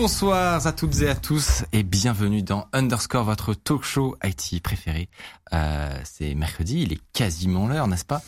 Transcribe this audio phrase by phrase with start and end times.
[0.00, 5.08] Bonsoir à toutes et à tous et bienvenue dans Underscore, votre talk show IT préféré.
[5.52, 8.22] Euh, c'est mercredi, il est quasiment l'heure, n'est-ce pas?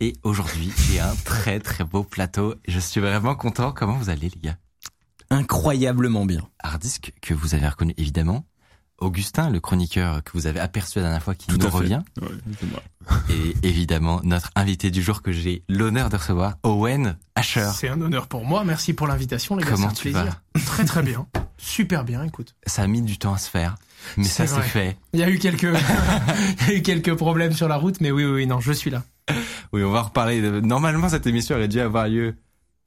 [0.00, 2.54] Et aujourd'hui, j'ai un très très beau plateau.
[2.66, 3.70] Je suis vraiment content.
[3.70, 4.56] Comment vous allez les gars?
[5.28, 6.48] Incroyablement bien.
[6.58, 8.46] Hardisk que vous avez reconnu évidemment.
[9.00, 12.00] Augustin, le chroniqueur que vous avez aperçu la dernière fois qui Tout nous revient.
[12.20, 12.28] Ouais,
[12.60, 12.82] c'est moi.
[13.30, 17.68] Et évidemment, notre invité du jour que j'ai l'honneur de recevoir, Owen Asher.
[17.74, 18.62] C'est un honneur pour moi.
[18.64, 19.70] Merci pour l'invitation, les gars.
[19.70, 20.40] Comment tu plaisir.
[20.66, 21.26] Très très bien.
[21.56, 22.54] Super bien, écoute.
[22.66, 23.76] Ça a mis du temps à se faire,
[24.16, 24.96] mais ça s'est fait.
[25.12, 25.62] Il y a eu quelques,
[26.62, 28.72] il y a eu quelques problèmes sur la route, mais oui, oui, oui, non, je
[28.72, 29.02] suis là.
[29.72, 30.40] Oui, on va reparler.
[30.42, 32.34] de- Normalement, cette émission aurait dû avoir lieu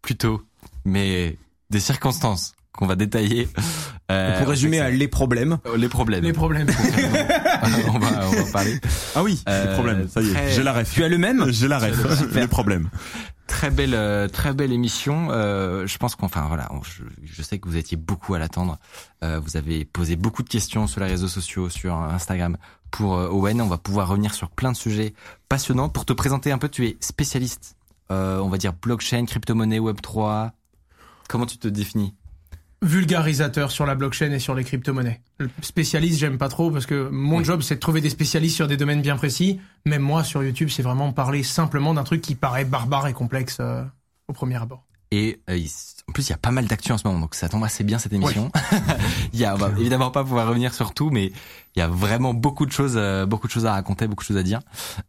[0.01, 0.41] plus tôt,
[0.85, 1.37] mais
[1.69, 3.47] des circonstances qu'on va détailler.
[4.11, 5.57] Euh, Pour résumer on à sait que les problèmes.
[5.77, 6.23] les problèmes.
[6.23, 6.67] Les problèmes.
[7.93, 8.79] on va on va parler.
[9.15, 10.07] Ah oui, Euh, le problème.
[10.09, 10.91] Ça y très- est, j'ai la ref.
[10.93, 11.45] Tu as le même?
[11.51, 12.33] J'ai la ref.
[12.35, 12.89] Le problème.
[13.47, 15.27] Très belle, euh, très belle émission.
[15.29, 18.77] Euh, je pense qu'enfin voilà, on- je, je sais que vous étiez beaucoup à l'attendre.
[19.23, 22.57] Euh, vous avez posé beaucoup de questions sur les réseaux sociaux, sur Instagram
[22.91, 23.61] pour euh, Owen.
[23.61, 25.13] On va pouvoir revenir sur plein de sujets
[25.49, 25.89] passionnants.
[25.89, 27.75] Pour te présenter un peu, tu es spécialiste,
[28.11, 30.51] euh, on va dire blockchain, crypto-monnaie, Web 3.
[31.29, 32.13] Comment tu te définis?
[32.83, 35.21] Vulgarisateur sur la blockchain et sur les crypto-monnaies.
[35.39, 37.43] Le Spécialiste, j'aime pas trop parce que mon Oui.
[37.45, 39.59] job, c'est de trouver des spécialistes sur des domaines bien précis.
[39.85, 43.57] Même moi, sur YouTube, c'est vraiment parler simplement d'un truc qui paraît barbare et complexe
[43.59, 43.83] euh,
[44.27, 44.83] au premier abord.
[45.13, 45.69] Et euh, il-
[46.09, 47.83] en plus, il y a pas mal d'actu en ce moment, donc ça tombe assez
[47.85, 48.51] bien cette émission.
[49.33, 51.27] il y a, on va évidemment pas pouvoir revenir sur tout, mais
[51.75, 54.27] il y a vraiment beaucoup de choses, euh, beaucoup de choses à raconter, beaucoup de
[54.27, 54.59] choses à dire.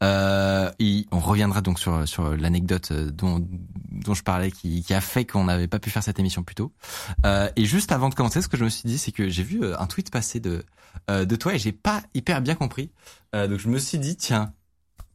[0.04, 3.44] Euh, et on reviendra donc sur sur l'anecdote euh, dont
[3.91, 6.54] dont je parlais, qui, qui a fait qu'on n'avait pas pu faire cette émission plus
[6.54, 6.72] tôt.
[7.26, 9.42] Euh, et juste avant de commencer, ce que je me suis dit, c'est que j'ai
[9.42, 10.65] vu euh, un tweet passer de
[11.10, 12.91] euh, de toi et j'ai pas hyper bien compris.
[13.34, 14.53] Euh, donc je me suis dit, tiens.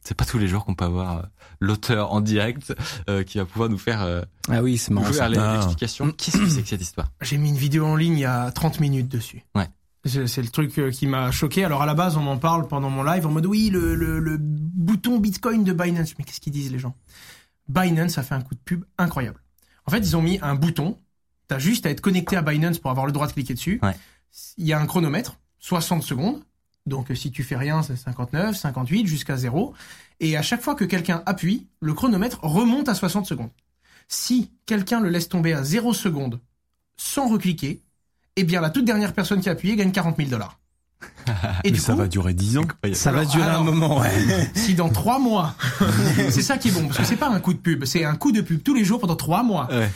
[0.02, 1.22] C'est pas tous les jours qu'on peut avoir euh,
[1.60, 2.74] l'auteur en direct
[3.08, 5.08] euh, qui va pouvoir nous faire euh, Ah oui, c'est marrant.
[5.28, 5.52] Les- Ah.
[5.54, 6.10] l'explication.
[6.12, 7.10] Qu'est-ce que c'est que cette histoire?
[7.20, 9.44] J'ai mis une vidéo en ligne il y a 30 minutes dessus.
[9.54, 9.68] Ouais.
[10.06, 11.62] C'est le truc euh, qui m'a choqué.
[11.64, 14.18] Alors à la base, on m'en parle pendant mon live en mode oui, le, le,
[14.18, 16.14] le bouton Bitcoin de Binance.
[16.18, 16.94] Mais qu'est-ce qu'ils disent les gens?
[17.68, 19.40] Binance a fait un coup de pub incroyable.
[19.86, 20.98] En fait, ils ont mis un bouton.
[21.48, 23.78] T'as juste à être connecté à Binance pour avoir le droit de cliquer dessus.
[23.82, 23.94] Ouais.
[24.56, 26.40] Il y a un chronomètre, 60 secondes.
[26.90, 29.72] Donc si tu fais rien, c'est 59, 58 jusqu'à 0.
[30.20, 33.48] Et à chaque fois que quelqu'un appuie, le chronomètre remonte à 60 secondes.
[34.08, 36.40] Si quelqu'un le laisse tomber à 0 secondes
[36.96, 37.80] sans recliquer,
[38.36, 40.58] eh bien la toute dernière personne qui a appuyé gagne 40 000 dollars.
[41.64, 42.64] Et Mais du ça coup, va durer 10 ans.
[42.92, 43.60] Ça va durer alors.
[43.62, 44.50] un moment, ouais.
[44.54, 45.54] si dans trois mois,
[46.30, 48.16] c'est ça qui est bon, parce que c'est pas un coup de pub, c'est un
[48.16, 49.68] coup de pub tous les jours pendant trois mois.
[49.72, 49.90] Ouais.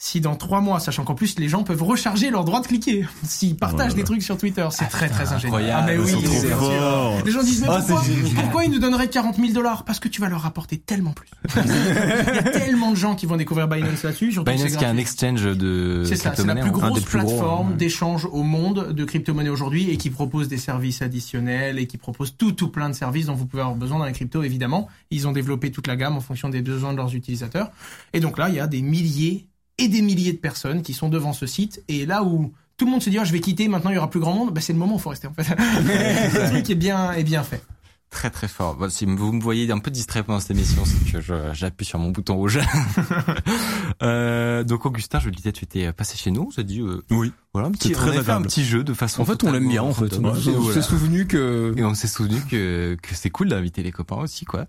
[0.00, 3.04] Si dans trois mois, sachant qu'en plus les gens peuvent recharger leur droit de cliquer,
[3.24, 5.58] s'ils partagent Oh là des trucs sur Twitter, c'est très très ingénieux.
[5.72, 7.24] Ah mais oui, c'est.
[7.24, 8.04] Les gens disent mais Oh, pourquoi,
[8.36, 9.84] pourquoi ils nous donneraient 40 000 dollars?
[9.84, 11.28] Parce que tu vas leur rapporter tellement plus.
[11.56, 14.28] Il y a tellement de gens qui vont découvrir Binance là-dessus.
[14.28, 16.90] Binance c'est qui est un exchange de C'est ça, c'est la crypto-monnaie, plus hein.
[16.90, 21.80] grosse plus plateforme d'échange au monde de crypto-monnaies aujourd'hui et qui propose des services additionnels
[21.80, 24.12] et qui propose tout, tout plein de services dont vous pouvez avoir besoin dans les
[24.12, 24.88] cryptos, évidemment.
[25.10, 27.72] Ils ont développé toute la gamme en fonction des besoins de leurs utilisateurs.
[28.12, 29.48] Et donc là, il y a des milliers
[29.78, 31.82] et des milliers de personnes qui sont devant ce site.
[31.88, 33.98] Et là où tout le monde se dit, oh, je vais quitter, maintenant il y
[33.98, 35.48] aura plus grand monde, bah, c'est le moment où il faut rester, en fait.
[35.56, 37.62] le truc est bien, est bien fait.
[38.10, 38.74] Très très fort.
[38.74, 41.20] Bon, si vous me voyez un peu distrait pendant cette émission, c'est que
[41.52, 42.58] j'appuie sur mon bouton rouge.
[44.02, 46.46] euh, donc Augustin, je le disais, tu étais passé chez nous.
[46.48, 47.32] On s'est dit, euh, Oui.
[47.52, 49.22] voilà, un petit, très on avait fait un petit jeu de façon.
[49.22, 50.18] En fait, on l'aime bien, en fait.
[50.18, 50.82] On s'est- Voilà.
[50.82, 51.74] souvenu que...
[51.76, 54.66] Et on s'est souvenu que que c'est cool d'inviter les copains aussi, quoi.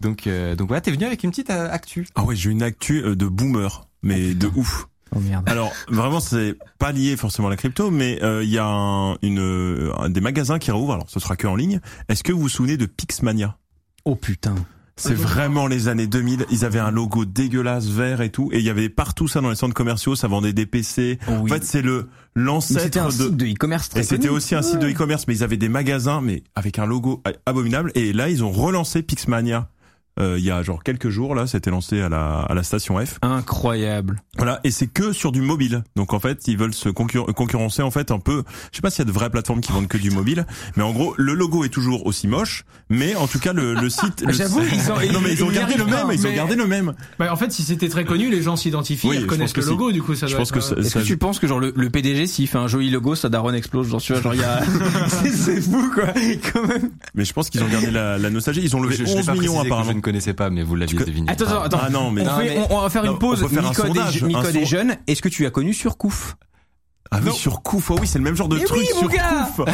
[0.00, 2.06] Donc euh, donc voilà, t'es venu avec une petite euh, actu.
[2.16, 4.86] Ah ouais, j'ai une actu euh, de boomer, mais de ouf.
[5.14, 5.48] Oh merde.
[5.48, 9.14] Alors vraiment, c'est pas lié forcément à la crypto, mais euh, il y a un,
[9.22, 10.92] une, euh, un- des magasins qui rouvrent.
[10.94, 11.80] Alors, ce sera que en ligne.
[12.08, 13.56] Est-ce que vous vous souvenez de Pixmania?
[14.04, 14.54] Oh putain.
[14.96, 16.44] C'est vraiment les années 2000.
[16.50, 19.48] Ils avaient un logo dégueulasse vert et tout, et il y avait partout ça dans
[19.48, 20.14] les centres commerciaux.
[20.14, 21.18] Ça vendait des PC.
[21.26, 21.50] Oh En oui.
[21.50, 23.12] fait, c'est le l'ancêtre C'était un de.
[23.12, 25.70] site de e-commerce très Et c'était aussi un site de e-commerce, mais ils avaient des
[25.70, 27.90] magasins, mais avec un logo abominable.
[27.94, 29.70] Et là, ils ont relancé Pixmania
[30.18, 32.98] euh, il y a genre quelques jours là, c'était lancé à la à la station
[33.04, 33.18] F.
[33.22, 34.20] Incroyable.
[34.36, 35.82] Voilà, et c'est que sur du mobile.
[35.96, 38.42] Donc en fait, ils veulent se concur- concurrencer en fait un peu.
[38.72, 40.46] Je sais pas s'il y a de vraies plateformes qui vendent que du mobile,
[40.76, 43.90] mais en gros, le logo est toujours aussi moche, mais en tout cas le, le
[43.90, 44.22] site.
[44.26, 46.36] le J'avoue, ils ont- non mais ils ont gardé le même, pas, ils ont mais-
[46.36, 46.94] gardé le même.
[47.18, 49.60] Bah, en fait, si c'était très connu, les gens s'identifient, Oui, ils que le si.
[49.68, 51.38] logo, du coup, ça Je doit pense être, que euh, ça- Est-ce que tu penses
[51.38, 54.12] que genre le, le PDG s'il fait un joli logo, sa daronne explose Genre tu
[54.12, 54.60] vois, genre il y a,
[55.08, 56.06] c'est- fou quoi,
[56.52, 56.90] quand même.
[57.14, 58.60] Mais je pense qu'ils ont gardé la, la nostalgie.
[58.62, 59.90] Ils ont levé Je, je l'ai 11 pas millions apparemment.
[60.10, 61.30] Je ne connaissais pas, mais vous l'aviez que- deviné.
[61.30, 61.80] Attends, attends, attends.
[61.82, 63.44] Ah non, mais on, Non, fait- mais- on- on va faire Non, une pause.
[63.44, 64.96] on Micode, sondage, est, Micode son- jeune.
[65.06, 66.36] Est-ce que tu as connu Surcouf
[67.12, 67.32] ah oui Non.
[67.32, 69.48] sur Kouf, oh oui c'est le même genre de Mais truc oui, mon sur gars
[69.56, 69.66] Kouf.
[69.66, 69.70] Oh,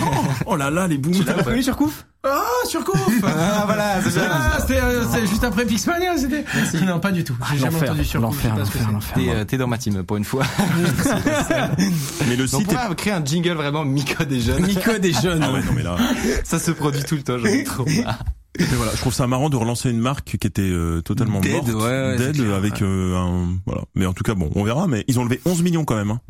[0.46, 1.22] oh là là les boomers.
[1.22, 6.16] Tu as connu Surcouf Ah, surcouf Ah voilà, c'est Ah, c'était euh, juste après Pixmania,
[6.16, 6.44] c'était.
[6.86, 7.36] Non, pas du tout.
[7.52, 8.44] J'ai jamais L'enfer, entendu surcouf.
[8.90, 9.12] l'enfer.
[9.14, 10.44] T'es, euh, t'es dans ma team pour une fois.
[12.28, 14.64] Mais le On site est pourrait créer un jingle vraiment Miko des jeunes.
[14.66, 15.42] Micode est jeune.
[15.42, 15.96] ah ouais non mais là
[16.44, 18.18] Ça se produit tout le temps, j'en ai trop marre.
[18.58, 21.52] Mais voilà je trouve ça marrant de relancer une marque qui était euh, totalement Dead,
[21.52, 21.68] morte.
[21.68, 23.82] ouais, ouais, dead avec euh, un voilà.
[23.94, 26.10] Mais en tout cas bon on verra mais ils ont levé 11 millions quand même
[26.10, 26.20] hein,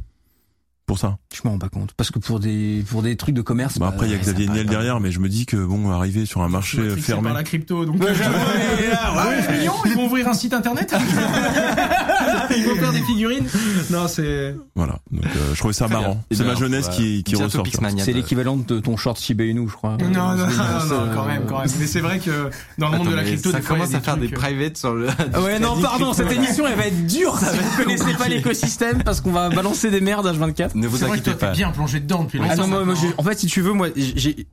[0.87, 3.43] pour ça Je m'en rends pas compte parce que pour des pour des trucs de
[3.43, 3.79] commerce.
[3.79, 5.91] bah après il y a ouais, Xavier Niel derrière mais je me dis que bon
[5.91, 8.01] arriver sur un marché Matrixé fermé par la crypto, donc.
[8.03, 10.95] euh, Ouais, Ouais, millions, ils vont ouvrir un site internet.
[12.57, 13.47] ils vont faire des figurines.
[13.91, 14.55] Non, c'est.
[14.75, 16.25] voilà donc euh, je trouvais ça Très marrant bien.
[16.31, 17.91] Eh c'est bien, ma jeunesse va qui qui ressort C'est toi.
[18.15, 19.97] l'équivalent de ton short Shiba Inu, je crois.
[19.99, 21.69] Non, non, non, non, quand même, quand même.
[21.79, 24.17] Mais c'est vrai que dans le monde Attends, de la crypto, ça commence à faire
[24.17, 25.07] des euh, privates sur le.
[25.43, 27.39] Ouais, non, pardon, cette émission, elle va être dure.
[27.39, 30.71] Si vous connaissez pas l'écosystème, parce qu'on va balancer des merdes H24.
[30.77, 31.53] Ne vous inquiétez pas.
[31.53, 32.51] bien plongé dedans depuis longtemps.
[32.53, 33.09] Ah non, moi, moi, maintenant.
[33.11, 34.47] j'ai- en fait, si tu veux, moi, j'ai,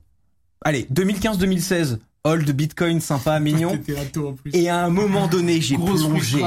[0.64, 3.72] allez, 2015-2016, hold Bitcoin sympa, mignon.
[4.16, 4.50] En plus.
[4.54, 6.42] Et à un moment donné, j'ai plongé.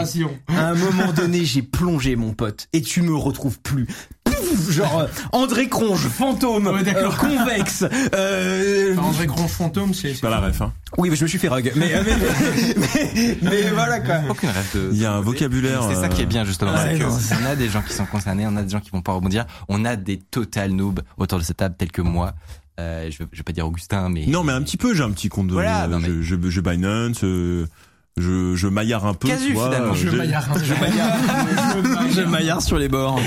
[0.47, 3.87] À un moment donné, j'ai plongé, mon pote, et tu me retrouves plus.
[4.69, 7.13] Genre euh, André Cronge, fantôme, Ouais, d'accord.
[7.23, 7.83] euh, convexe.
[8.13, 10.13] Euh, Enfin, André Grand Fantôme, c'est.
[10.13, 11.71] c'est pas la ref hein oui, mais je me suis fait rug.
[11.75, 14.15] Mais, euh, mais, mais, mais voilà quoi.
[14.29, 14.89] Aucune rêve de.
[14.91, 16.73] Il y a un vocabulaire, C'est ça qui est bien justement.
[16.73, 19.11] que on a des gens qui sont concernés, on a des gens qui vont pas
[19.13, 19.45] rebondir.
[19.69, 22.33] On a des total noobs autour de cette table tels que moi.
[22.79, 25.01] Euh, je, vais, je vais pas dire Augustin, mais non mais un petit peu j'ai
[25.01, 27.65] un petit compte de non, mais- je, je je Binance euh,
[28.17, 29.93] je je maillard un peu Casu, tu vois, finalement.
[29.93, 30.47] Je j'ai- maillard.
[30.63, 30.73] Je
[32.15, 33.19] Je maillard sur les bords.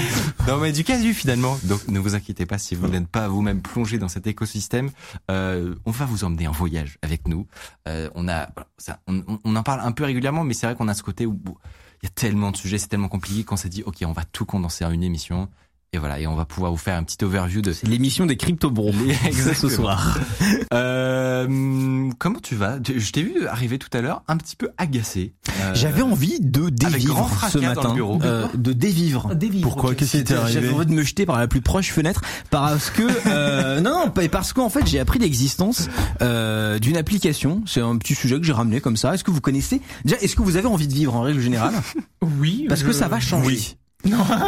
[0.49, 1.59] Non mais du casu finalement.
[1.65, 4.91] Donc ne vous inquiétez pas si vous n'êtes pas vous-même plongé dans cet écosystème.
[5.31, 7.47] Euh, on va vous emmener en voyage avec nous.
[7.89, 10.75] Euh, on a, voilà, ça, on, on- en parle un peu régulièrement, mais c'est vrai
[10.75, 11.57] qu'on a ce côté où où
[12.03, 14.25] il y a tellement de sujets, c'est tellement compliqué qu'on s'est dit ok, on va
[14.25, 15.49] tout condenser en une émission.
[15.93, 18.71] Et voilà, et on va pouvoir vous faire un petit overview de l'émission des crypto
[18.71, 18.93] bros.
[19.27, 19.55] Exactement.
[19.55, 20.19] ce soir.
[20.73, 22.79] Euh, comment tu vas?
[22.97, 25.33] Je t'ai vu arriver tout à l'heure un petit peu agacé.
[25.61, 27.95] Euh, J'avais envie de avec grand dévivre ce dans le matin.
[27.95, 28.19] bureau.
[28.23, 29.31] Euh, de dévivre.
[29.63, 30.75] pourquoi qu'est-ce qui t'est J'avais arrivé?
[30.75, 32.21] envie de me jeter par la plus proche fenêtre
[32.51, 35.89] parce que euh, non non parce qu'en fait j'ai appris l'existence
[36.23, 37.63] euh, d'une application.
[37.67, 39.15] C'est un petit sujet que j'ai ramené comme ça.
[39.15, 39.81] Est-ce que vous connaissez?
[40.05, 41.75] Déjà Est-ce que vous avez envie de vivre en règle générale?
[42.39, 42.67] Oui.
[42.69, 43.47] Parce que ça va changer.
[43.47, 43.77] Oui.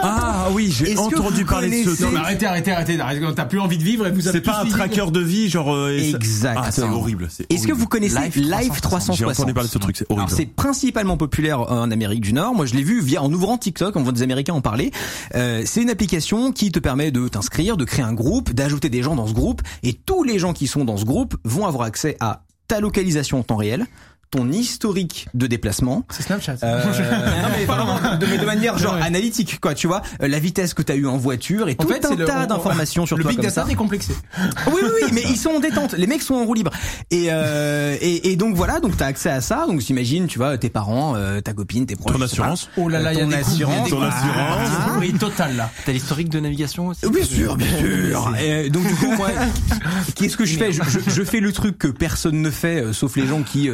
[0.03, 2.25] Ah oui, j'ai entendu parler de ce connaissez- Non, mais truc.
[2.25, 3.35] arrêtez, arrêtez, arrêtez, arrêtez.
[3.35, 5.73] T'as plus envie de vivre et vous avez C'est pas un tracker de vie, genre.
[5.75, 6.65] euh, Exactement.
[6.67, 7.29] Ah, c'est horrible.
[7.31, 10.11] c'est Est-ce que vous connaissez Live Live 360 J'ai entendu parler de ce truc, c'est
[10.11, 10.37] Alors horrible.
[10.37, 12.55] c'est principalement populaire en Amérique du Nord.
[12.55, 14.91] Moi je l'ai vu via en ouvrant TikTok, on voit des Américains en parler.
[15.35, 19.03] Euh, c'est une application qui te permet de t'inscrire, de créer un groupe, d'ajouter des
[19.03, 21.85] gens dans ce groupe, et tous les gens qui sont dans ce groupe vont avoir
[21.87, 23.87] accès à ta localisation en temps réel,
[24.33, 26.05] ton historique de déplacement.
[26.11, 26.57] C'est Snapchat.
[26.65, 26.83] Euh,
[27.43, 29.03] non mais vraiment de, manière genre Ouais.
[29.03, 31.83] analytique quoi tu vois euh, la vitesse que tu as eu en voiture et En
[31.85, 33.71] tout fait, un c'est le- tas on- d'informations sur le toi big comme data ça
[33.71, 34.15] est complexé.
[34.69, 35.93] oui, oui, oui, mais ils sont en détente.
[35.93, 36.73] Les mecs sont en roue libre.
[37.11, 39.67] Et, euh, et, et donc voilà, donc t'as accès à ça.
[39.69, 42.15] Donc t'imagines, tu vois, tes parents, euh, ta copine, tes proches.
[42.17, 44.71] Ton assurance Oh là là, il y a Ton des assurance, ton assurance.
[44.79, 45.71] Ah, Oui, total là.
[45.85, 48.33] T'as l'historique de navigation aussi Bien sûr, bien sûr.
[48.43, 49.29] Et donc du coup, moi,
[50.15, 50.73] qu'est-ce que je fais?
[50.73, 53.69] Je, je- je fais le truc que personne ne fait, euh, sauf les gens qui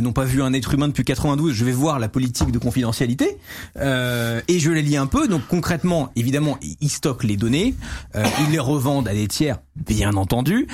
[0.00, 1.52] n'ont pas vu un être humain depuis 92.
[1.52, 3.36] Je vais voir la politique de confidentialité
[3.78, 5.28] euh, et je les lis un peu.
[5.28, 7.74] Donc concrètement, évidemment, ils stockent les données,
[8.14, 10.66] euh, ils les revendent à des tiers, bien entendu.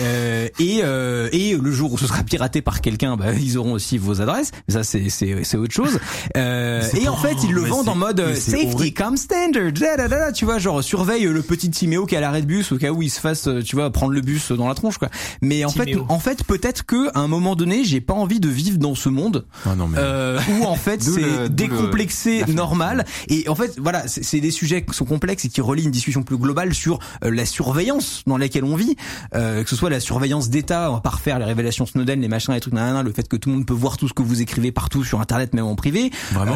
[0.00, 3.72] Euh, et, euh, et le jour où ce sera piraté par quelqu'un, bah, ils auront
[3.72, 4.50] aussi vos adresses.
[4.68, 5.98] Ça, c'est c'est c'est autre chose.
[6.36, 9.72] Euh, et en fait, ils le vendent en mode euh, safety come standard.
[9.72, 12.42] Da, da, da, da, tu vois, genre surveille le petit Timéo qui est à l'arrêt
[12.42, 14.68] de bus au cas où il se fasse, euh, tu vois, prendre le bus dans
[14.68, 15.08] la tronche, quoi.
[15.42, 18.48] Mais en fait, en fait, peut-être que à un moment donné, j'ai pas envie de
[18.48, 19.98] vivre dans ce monde Ah non mais.
[19.98, 23.04] euh, où en fait c'est le- décomplexé, normal.
[23.28, 26.22] Et en fait, voilà, c'est des sujets qui sont complexes et qui relient une discussion
[26.22, 28.96] plus globale sur euh, la surveillance dans laquelle on vit,
[29.34, 32.28] euh, que ce soit la surveillance d'État, on va pas refaire les révélations Snowden, les
[32.28, 34.22] machins, les trucs, nanana, le fait que tout le monde peut voir tout ce que
[34.22, 36.10] vous écrivez partout sur Internet, même en privé,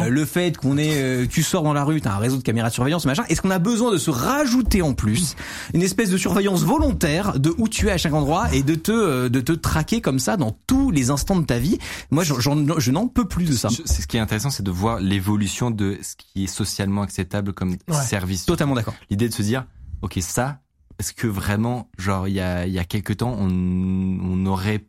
[0.05, 2.43] Euh, le fait qu'on est, euh, tu sors dans la rue, t'as un réseau de
[2.43, 3.23] caméras de surveillance, machin.
[3.29, 5.35] Est-ce qu'on a besoin de se rajouter en plus
[5.73, 8.91] une espèce de surveillance volontaire de où tu es à chaque endroit et de te,
[8.91, 11.77] euh, de te traquer comme ça dans tous les instants de ta vie?
[12.11, 13.69] Moi, j'en- j'en- je n'en peux plus de ça.
[13.69, 17.01] Je- c'est ce qui est intéressant, c'est de voir l'évolution de ce qui est socialement
[17.01, 18.01] acceptable comme Ouais.
[18.05, 18.45] service.
[18.45, 18.93] Totalement d'accord.
[19.09, 19.65] L'idée de se dire,
[20.01, 20.59] ok, ça,
[20.99, 24.85] est-ce que vraiment, genre, il y a, il y a quelques temps, on, on aurait,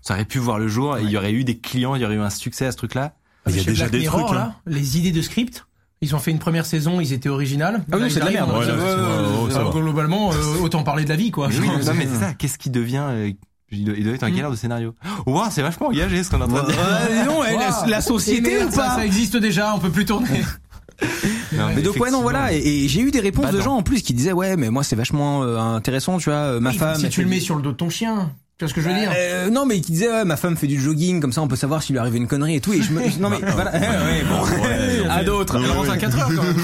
[0.00, 2.04] ça aurait pu voir le jour, et il y aurait eu des clients, il y
[2.04, 3.14] aurait eu un succès à ce truc-là?
[3.48, 4.38] Il y a déjà Black des Mirror, trucs.
[4.38, 4.54] hein.
[4.66, 5.66] là, les idées de script.
[6.04, 7.84] Ils ont fait une première saison, ils étaient originales.
[7.92, 8.50] Ah oui, c'est de la merde.
[8.50, 9.70] Ouais, là, euh, euh, va.
[9.70, 11.46] globalement, euh, autant parler de la vie, quoi.
[11.48, 12.34] Mais oui, non, mais c'est ça.
[12.34, 13.30] Qu'est-ce qui devient, euh,
[13.72, 14.34] il doit, il doit être un Mm.
[14.36, 14.94] galère de scénario.
[15.26, 16.78] Wow, c'est vachement engagé ce qu'on est en train de dire.
[16.80, 17.40] Euh, non,
[17.88, 20.28] la, société merde, ou ça, pas ça existe déjà, on peut plus tourner.
[21.56, 23.82] Non, mais donc ouais non voilà et, et j'ai eu des réponses de gens en
[23.82, 26.76] plus qui disaient ouais mais moi c'est vachement euh, intéressant tu vois euh, ma Oui,
[26.78, 28.74] femme si tu le du- mets sur le dos de ton chien, tu vois ce
[28.74, 31.20] que je veux dire Euh, non mais qui disait ouais, ma femme fait du jogging
[31.20, 33.00] comme ça on peut savoir s'il lui arrive une connerie et tout et je me
[33.20, 35.10] non mais voilà ouais, bon.
[35.10, 35.94] à d'autres Ouais, Elle rentre ouais.
[35.94, 36.56] à 4 heures quand même.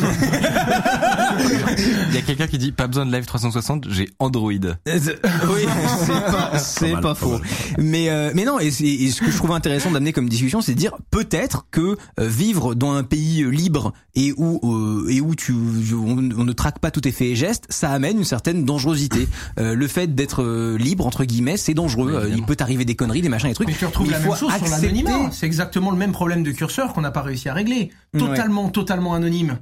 [2.08, 4.50] Il y a quelqu'un qui dit, pas besoin de live 360, j'ai Android.
[4.86, 7.40] oui, c'est pas, c'est mal, pas pas faux.
[7.78, 10.78] Mais euh, mais non, et, ce que je trouve intéressant d'amener comme discussion, c'est de
[10.78, 15.34] dire peut-être que euh, vivre dans un pays euh, libre et où euh, et où
[15.34, 18.64] tu on, on ne traque pas tout tes faits et gestes, ça amène une certaine
[18.64, 19.28] dangerosité.
[19.58, 22.10] Euh, le fait d'être euh, libre entre guillemets, c'est dangereux.
[22.10, 23.68] Oui, Euh, il peut t'arriver des conneries, des machins, des trucs.
[23.68, 25.30] Mais tu retrouves Mais la même chose sur accepter- l'anonymat.
[25.32, 27.90] C'est exactement le même problème de curseur qu'on n'a pas réussi à régler.
[28.16, 29.58] Totalement, totalement anonyme.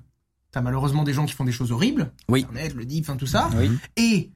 [0.57, 2.11] T'as malheureusement des gens qui font des choses horribles.
[2.31, 2.41] Oui.
[2.45, 3.51] Internet, le deep, enfin tout ça.
[3.59, 3.71] Oui.
[3.99, 4.31] Et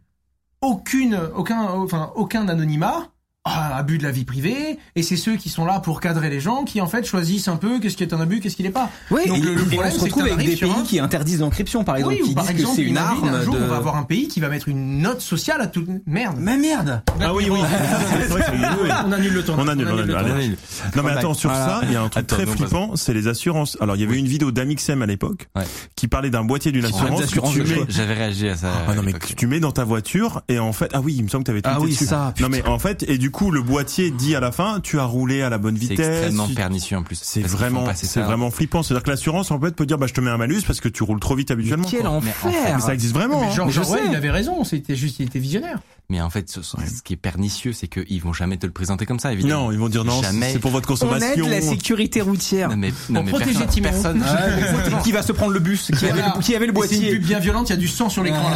[0.60, 3.10] aucune, aucun, enfin aucun anonymat.
[3.56, 6.40] Ah, abus de la vie privée, et c'est ceux qui sont là pour cadrer les
[6.40, 8.70] gens qui en fait choisissent un peu qu'est-ce qui est un abus, qu'est-ce qui n'est
[8.70, 8.90] pas.
[9.10, 10.98] Oui, Donc, et, le- le et problème, on se retrouve avec des pays un- qui
[11.00, 13.54] interdisent l'encryption, par exemple, oui, qui par disent exemple, que c'est une arme un jour,
[13.56, 13.62] de.
[13.62, 16.36] on va avoir un pays qui va mettre une note sociale à toute merde.
[16.38, 17.58] Mais merde Ah oui, oui.
[19.06, 19.66] On annule le tournage.
[19.66, 20.06] On annule, on annule.
[20.06, 20.28] le Allez.
[20.28, 20.50] tournage.
[20.96, 21.66] Non mais attends, sur Voilà.
[21.66, 23.76] ça, il y a un truc Attends, très flippant, c'est les assurances.
[23.80, 25.64] Alors il y avait une vidéo d'Amixem à l'époque Ouais.
[25.96, 27.40] qui parlait d'un boîtier d'une assurance tu.
[27.88, 28.68] J'avais réagi à ça.
[28.88, 31.28] Ah non mais tu mets dans ta voiture et en fait ah oui il me
[31.28, 34.10] semble que t'avais Ah oui, ça, non mais en fait et du coup le boîtier
[34.10, 36.96] dit à la fin tu as roulé à la bonne C'est vitesse extrêmement tu- pernicieux
[36.98, 37.18] en plus.
[37.22, 40.06] c'est vraiment c'est vraiment flippant c'est à dire que l'assurance en fait peut dire bah
[40.06, 42.10] je te mets un malus parce que tu roules trop vite habituellement Quel quoi.
[42.10, 42.34] enfer
[42.74, 43.68] mais ça existe vraiment Mais hein.
[43.70, 44.08] Je Orwell, sais.
[44.10, 45.78] il avait raison, c'était juste, il était visionnaire.
[46.10, 49.06] Mais en fait, ce, ce qui est pernicieux, c'est qu'ils vont jamais te le présenter
[49.06, 49.66] comme ça, évidemment.
[49.66, 50.52] non ils vont dire non Jamais.
[50.52, 52.68] c'est pour votre On aide consommation la sécurité routière.
[52.68, 56.22] Non mais, non, mais protéger personne, personne, qui va se prendre le bus Qui avait,
[56.42, 58.08] qui avait le Et C'est une boîtier pub bien violente, il y a du sang
[58.08, 58.50] sur l'écran.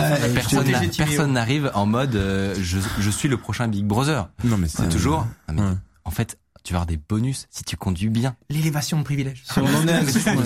[0.96, 4.28] personne, n'arrive en mode euh, je, je suis le prochain Big Brother.
[4.44, 5.26] non mais C'est toujours.
[5.48, 5.76] non, mais ouais.
[6.04, 8.36] En fait, tu vas avoir des bonus si tu conduis bien.
[8.50, 9.44] L'élévation de privilèges.
[9.56, 10.44] On en est- c'est un moi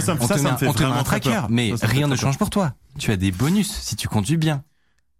[0.00, 1.46] ça, ça, ça me fait on te met vraiment un très tracker, peur.
[1.50, 2.72] mais rien ne change pour toi.
[2.98, 4.62] Tu as des bonus si tu conduis bien.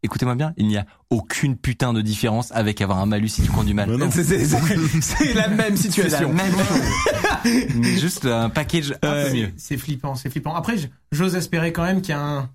[0.03, 3.51] Écoutez-moi bien, il n'y a aucune putain de différence avec avoir un malus si tu
[3.51, 3.91] conduis mal.
[4.11, 6.33] C'est- la même C'est la situation.
[6.33, 7.45] même chose.
[7.75, 9.51] Mais Juste un package un peu mieux.
[9.59, 10.55] C'est flippant, c'est flippant.
[10.55, 10.77] Après,
[11.13, 12.49] j'ose espérer quand même qu'il y a un,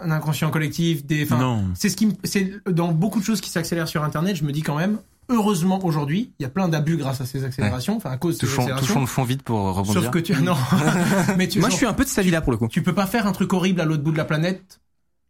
[0.00, 1.28] un inconscient collectif, des,
[1.74, 4.34] c'est ce qui, me- c'est dans beaucoup de choses qui s'accélèrent sur Internet.
[4.36, 4.98] Je me dis quand même,
[5.28, 8.40] heureusement aujourd'hui, il y a plein d'abus grâce à ces accélérations, enfin à cause de
[8.40, 9.00] ces Touchons, touchons accélérations.
[9.00, 10.02] le fond vite pour rebondir.
[10.02, 10.56] Sauf que tu, non,
[11.36, 12.66] mais tu, Moi, je suis un peu de cet avis-là pour le coup.
[12.68, 14.80] tu peux pas faire un truc horrible à l'autre bout de la planète.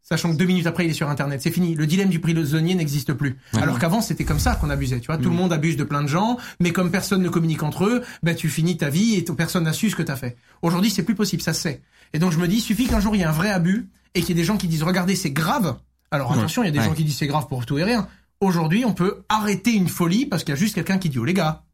[0.08, 1.42] Sachant que deux minutes après, il est sur Internet.
[1.42, 1.74] C'est fini.
[1.74, 3.36] Le dilemme du prisonnier n'existe plus.
[3.60, 5.00] Alors qu'avant, c'était comme ça qu'on abusait.
[5.00, 7.62] Tu vois, tout le monde abuse de plein de gens, mais comme personne ne communique
[7.62, 10.36] entre eux, ben, tu finis ta vie et personne n'a su ce que t'as fait.
[10.62, 11.42] Aujourd'hui, c'est plus possible.
[11.42, 11.82] Ça se sait.
[12.14, 13.88] Et donc, je me dis, il suffit qu'un jour, il y ait un vrai abus
[14.14, 15.76] et qu'il y ait des gens qui disent, regardez, c'est grave.
[16.10, 16.84] Alors, attention, il y a des Ouais.
[16.86, 18.08] gens qui disent c'est grave pour tout et rien.
[18.40, 21.24] Aujourd'hui, on peut arrêter une folie parce qu'il y a juste quelqu'un qui dit, oh
[21.26, 21.64] les gars,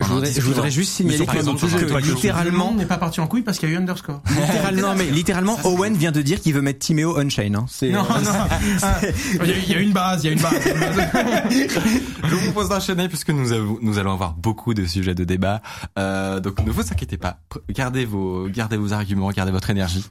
[0.00, 3.20] Je voudrais, je voudrais juste signaler par que, exemple, que le littéralement, n'est pas parti
[3.20, 4.22] en couille parce qu'il y a eu underscore.
[4.28, 7.54] littéralement, mais littéralement, Owen vient de dire qu'il veut mettre Timéo on-chain.
[7.54, 7.66] Hein.
[7.68, 8.30] C'est- non, non.
[8.82, 8.98] Ah,
[9.44, 10.54] Il y, a- une base, il y a une base.
[10.64, 12.00] il y a une base.
[12.24, 15.62] Je vous propose d'enchaîner puisque nous, avons- nous allons avoir beaucoup de sujets de débat.
[15.96, 17.38] Euh, donc ne vous inquiétez pas.
[17.70, 20.04] Gardez vos, gardez vos arguments, gardez votre énergie.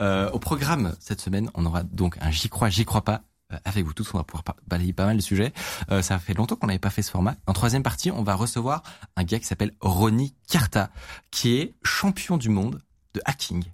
[0.00, 3.22] Euh, au programme cette semaine, on aura donc un j'y crois, j'y crois pas.
[3.52, 5.52] Euh, Avec vous tous, on va pouvoir balayer pas mal de sujets.
[5.90, 7.36] Euh, ça fait longtemps qu'on n'avait pas fait ce format.
[7.46, 8.82] En troisième partie, on va recevoir
[9.16, 10.90] un gars qui s'appelle Ronnie Carta,
[11.30, 12.80] qui est champion du monde
[13.14, 13.64] de hacking.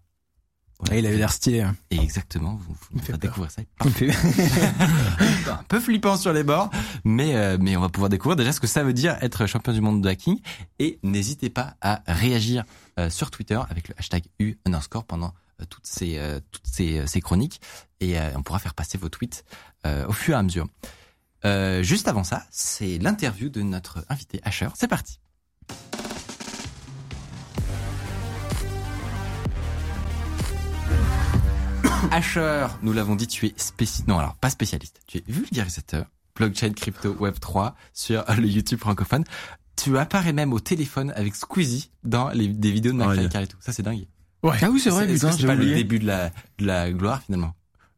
[0.90, 1.60] Ouais, il avait l'air stylé.
[1.62, 1.76] hein.
[1.90, 3.18] Et exactement, vous, vous allez peur.
[3.18, 3.62] découvrir ça.
[3.90, 4.10] Fait-
[5.50, 6.68] un peu flippant sur les bords,
[7.04, 9.72] mais euh, mais on va pouvoir découvrir déjà ce que ça veut dire être champion
[9.72, 10.40] du monde de hacking.
[10.80, 12.64] Et n'hésitez pas à réagir
[12.98, 15.32] euh, sur Twitter avec le hashtag U underscore pendant
[15.68, 17.60] toutes ces euh, toutes ces, euh, ces chroniques
[18.00, 19.44] et euh, on pourra faire passer vos tweets
[19.86, 20.66] euh, au fur et à mesure.
[21.44, 24.68] Euh, juste avant ça, c'est l'interview de notre invité Asher.
[24.74, 25.20] C'est parti.
[32.10, 34.08] Asher, nous l'avons dit, tu es spécialiste.
[34.08, 35.00] Non, alors pas spécialiste.
[35.06, 39.24] Tu es vulgarisateur, blockchain, crypto, web 3 sur le YouTube francophone.
[39.76, 42.98] Tu apparais même au téléphone avec Squeezie dans les, des vidéos de.
[42.98, 43.56] McFly et tout.
[43.60, 44.06] Ça, c'est dingue.
[44.44, 44.56] Ouais.
[44.62, 47.54] Ah oui, c'est vrai, c'est pas le début de la, de la gloire finalement.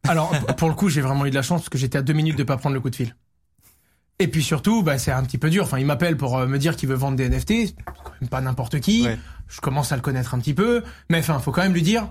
[0.07, 2.13] Alors, pour le coup, j'ai vraiment eu de la chance parce que j'étais à deux
[2.13, 3.15] minutes de pas prendre le coup de fil.
[4.19, 5.63] Et puis surtout, bah, c'est un petit peu dur.
[5.63, 7.75] Enfin, il m'appelle pour euh, me dire qu'il veut vendre des NFT.
[8.03, 9.03] Quand même pas n'importe qui.
[9.03, 9.19] Ouais.
[9.47, 10.83] Je commence à le connaître un petit peu.
[11.09, 12.09] Mais enfin, faut quand même lui dire,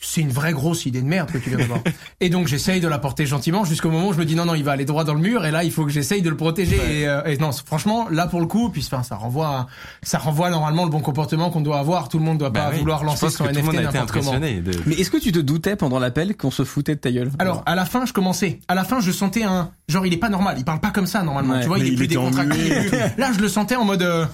[0.00, 1.80] c'est une vraie grosse idée de merde que tu viens d'avoir.
[2.20, 4.54] et donc, j'essaye de la porter gentiment jusqu'au moment où je me dis, non, non,
[4.54, 5.46] il va aller droit dans le mur.
[5.46, 6.76] Et là, il faut que j'essaye de le protéger.
[6.76, 9.66] Et, euh, et non, franchement, là, pour le coup, puis enfin, ça renvoie, à-
[10.02, 12.08] ça renvoie normalement le bon comportement qu'on doit avoir.
[12.10, 14.32] Tout le monde doit Bah pas oui, vouloir lancer son NFT n'importe comment.
[14.32, 14.60] impressionné.
[14.60, 17.30] de- Mais est-ce que tu te doutais pendant l'appel qu'on se foutait de ta gueule?
[17.38, 18.58] Alors, à la fin, je commençais.
[18.68, 20.56] À la fin, je sentais un genre, il est pas normal.
[20.58, 21.54] Il parle pas comme ça normalement.
[21.54, 21.60] Ouais.
[21.62, 22.90] tu vois, Mais il est il plus décontracté.
[23.16, 24.02] Là, je le sentais en mode.
[24.02, 24.26] euh,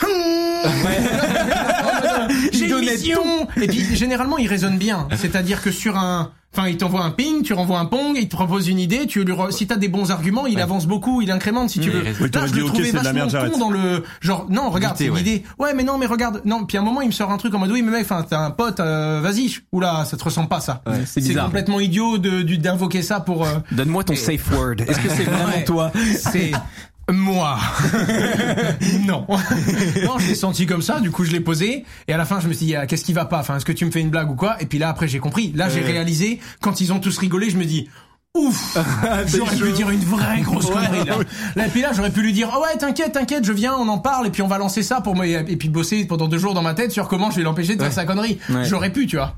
[2.52, 3.22] J'ai une donnait mission.
[3.60, 5.08] Et puis généralement, il résonne bien.
[5.16, 8.36] C'est-à-dire que sur un, enfin, il t'envoie un ping, tu renvoies un pong, il te
[8.36, 11.30] propose une idée, tu lui, re- si t'as des bons arguments, il avance beaucoup, il
[11.30, 12.02] incrémente si tu Mmh, veux.
[12.20, 13.52] Oui, Là, je dit, le trouvais c'est de la vachement merde, j'arrête.
[13.52, 14.46] con dans le genre.
[14.50, 15.20] Non, regarde, c'est une ouais.
[15.20, 15.42] idée.
[15.58, 16.40] Ouais, mais non, mais regarde.
[16.44, 18.02] Non, puis à un moment, il me sort un truc en mode oui, mais mec,
[18.04, 19.56] enfin, t'as un pote, euh, vas-y.
[19.72, 20.82] Oula, ça te ressemble pas ça.
[20.86, 23.44] Ouais, c'est complètement idiot de du- d'invoquer ça pour.
[23.44, 24.76] euh, Donne-moi ton safe word.
[24.86, 26.52] Est-ce que c'est vraiment toi C'est
[27.10, 27.58] moi.
[29.06, 29.26] non.
[29.28, 32.40] non, je l'ai senti comme ça, du coup je l'ai posé et à la fin
[32.40, 33.40] je me suis dit ah, qu'est-ce qui va pas?
[33.40, 34.60] Enfin, est-ce que tu me fais une blague ou quoi?
[34.60, 35.52] Et puis là après j'ai compris.
[35.54, 37.88] Là, j'ai réalisé quand ils ont tous rigolé, je me dis
[38.36, 38.76] Ouf
[39.28, 41.18] J'aurais pu lui dire une vraie grosse connerie là.
[41.54, 43.86] Là, Et puis là j'aurais pu lui dire oh ouais t'inquiète t'inquiète je viens on
[43.86, 46.38] en parle et puis on va lancer ça pour me et puis bosser pendant deux
[46.38, 48.40] jours dans ma tête sur comment je vais l'empêcher de faire sa connerie.
[48.50, 48.64] Ouais.
[48.64, 49.36] J'aurais pu tu vois.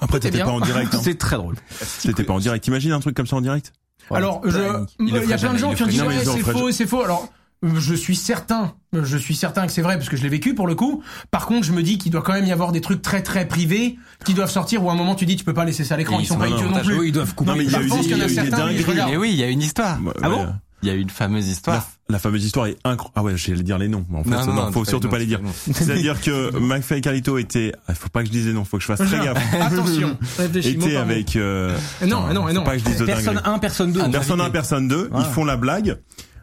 [0.00, 0.46] Après, C'était t'étais bien.
[0.46, 0.94] pas en direct.
[0.94, 1.00] Hein.
[1.02, 1.56] C'est très drôle.
[2.02, 2.66] T'étais pas en direct.
[2.66, 3.72] Imagine un truc comme ça en direct?
[4.10, 6.86] Alors, je, Il y a plein de gens qui ont dit ouais, c'est faux, c'est
[6.86, 7.02] faux.
[7.02, 7.28] Alors,
[7.62, 10.66] je suis certain, je suis certain que c'est vrai parce que je l'ai vécu pour
[10.66, 11.02] le coup.
[11.30, 13.46] Par contre, je me dis qu'il doit quand même y avoir des trucs très très
[13.46, 15.94] privés qui doivent sortir où à un moment tu dis tu peux pas laisser ça
[15.94, 16.18] à l'écran.
[16.18, 16.98] Ils ils sont pas idiots non plus.
[16.98, 17.50] Oui, ils doivent couper.
[17.50, 19.60] Non, mais il y a qu'il y a y mais oui, il y a une
[19.60, 20.02] histoire.
[20.02, 20.46] Ouais, Ah bon?
[20.82, 21.76] Il y a une fameuse histoire.
[22.08, 23.12] La, la fameuse histoire est incroyable.
[23.16, 24.06] Ah ouais, j'allais dire les noms.
[24.10, 25.40] mais En fait, Non, non, non, non, faut surtout pas pas les dire.
[25.54, 28.64] c'est C'est-à-dire que McFly et Carlito étaient, ah, faut pas que je dise les noms,
[28.64, 29.54] faut que je fasse très gaffe.
[29.60, 30.16] Attention,
[30.54, 32.64] Étaient avec, euh, Non, attends, non, non.
[32.64, 33.54] pas que je dise de Personne dingueries.
[33.54, 34.10] 1, personne 2.
[34.10, 35.18] Personne 1, personne 2, Ah.
[35.20, 35.98] ils font la blague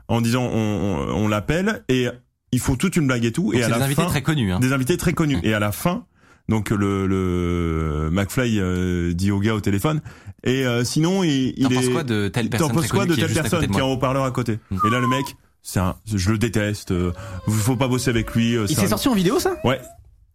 [0.07, 0.49] en disant on,
[1.09, 2.07] on, on l'appelle et
[2.51, 4.21] ils font toute une blague et tout Donc et à la des invités fin très
[4.21, 4.51] connus.
[4.53, 4.59] Hein.
[4.59, 6.05] des invités très connus et à la fin
[6.47, 9.99] donc le, le McFly euh, dit au gars au téléphone
[10.47, 12.97] et euh, sinon il, il T'en est penses quoi de telle t'en personne penses très
[12.97, 14.77] quoi de telle personne qui est en haut-parleur à côté Mm.
[14.85, 15.25] et là le mec
[15.61, 17.11] c'est un je le déteste euh,
[17.47, 19.55] faut pas bosser avec lui euh, Il c'est s'est un- sorti en vidéo ça?
[19.63, 19.79] Ouais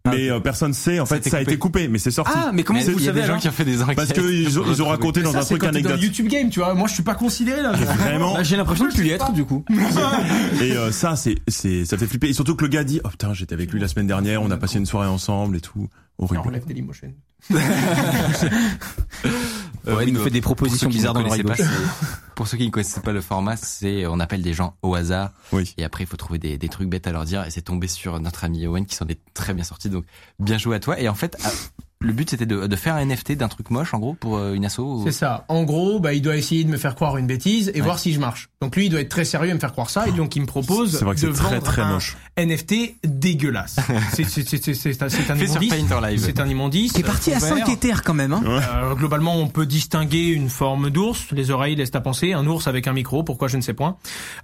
[0.04, 2.64] mais euh, personne sait en fait ça a été coupé mais c'est sorti Ah, mais
[2.64, 3.94] comment Mais vous il y a savez des gens qui ont fait des enquêtes.
[3.94, 6.26] parce que ils ont, ils ont raconté dans Ça, un truc dans anecdote le YouTube
[6.26, 6.74] Game, tu vois.
[6.74, 7.70] Moi, je suis pas considéré là.
[8.00, 9.64] vraiment Bah, J'ai l'impression de plus y être du coup.
[10.60, 12.30] Et euh, ça, c'est, c'est, ça fait flipper.
[12.30, 14.50] Et surtout que le gars dit, oh putain, j'étais avec lui la semaine dernière, on
[14.50, 15.88] a passé une soirée ensemble et tout.
[16.18, 16.48] On Horrible.
[16.48, 17.12] enlève Dailymotion.
[19.88, 21.48] Euh, Ouais, il nous fait des propositions bizarres dans le rideau.
[21.48, 21.54] pas,
[22.34, 25.30] Pour ceux qui ne connaissaient pas le format, c'est on appelle des gens au hasard
[25.52, 25.74] Oui.
[25.76, 27.88] et après il faut trouver des, des trucs bêtes à leur dire et c'est tombé
[27.88, 30.04] sur notre ami Owen qui s'en est très bien sorti donc
[30.38, 31.36] bien joué à toi et en fait
[32.02, 34.54] le but c'était de, de faire un NFT d'un truc moche en gros pour euh,
[34.54, 35.44] une asso ou- C'est ça.
[35.48, 38.12] En gros, bah, il doit essayer de me faire croire une bêtise et voir si
[38.12, 38.48] je marche.
[38.60, 40.06] Donc lui, il doit être très sérieux et me faire croire ça.
[40.08, 42.16] Et donc, il me propose C'est vrai que de c'est très vendre très un moche.
[42.38, 43.76] NFT dégueulasse.
[44.12, 46.22] c'est c'est- c'est- c'est- c'est un c'est immondice.
[46.22, 46.92] C'est un immondice.
[46.92, 47.48] Qui est parti à Vert.
[47.66, 48.32] 5 éthers quand même.
[48.32, 48.42] Hein.
[48.46, 51.26] Euh, globalement, on peut distinguer une forme d'ours.
[51.32, 52.32] Les oreilles laissent à penser.
[52.32, 53.22] Un ours avec un micro.
[53.22, 53.96] Pourquoi je ne sais point.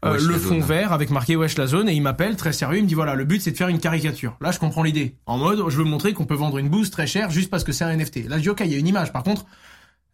[0.05, 0.61] Euh, le fond zone.
[0.63, 1.89] vert avec marqué Wesh la zone.
[1.89, 2.79] Et il m'appelle très sérieux.
[2.79, 4.37] Il me dit voilà, le but c'est de faire une caricature.
[4.41, 5.15] Là, je comprends l'idée.
[5.27, 7.73] En mode, je veux montrer qu'on peut vendre une bouse très chère juste parce que
[7.73, 8.29] c'est un NFT.
[8.29, 9.13] Là, je dis ok, il y a une image.
[9.13, 9.45] Par contre.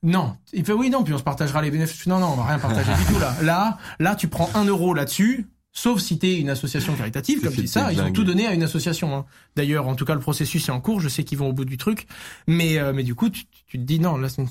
[0.03, 2.07] Non, il fait oui non, puis on se partagera les bénéfices.
[2.07, 3.35] Non non, on va rien partager du tout là.
[3.42, 7.62] Là, là, tu prends un euro là-dessus, sauf si t'es une association caritative comme C'est
[7.62, 7.90] dit ça.
[7.90, 9.16] Ils ont tout donné à une association.
[9.16, 9.25] hein.
[9.57, 11.01] D'ailleurs, en tout cas, le processus est en cours.
[11.01, 12.07] Je sais qu'ils vont au bout du truc,
[12.47, 14.42] mais euh, mais du coup, tu, tu te dis non, là, tu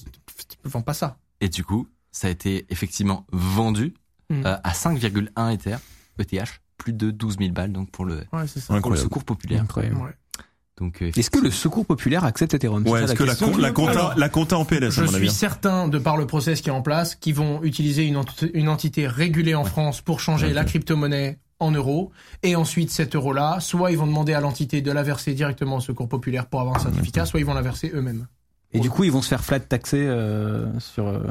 [0.63, 1.17] vends pas ça.
[1.39, 3.93] et du coup ça a été effectivement vendu
[4.29, 4.45] Mm.
[4.45, 5.75] euh, à 5,1 Ether
[6.17, 8.79] ETH plus de 12 000 balles donc pour le, Ouais, c'est ça.
[8.79, 9.97] pour le secours populaire Incroyable.
[9.97, 10.15] Ouais.
[10.79, 13.91] Donc euh, Est-ce que le secours populaire accepte Ethereum Ouais, est-ce que la, la compta,
[13.91, 15.27] Alors, la compta en PLS, à Je mon avis.
[15.27, 18.25] suis certain, de par le process qui est en place, qu'ils vont utiliser une, ent-
[18.53, 22.11] une entité régulée en France pour changer la crypto-monnaie en euros.
[22.41, 25.79] Et ensuite, cet euro-là, soit ils vont demander à l'entité de la verser directement au
[25.81, 28.27] secours populaire pour avoir un certificat, soit ils vont la verser eux-mêmes.
[28.73, 31.07] Et du coup, ils vont se faire flat taxer euh, sur.
[31.07, 31.21] euh,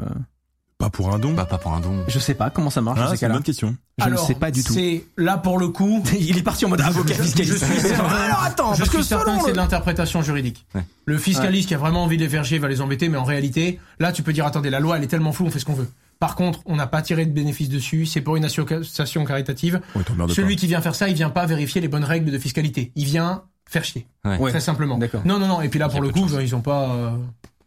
[0.83, 1.33] Pas pour un don.
[1.33, 2.99] bah, pas pour un don Je sais pas comment ça marche.
[3.01, 3.33] Ah, dans ces c'est une cas-là.
[3.35, 3.75] bonne question.
[3.99, 4.73] Je Alors, ne sais pas du tout.
[4.73, 6.03] C'est là pour le coup.
[6.19, 7.63] Il est parti en mode avocat Je fiscaliste.
[7.65, 10.65] suis certain, Alors attends, je parce suis que certain que c'est le- de l'interprétation juridique.
[10.75, 10.83] Ouais.
[11.05, 13.23] Le fiscaliste qui a vraiment envie de les faire chier va les embêter, mais en
[13.23, 15.65] réalité, là, tu peux dire attendez, la loi elle est tellement floue, on fait ce
[15.65, 15.89] qu'on veut.
[16.19, 18.05] Par contre, on n'a pas tiré de bénéfice dessus.
[18.05, 19.81] C'est pour une association caritative.
[19.95, 20.59] Ouais, Celui pas.
[20.59, 22.91] qui vient faire ça, il vient pas vérifier les bonnes règles de fiscalité.
[22.95, 24.05] Il vient faire chier.
[24.25, 24.37] Ouais.
[24.37, 24.51] Ouais.
[24.51, 24.97] Très simplement.
[24.97, 25.21] D'accord.
[25.25, 25.61] Non, non, non.
[25.61, 27.13] Et puis là, pour le coup, ils ont pas.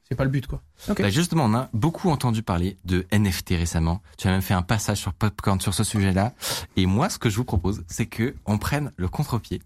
[0.09, 0.63] C'est pas le but, quoi.
[0.89, 1.03] Ok.
[1.03, 4.03] Bah, justement, on a beaucoup entendu parler de NFT récemment.
[4.19, 6.33] Tu as même fait un passage sur Popcorn sur ce sujet-là.
[6.77, 9.63] Et moi, ce que je vous propose, c'est que on prenne le contre-pied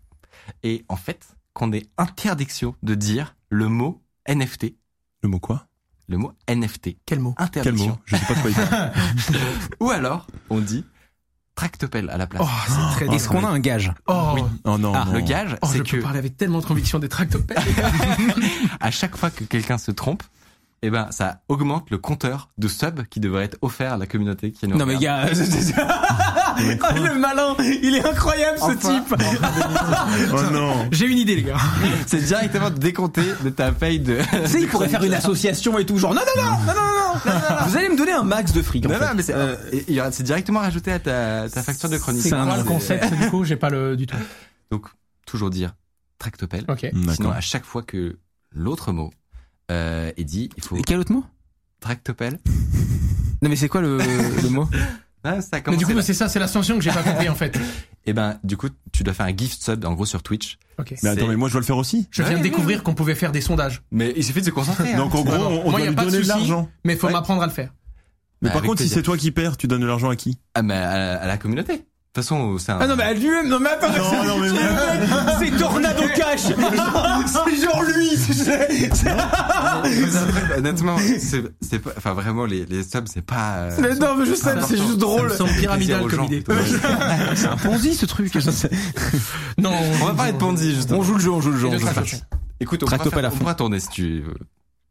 [0.63, 4.75] et en fait qu'on ait interdiction de dire le mot NFT.
[5.23, 5.67] Le mot quoi?
[6.09, 6.97] Le mot NFT.
[7.07, 7.35] Quel mot?
[7.37, 7.89] Quel Interdiction.
[7.89, 7.99] mot?
[8.05, 9.37] Je sais pas quoi il.
[9.81, 10.85] Ou alors, on dit
[11.61, 12.43] tractopelle à la place.
[12.43, 15.13] Oh, c'est très Est-ce qu'on a un gage Oh, Oh non, Ah, non.
[15.13, 17.59] le gage, oh, je c'est peux que parler avec tellement de conviction des tractopelles.
[18.81, 20.23] à chaque fois que quelqu'un se trompe,
[20.83, 24.53] eh ben, ça augmente le compteur de subs qui devrait être offert à la communauté
[24.53, 25.29] qui nous Non mais regarde.
[25.29, 25.75] gars, c'est-
[26.83, 29.01] Ah, le malin, il est incroyable ce Enfin.
[29.01, 29.15] type.
[30.33, 30.89] Oh non.
[30.93, 31.57] J'ai une idée, les gars.
[32.07, 34.19] c'est directement décompté de ta paye de.
[34.45, 36.75] Tu sais, il pourrait faire une association et tout, genre non non non non non
[36.75, 37.67] non, non.
[37.67, 38.87] Vous allez me donner un max de fric.
[38.87, 39.05] En Non, fait.
[39.07, 39.57] non, mais c'est, Euh,
[39.99, 42.23] aura- c'est directement rajouté à ta, ta facture de chronique.
[42.23, 44.17] C'est un concept, du coup J'ai pas le du tout.
[44.71, 44.87] Donc,
[45.27, 45.75] toujours dire
[46.19, 46.65] tractopelle.
[46.69, 46.87] Ok.
[47.15, 48.19] Sinon, à chaque fois que
[48.53, 49.11] l'autre mot
[49.71, 51.25] euh, est dit, il faut Et quel autre mot?
[51.81, 52.39] tractopelle.
[53.43, 54.69] Non mais c'est quoi le, le mot?
[55.23, 57.59] Ah, ça Mais du coup, c'est ça, c'est l'ascension que j'ai pas compris en fait.
[58.07, 60.59] Et ben, du coup, tu dois faire un gift sub, en gros, sur Twitch.
[61.03, 62.09] Mais attends, mais moi je dois le faire aussi.
[62.11, 63.83] Je viens Ouais, de ouais, découvrir qu'on pouvait faire des sondages.
[63.91, 64.95] Mais il suffit de se concentrer.
[64.95, 64.97] hein.
[64.97, 66.71] Donc en gros, on, on Moi, y doit a lui pas donner de l'argent.
[66.85, 67.13] Mais faut Ouais.
[67.13, 67.75] m'apprendre à le faire.
[68.41, 70.39] Mais Bah, par contre, si c'est toi qui perds, tu donnes de l'argent à qui?
[70.55, 71.85] Ah, mais à, à la communauté.
[72.13, 72.79] De toute façon, c'est un.
[72.81, 74.49] Ah non mais lui-même, non mais attends, Non, non, mais
[75.39, 76.41] c'est Tornado Cash.
[76.47, 78.09] c'est genre lui.
[78.27, 78.69] tu sais.
[80.59, 83.59] Honnêtement, c'est, c'est pas, enfin vraiment, les, les subs, c'est pas.
[83.59, 85.33] euh, Mais non mais je sais, c'est juste drôle.
[85.61, 86.43] Pyramidal comme idée.
[87.37, 88.33] C'est un Ponzi ce truc.
[89.59, 89.71] Non,
[90.03, 90.99] On va parler de Ponzi, justement.
[90.99, 91.69] On joue le jeu, on joue le jeu.
[91.69, 91.95] Et de on joue le jeu.
[91.95, 92.19] traction.
[92.59, 92.87] Écoute, on
[93.39, 94.35] pourra, tourner si tu veux.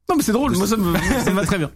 [0.09, 1.69] Non mais c'est drôle, moi ça me, ça me va très bien.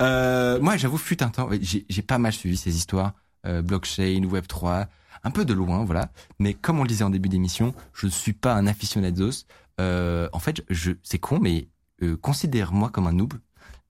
[0.00, 3.12] Euh, moi, j'avoue, fut un temps, j'ai, j'ai pas mal suivi ces histoires,
[3.46, 4.88] euh, blockchain, Web 3,
[5.24, 6.10] un peu de loin, voilà.
[6.38, 9.46] Mais comme on le disait en début d'émission, je ne suis pas un aficionados.
[9.80, 11.68] Euh, en fait, je, c'est con, mais
[12.02, 13.34] euh, considère-moi comme un noob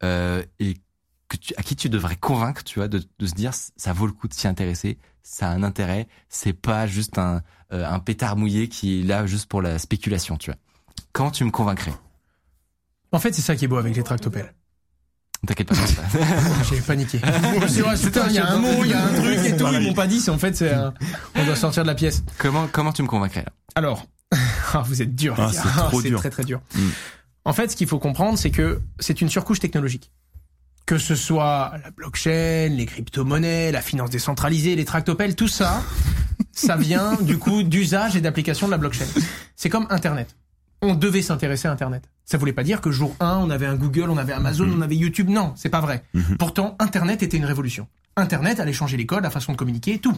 [0.05, 0.75] euh, et
[1.29, 4.07] que tu, à qui tu devrais convaincre, tu vois, de, de se dire ça vaut
[4.07, 8.01] le coup de s'y intéresser, ça a un intérêt, c'est pas juste un, euh, un
[8.01, 10.59] pétard mouillé qui est là juste pour la spéculation, tu vois.
[11.13, 11.95] Quand tu me convaincrais?
[13.13, 14.55] En fait, c'est ça qui est beau avec les tractopelles.
[15.47, 15.75] T'inquiète pas.
[15.75, 16.63] t'inquiète pas.
[16.71, 17.19] J'ai paniqué.
[17.19, 19.67] Putain, il y a un mot, il y a un truc et tout.
[19.73, 20.95] Ils m'ont pas dit, c'est en fait, c'est un-
[21.35, 22.23] on doit sortir de la pièce.
[22.39, 23.53] comment, comment tu me convaincrais là?
[23.75, 24.07] Alors,
[24.73, 25.35] ah, vous êtes dur.
[25.39, 26.19] Ah, c'est trop c'est dur.
[26.21, 26.61] très très dur.
[26.75, 26.81] Mm.
[27.45, 30.13] En fait, ce qu'il faut comprendre, c'est que c'est une surcouche technologique.
[30.87, 35.83] Que ce soit la blockchain, les crypto-monnaies, la finance décentralisée, les tractopelles, tout ça,
[36.53, 39.07] ça vient du coup d'usage et d'application de la blockchain.
[39.57, 40.37] C'est comme Internet.
[40.83, 42.09] On devait s'intéresser à Internet.
[42.25, 44.79] Ça voulait pas dire que jour 1, on avait un Google, on avait Amazon, Mhm.
[44.79, 45.29] on avait YouTube.
[45.29, 46.05] Non, c'est pas vrai.
[46.15, 46.37] Mhm.
[46.39, 47.87] Pourtant, Internet était une révolution.
[48.17, 50.17] Internet allait changer les codes, la façon de communiquer, tout.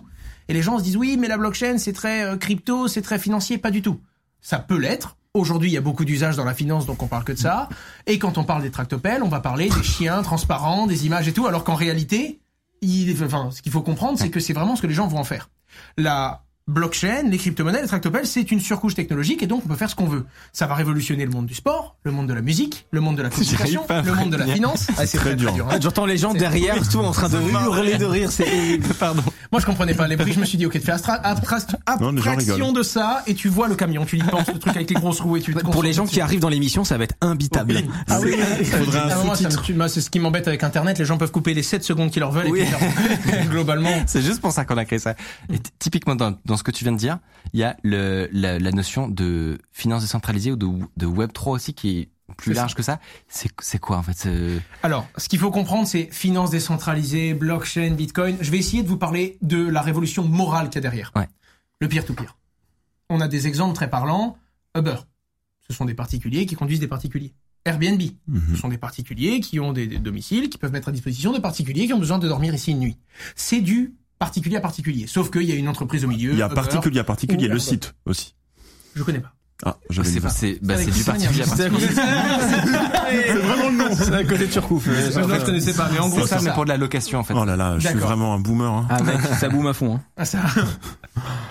[0.49, 3.19] Et les gens se disent oui, mais la blockchain, c'est très euh, crypto, c'est très
[3.19, 4.01] financier, pas du tout.
[4.41, 5.17] Ça peut l'être.
[5.33, 7.69] Aujourd'hui, il y a beaucoup d'usages dans la finance, donc on parle que de ça.
[8.07, 11.33] Et quand on parle des tractopelles, on va parler des chiens transparents, des images et
[11.33, 12.41] tout, alors qu'en réalité,
[12.83, 15.19] il, enfin, ce qu'il faut comprendre, c'est que c'est vraiment ce que les gens vont
[15.19, 15.49] en faire.
[15.97, 19.91] La blockchain, les crypto-monnaies, les tractopelles, c'est une surcouche technologique et donc on peut faire
[19.91, 20.25] ce qu'on veut.
[20.53, 23.23] Ça va révolutionner le monde du sport, le monde de la musique, le monde de
[23.23, 24.87] la communication, le monde de la finance.
[24.97, 25.53] Ah, c'est très dur.
[25.71, 25.79] hein.
[25.81, 28.31] J'entends les gens derrière, tout en train de hurler de rire.
[28.33, 29.23] C'est pardon.
[29.53, 30.33] Moi, je comprenais pas les prix.
[30.33, 31.61] Je me suis dit, ok, tu fais abstra- abstra-
[32.01, 32.73] Non, abstraction rigolent.
[32.73, 34.05] de ça et tu vois le camion.
[34.05, 36.07] Tu y penses, le truc avec les grosses roues et tu te Pour les gens
[36.07, 37.83] qui arrivent dans l'émission, ça va être imbitable.
[38.09, 39.23] Ah oui, un Ah.
[39.75, 40.99] Moi, c'est ce qui m'embête avec Internet.
[40.99, 42.63] Les gens peuvent couper les 7 secondes qu'ils leur veulent Oui.
[42.63, 43.91] et globalement.
[44.07, 45.15] C'est juste pour ça qu'on a créé ça.
[45.53, 47.19] Et typiquement dans, dans ce que tu viens de dire,
[47.53, 51.55] il y a le, la, la notion de finance décentralisée ou de, de Web 3
[51.55, 53.01] aussi qui est plus large que ça.
[53.27, 54.29] C'est quoi en fait
[54.85, 58.37] Alors, ce qu'il faut comprendre, c'est finance décentralisée, blockchain, bitcoin.
[58.41, 61.11] Je vais essayer de vous parler de la révolution morale qu'il y a derrière.
[61.17, 61.29] Ouais.
[61.81, 62.37] Le peer-to-peer.
[63.11, 64.39] On a des exemples très parlants.
[64.77, 64.99] Uber.
[65.69, 67.35] Ce sont des particuliers qui conduisent des particuliers.
[67.65, 68.01] Airbnb.
[68.29, 68.43] Mhm.
[68.53, 71.41] Ce sont des particuliers qui ont des, des domiciles, qui peuvent mettre à disposition de
[71.41, 72.97] particuliers qui ont besoin de dormir ici une nuit.
[73.35, 75.07] C'est du particulier à particulier.
[75.07, 76.33] Sauf qu'il y a une entreprise au milieu.
[76.33, 76.55] Il y a Uber.
[76.55, 78.35] particulier à particulier, le site aussi.
[78.95, 79.35] Je connais pas.
[79.65, 80.29] Ah, C'est dit ça.
[80.29, 81.05] c'est bah, du Sonia.
[81.05, 81.89] particulier à particulier.
[83.27, 83.97] C'est vraiment le nom.
[83.97, 84.85] C'est à côté de Turcouf.
[84.87, 87.19] Je ne connaissais pas, mais en gros, C'est ça, c'est mais pour de la location
[87.21, 87.35] en fait.
[87.37, 88.71] Oh là là, je suis vraiment un boomer.
[88.71, 88.87] Hein.
[88.91, 89.95] Ah mec, ça boum à fond.
[89.97, 90.01] Hein.
[90.17, 90.41] Ah, ça.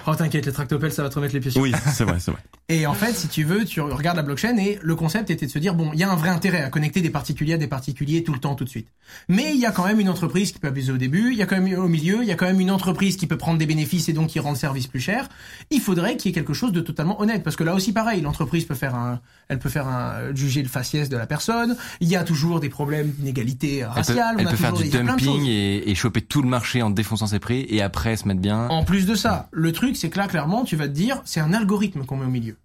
[0.06, 2.32] Oh, t'inquiète, les tractopelles, ça va te remettre les pieds sur Oui, c'est vrai, c'est
[2.32, 2.42] vrai.
[2.70, 5.52] Et en fait, si tu veux, tu regardes la blockchain et le concept était de
[5.52, 7.68] se dire, bon, il y a un vrai intérêt à connecter des particuliers à des
[7.68, 8.88] particuliers tout le temps, tout de suite.
[9.30, 11.42] Mais il y a quand même une entreprise qui peut abuser au début, il y
[11.42, 13.58] a quand même au milieu, il y a quand même une entreprise qui peut prendre
[13.58, 15.30] des bénéfices et donc qui rend le service plus cher.
[15.72, 18.22] Il faudrait qu'il y ait quelque chose de totalement honnête parce que là aussi pareil,
[18.22, 21.76] l'entreprise peut faire un, elle peut faire un, juger le faciès de la personne.
[22.02, 24.36] Il y a toujours des problèmes d'inégalité Elle peut, raciale.
[24.40, 26.90] elle on a peut faire du des- dumping et, et choper tout le marché en
[26.90, 28.68] défonçant ses prix et après se mettre bien.
[28.68, 31.40] En plus de ça, le truc, c'est que là, clairement, tu vas te dire, c'est
[31.40, 32.58] un algorithme qu'on met au milieu.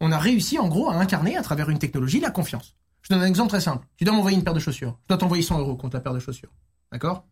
[0.00, 2.76] On a réussi, en gros, à incarner, à travers une technologie, la confiance.
[3.02, 3.86] Je donne un exemple très simple.
[3.96, 4.98] Tu dois m'envoyer une paire de chaussures.
[5.04, 6.50] Je dois t'envoyer 100 euros contre la paire de chaussures.
[6.92, 7.24] D'accord?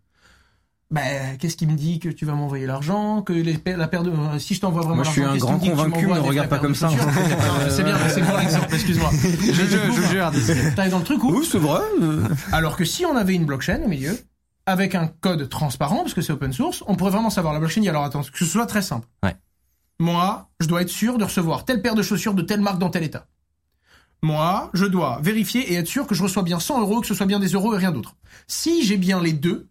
[0.90, 4.11] Ben, qu'est-ce qui me dit que tu vas m'envoyer l'argent, que les, la paire de,
[4.11, 6.59] euh, si je t'envoie vraiment Moi, je suis l'argent, un grand convaincu, avec regarde pas
[6.59, 6.88] comme ça.
[6.90, 6.97] Non,
[7.70, 9.11] C'est bien, c'est bon exemple, excuse-moi.
[9.23, 10.31] je, du coup, jure.
[10.77, 11.81] T'arrives dans le truc où, Oui, c'est vrai.
[12.01, 12.23] euh.
[12.53, 14.16] alors que si on avait une blockchain au milieu,
[14.66, 17.85] avec un code transparent, parce que c'est open source, on pourrait vraiment savoir la blockchain.
[17.87, 19.09] Alors attends, que ce soit très simple.
[19.25, 19.35] Ouais.
[19.99, 22.90] Moi, je dois être sûr de recevoir telle paire de chaussures de telle marque dans
[22.90, 23.27] tel état.
[24.23, 27.14] Moi, je dois vérifier et être sûr que je reçois bien 100 euros, que ce
[27.14, 28.16] soit bien des euros et rien d'autre.
[28.47, 29.68] Si j'ai bien les deux,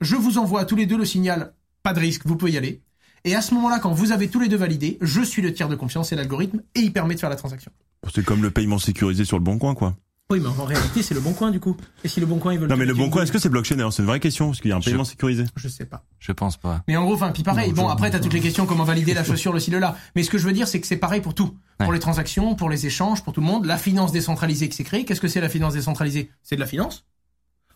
[0.00, 2.56] je vous envoie à tous les deux le signal pas de risque, vous pouvez y
[2.58, 2.82] aller.
[3.24, 5.68] Et à ce moment-là, quand vous avez tous les deux validé, je suis le tiers
[5.68, 7.70] de confiance et l'algorithme et il permet de faire la transaction.
[8.14, 9.96] C'est comme le paiement sécurisé sur le bon coin, quoi.
[10.30, 11.74] Oui, mais en réalité, c'est le bon coin du coup.
[12.04, 13.48] Et si le bon coin ils veulent Non, mais le bon coin, est-ce que c'est
[13.48, 15.44] blockchain d'ailleurs C'est une vraie question, parce qu'il y a un Je- paiement sécurisé.
[15.56, 16.04] Je sais pas.
[16.18, 16.82] Je pense pas.
[16.86, 17.70] Mais en gros, enfin, puis pareil.
[17.70, 19.96] Non, bon, après, t'as toutes les questions, comment valider la chaussure, le ci, le là.
[20.14, 21.56] Mais ce que je veux dire, c'est que c'est pareil pour tout.
[21.78, 23.64] Pour les transactions, pour les échanges, pour tout le monde.
[23.64, 25.06] La finance décentralisée qui s'est créée.
[25.06, 26.30] Qu'est-ce que c'est la finance décentralisée?
[26.42, 27.06] C'est de la finance.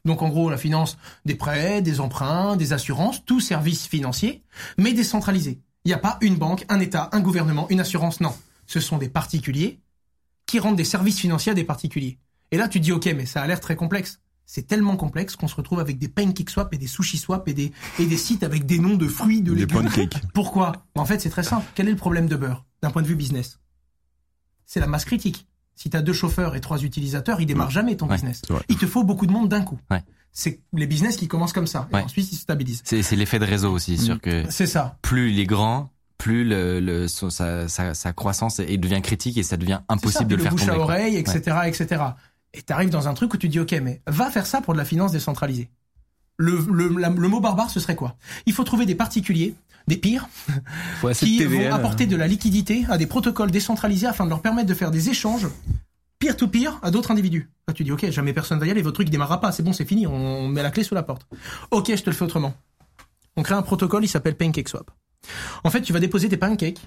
[0.04, 4.42] Donc, en gros, la finance des prêts, des emprunts, des assurances, tout service financier,
[4.76, 5.60] mais décentralisé.
[5.84, 8.34] Il n'y a pas une banque, un État, un gouvernement, une assurance, non.
[8.66, 9.80] Ce sont des particuliers
[10.46, 12.18] qui rendent des services financiers à des particuliers.
[12.50, 14.20] Et là, tu te dis, ok, mais ça a l'air très complexe.
[14.44, 17.54] C'est tellement complexe qu'on se retrouve avec des pancake swap et des sushi swap et
[17.54, 19.84] des, et des sites avec des noms de fruits, de Des légumes.
[19.84, 20.20] pancakes.
[20.34, 20.84] Pourquoi?
[20.96, 21.64] En fait, c'est très simple.
[21.74, 23.60] Quel est le problème de beurre d'un point de vue business
[24.66, 25.46] C'est la masse critique.
[25.74, 28.42] Si tu as deux chauffeurs et trois utilisateurs, il démarre jamais ton Ouais, business.
[28.68, 29.78] Il te faut beaucoup de monde d'un coup.
[29.90, 30.02] Ouais.
[30.32, 31.88] C'est les business qui commencent comme ça.
[31.92, 32.82] Et ensuite, ils se stabilisent.
[32.84, 34.96] C'est l'effet de réseau aussi, sûr que C'est ça.
[35.02, 39.42] plus il est grand, plus le, le son- sa, sa, sa croissance devient critique et
[39.42, 39.84] ça devient ça.
[39.94, 40.72] impossible de Puis le faire bouche tomber.
[40.72, 42.02] à oreille, etc., etc.
[42.54, 44.78] Et t'arrives dans un truc où tu dis, ok, mais va faire ça pour de
[44.78, 45.68] la finance décentralisée.
[46.38, 48.16] Le, le, la- le mot barbare, ce serait quoi?
[48.46, 49.54] Il faut trouver des particuliers,
[49.88, 50.28] des pires,
[51.14, 54.68] qui TVL, vont apporter de la liquidité à des protocoles décentralisés afin de leur permettre
[54.68, 55.48] de faire des échanges
[56.18, 57.50] peer-to-peer à d'autres individus.
[57.66, 59.72] Là, tu dis, ok, jamais personne va y aller, votre truc démarrera pas, c'est bon,
[59.72, 61.26] c'est fini, on met la clé sous la porte.
[61.70, 62.54] Ok, je te le fais autrement.
[63.36, 64.90] On crée un protocole, il s'appelle PancakeSwap.
[65.64, 66.80] En fait, tu vas déposer tes pancakes,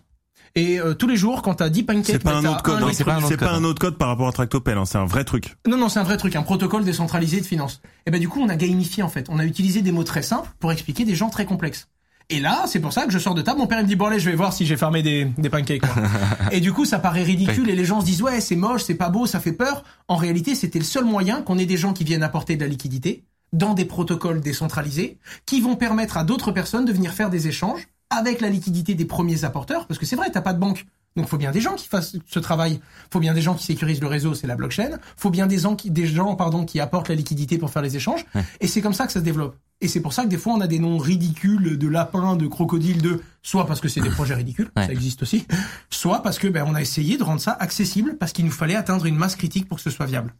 [0.58, 2.82] et euh, tous les jours, quand t'as 10 pancakes, C'est pas bah, un autre code,
[2.82, 3.64] un hein, c'est pas un pas hein.
[3.66, 5.58] autre code par rapport à Tractopel, hein, c'est un vrai truc.
[5.68, 7.82] non, non, c'est un vrai truc, un protocole décentralisé de finance.
[8.06, 9.28] Et ben du coup, on a gamifié en fait.
[9.30, 11.90] On a utilisé des mots très simples pour expliquer des gens très complexes.
[12.30, 13.60] Et là, c'est pour ça que je sors de table.
[13.60, 15.50] Mon père il me dit bon allez, je vais voir si j'ai fermé des, des
[15.50, 15.82] pancakes.
[15.82, 16.04] quoi.
[16.52, 18.96] et du coup, ça paraît ridicule et les gens se disent ouais, c'est moche, c'est
[18.96, 19.84] pas beau, ça fait peur.
[20.08, 22.68] En réalité, c'était le seul moyen qu'on ait des gens qui viennent apporter de la
[22.68, 27.48] liquidité dans des protocoles décentralisés qui vont permettre à d'autres personnes de venir faire des
[27.48, 29.88] échanges avec la liquidité des premiers apporteurs.
[29.88, 30.86] Parce que c'est vrai, t'as pas de banque.
[31.16, 32.82] Donc, faut bien des gens qui fassent ce travail.
[33.12, 34.98] Faut bien des gens qui sécurisent le réseau, c'est la blockchain.
[35.16, 37.96] Faut bien des gens qui, des gens, pardon, qui apportent la liquidité pour faire les
[37.96, 38.26] échanges.
[38.60, 39.56] Et c'est comme ça que ça se développe.
[39.82, 42.48] Et c'est pour ça que des fois, on a des noms ridicules de lapins, de
[42.48, 44.86] crocodiles, de, soit parce que c'est des projets ridicules, Ouais.
[44.86, 45.46] ça existe aussi,
[45.90, 48.76] soit parce que, ben, on a essayé de rendre ça accessible parce qu'il nous fallait
[48.76, 50.34] atteindre une masse critique pour que ce soit viable.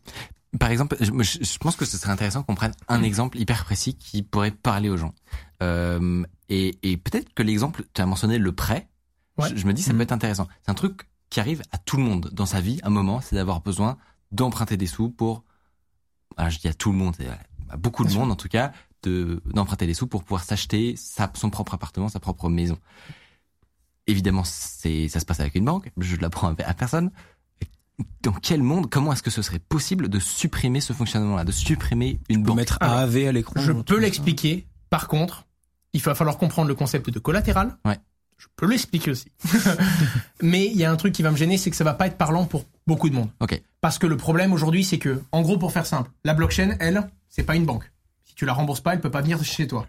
[0.58, 4.24] Par exemple, je, pense que ce serait intéressant qu'on prenne un exemple hyper précis qui
[4.24, 5.14] pourrait parler aux gens.
[5.62, 8.88] Euh, et et peut-être que l'exemple, tu as mentionné le prêt.
[9.38, 9.50] Ouais.
[9.50, 10.48] Je, je me dis ça peut être intéressant.
[10.64, 12.80] C'est un truc qui arrive à tout le monde dans sa vie.
[12.84, 13.98] Un moment, c'est d'avoir besoin
[14.32, 15.44] d'emprunter des sous pour.
[16.38, 17.16] Ah, je dis à tout le monde,
[17.70, 18.22] à beaucoup de Bien sûr.
[18.22, 18.72] monde en tout cas,
[19.10, 22.78] de d'emprunter des sous pour pouvoir s'acheter sa, son propre appartement, sa propre maison.
[24.08, 25.92] Évidemment, c'est ça se passe avec une banque.
[25.98, 27.12] Je ne l'apprends à personne.
[28.22, 32.20] Dans quel monde, comment est-ce que ce serait possible de supprimer ce fonctionnement-là, de supprimer
[32.28, 33.62] une banque mettre AAV à l'écran.
[33.62, 34.68] Je peux l'expliquer.
[34.90, 35.46] Par contre,
[35.94, 37.78] il va falloir comprendre le concept de collatéral.
[37.86, 37.98] Ouais.
[38.38, 39.28] Je peux l'expliquer aussi.
[40.42, 42.08] Mais il y a un truc qui va me gêner, c'est que ça va pas
[42.08, 43.30] être parlant pour beaucoup de monde.
[43.40, 43.62] Ok.
[43.80, 47.10] Parce que le problème aujourd'hui, c'est que, en gros, pour faire simple, la blockchain, elle,
[47.30, 47.90] c'est pas une banque.
[48.36, 49.88] Si tu la rembourses pas, elle peut pas venir chez toi.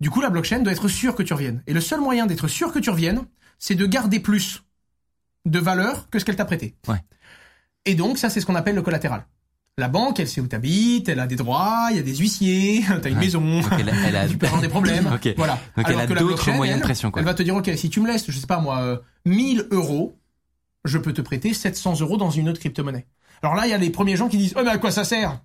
[0.00, 1.62] Du coup, la blockchain doit être sûre que tu reviennes.
[1.66, 3.20] Et le seul moyen d'être sûr que tu reviennes,
[3.58, 4.62] c'est de garder plus
[5.44, 6.76] de valeur que ce qu'elle t'a prêté.
[6.88, 6.96] Ouais.
[7.84, 9.26] Et donc, ça, c'est ce qu'on appelle le collatéral.
[9.76, 12.82] La banque, elle sait où t'habites, elle a des droits, il y a des huissiers,
[13.02, 13.24] t'as une Ouais.
[13.24, 13.60] maison.
[13.78, 15.04] Elle, elle a tu peux avoir des problèmes.
[15.36, 15.60] Voilà.
[15.76, 17.20] Donc elle Alors a que la d'autres moyens de elle, pression, quoi.
[17.20, 19.66] Elle va te dire, ok, si tu me laisses, je sais pas moi, euh, 1000
[19.72, 20.18] euros,
[20.86, 23.06] je peux te prêter 700 euros dans une autre crypto-monnaie.
[23.42, 25.04] Alors là, il y a les premiers gens qui disent, oh mais à quoi ça
[25.04, 25.38] sert?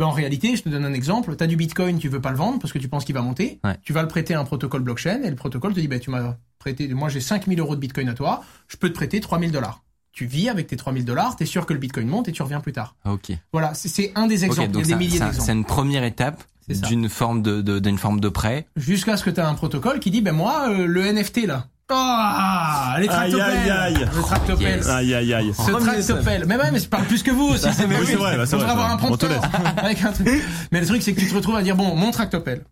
[0.00, 1.36] Ben, en réalité, je te donne un exemple.
[1.36, 3.22] Tu as du Bitcoin, tu veux pas le vendre parce que tu penses qu'il va
[3.22, 3.60] monter.
[3.64, 3.76] Ouais.
[3.82, 6.10] Tu vas le prêter à un protocole blockchain et le protocole te dit, ben, tu
[6.10, 9.52] m'as prêté, moi j'ai 5000 euros de Bitcoin à toi, je peux te prêter 3000
[9.52, 9.82] dollars.
[10.12, 12.60] Tu vis avec tes 3000 dollars, t'es sûr que le Bitcoin monte et tu reviens
[12.60, 12.96] plus tard.
[13.04, 13.30] Ok.
[13.52, 14.70] Voilà, c'est- un des exemples.
[14.72, 15.40] donc il y a des milliers d'exemples.
[15.46, 16.42] c'est une première étape
[16.88, 18.66] d'une forme de de- d'une forme de prêt.
[18.76, 21.66] Jusqu'à ce que tu as un protocole qui dit, ben moi, euh, le NFT là.
[21.92, 23.70] Ah, les Aïe, tractopelles.
[23.70, 24.06] aïe, aïe.
[24.14, 24.76] Le tractopelle.
[24.78, 24.88] Yes.
[24.88, 25.52] Aïe, aïe, aïe.
[25.54, 26.44] Ce tractopelle.
[26.46, 27.66] Mais ouais, mais je parle plus que vous aussi.
[27.72, 29.40] C'est Oui, c'est vrai, bah, c'est On vrai, devrait avoir un prompteur
[29.76, 30.28] avec un truc.
[30.72, 32.64] Mais le truc, c'est que tu te retrouves à dire, bon, mon tractopelle.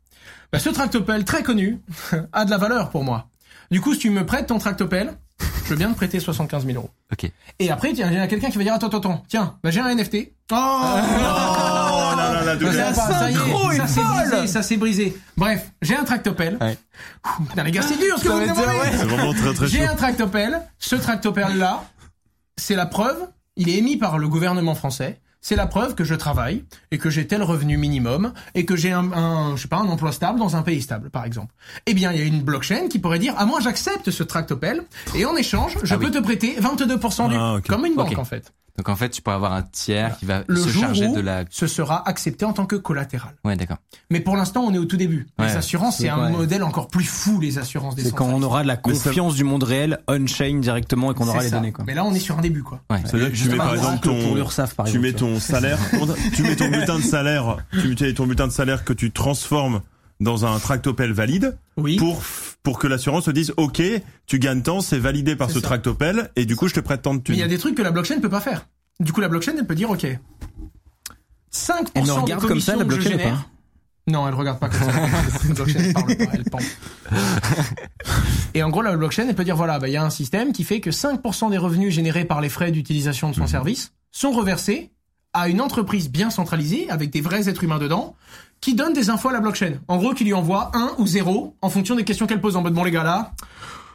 [0.52, 1.80] Bah, ce tractopelle, très connu,
[2.32, 3.26] a de la valeur pour moi.
[3.70, 5.12] Du coup, si tu me prêtes ton tractopelle,
[5.64, 6.90] je veux bien te prêter 75 000 euros.
[7.12, 7.30] Ok.
[7.58, 9.70] Et après, tiens, il y a quelqu'un qui va dire, attends, attends, attends, tiens, bah,
[9.70, 10.32] j'ai un NFT.
[10.52, 10.98] Oh, Oh
[12.54, 13.18] là là, la Ça, douleur.
[13.18, 15.16] ça, y est, s'est brisé, ça s'est brisé.
[15.36, 16.58] Bref, j'ai un tractopelle.
[16.60, 16.76] Ouais.
[17.40, 18.96] Ouh, Putain, les gars, c'est dur ce que vous me demandez.
[18.98, 20.60] C'est vraiment très très J'ai un tractopelle.
[20.78, 21.84] Ce tractopelle-là,
[22.56, 23.18] c'est la preuve.
[23.56, 25.20] Il est émis par le gouvernement français.
[25.40, 28.90] C'est la preuve que je travaille et que j'ai tel revenu minimum et que j'ai
[28.90, 31.54] un, un, je sais pas, un emploi stable dans un pays stable, par exemple.
[31.86, 34.82] Eh bien, il y a une blockchain qui pourrait dire, ah moi j'accepte ce tractopelle
[35.14, 36.10] et en échange, je Ah peux oui.
[36.10, 37.68] te prêter 22% du, Ah, ok.
[37.68, 38.52] comme une banque en fait.
[38.78, 41.14] Donc en fait, tu pourrais avoir un tiers qui va Le se jour charger où
[41.16, 41.44] de la.
[41.50, 43.34] ce sera accepté en tant que collatéral.
[43.44, 43.78] Ouais, d'accord.
[44.08, 45.26] Mais pour l'instant, on est au tout début.
[45.38, 45.46] Ouais.
[45.48, 48.62] Les assurances, c'est un modèle encore plus fou, les assurances des C'est quand on aura
[48.62, 51.84] de la confiance du monde réel on-chain directement et qu'on aura les données, quoi.
[51.86, 52.80] Mais là, on est sur un début, quoi.
[52.88, 53.00] Ouais.
[53.04, 55.78] C'est-à-dire que tu mets par exemple ton, pour l'URSSAF, par tu exemple, mets ton salaire,
[56.34, 59.80] tu mets ton bulletin de salaire, tu mets ton bulletin de salaire que tu transformes
[60.20, 61.96] dans un tractopelle valide Oui.
[61.96, 62.22] pour
[62.68, 63.80] pour que l'assurance se dise OK,
[64.26, 65.68] tu gagnes tant, c'est validé par ce ça.
[65.68, 67.44] tractopelle et du coup je te prête tant de Mais il y thunes.
[67.44, 68.66] a des trucs que la blockchain ne peut pas faire.
[69.00, 70.18] Du coup, la blockchain, elle peut dire, OK, 5%
[71.94, 73.46] Elle des regarde comme ça, commissions la blockchain, ou génère- pas
[74.12, 74.92] Non, elle regarde pas comme ça.
[75.48, 77.18] La blockchain elle parle pas, elle.
[78.54, 80.52] Et en gros, la blockchain, elle peut dire, voilà, bah, il y a un système
[80.52, 83.42] qui fait que 5% des revenus générés par les frais d'utilisation de Mhm.
[83.42, 84.90] son service sont reversés
[85.38, 88.16] à une entreprise bien centralisée, avec des vrais êtres humains dedans,
[88.60, 89.74] qui donne des infos à la blockchain.
[89.86, 92.62] En gros, qui lui envoie 1 ou 0 en fonction des questions qu'elle pose en
[92.62, 93.32] mode, bon les gars, là,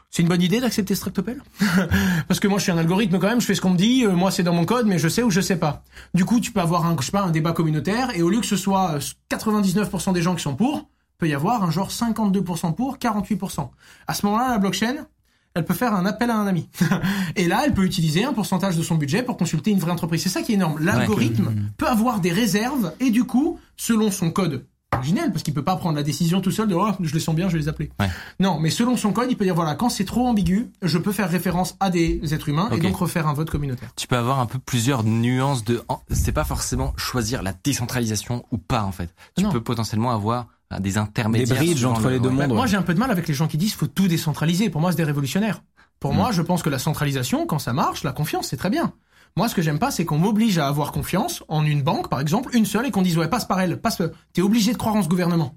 [0.10, 1.41] c'est une bonne idée d'accepter ce tractopelle
[2.27, 4.06] Parce que moi, je suis un algorithme quand même, je fais ce qu'on me dit,
[4.06, 5.84] euh, moi c'est dans mon code, mais je sais ou je sais pas.
[6.13, 8.39] Du coup, tu peux avoir un, je sais pas, un débat communautaire, et au lieu
[8.39, 8.99] que ce soit euh,
[9.32, 13.69] 99% des gens qui sont pour, peut y avoir un genre 52% pour, 48%.
[14.08, 15.08] À ce moment-là, la blockchain,
[15.55, 16.67] elle peut faire un appel à un ami.
[17.35, 20.23] et là, elle peut utiliser un pourcentage de son budget pour consulter une vraie entreprise.
[20.23, 20.79] C'est ça qui est énorme.
[20.83, 25.63] L'algorithme peut avoir des réserves, et du coup, selon son code originel, parce qu'il peut
[25.63, 27.67] pas prendre la décision tout seul de oh, je les sens bien, je vais les
[27.67, 27.89] appeler.
[27.99, 28.09] Ouais.
[28.39, 31.11] Non, mais selon son code, il peut dire voilà, quand c'est trop ambigu, je peux
[31.11, 33.89] faire référence à des êtres humains et donc refaire un vote communautaire.
[33.95, 35.81] Tu peux avoir un peu plusieurs nuances de.
[36.11, 39.13] C'est pas forcément choisir la décentralisation ou pas en fait.
[39.35, 39.51] Tu Non.
[39.51, 40.47] peux potentiellement avoir
[40.79, 41.59] des intermédiaires.
[41.59, 42.36] Des bridges entre le- les deux ouais.
[42.36, 42.51] mondes.
[42.51, 42.55] Ouais.
[42.57, 44.69] moi, j'ai un peu de mal avec les gens qui disent faut tout décentraliser.
[44.69, 45.62] Pour moi, c'est des révolutionnaires.
[45.99, 46.17] Pour Mm.
[46.17, 48.93] moi, je pense que la centralisation, quand ça marche, la confiance, c'est très bien.
[49.36, 52.19] Moi, ce que j'aime pas, c'est qu'on m'oblige à avoir confiance en une banque, par
[52.19, 54.01] exemple, une seule, et qu'on dise ouais, passe par elle, passe.
[54.33, 55.55] T'es obligé de croire en ce gouvernement.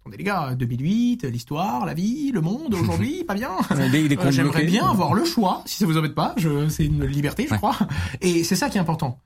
[0.00, 3.50] Attendez les gars, 2008, l'histoire, la vie, le monde, aujourd'hui, pas bien.
[3.72, 6.32] Euh, J'aimerais bien avoir le choix, si ça vous embête pas.
[6.36, 7.58] Je, c'est une liberté, je Ouais.
[7.58, 7.76] crois.
[8.20, 9.18] Et c'est ça qui est important.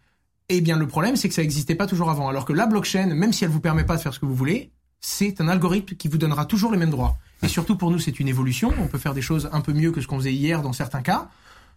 [0.52, 2.28] Eh bien, le problème, c'est que ça n'existait pas toujours avant.
[2.28, 4.34] Alors que la blockchain, même si elle vous permet pas de faire ce que vous
[4.34, 7.16] voulez, c'est un algorithme qui vous donnera toujours les mêmes droits.
[7.44, 8.72] Et surtout pour nous, c'est une évolution.
[8.80, 11.02] On peut faire des choses un peu mieux que ce qu'on faisait hier dans certains
[11.02, 11.30] cas.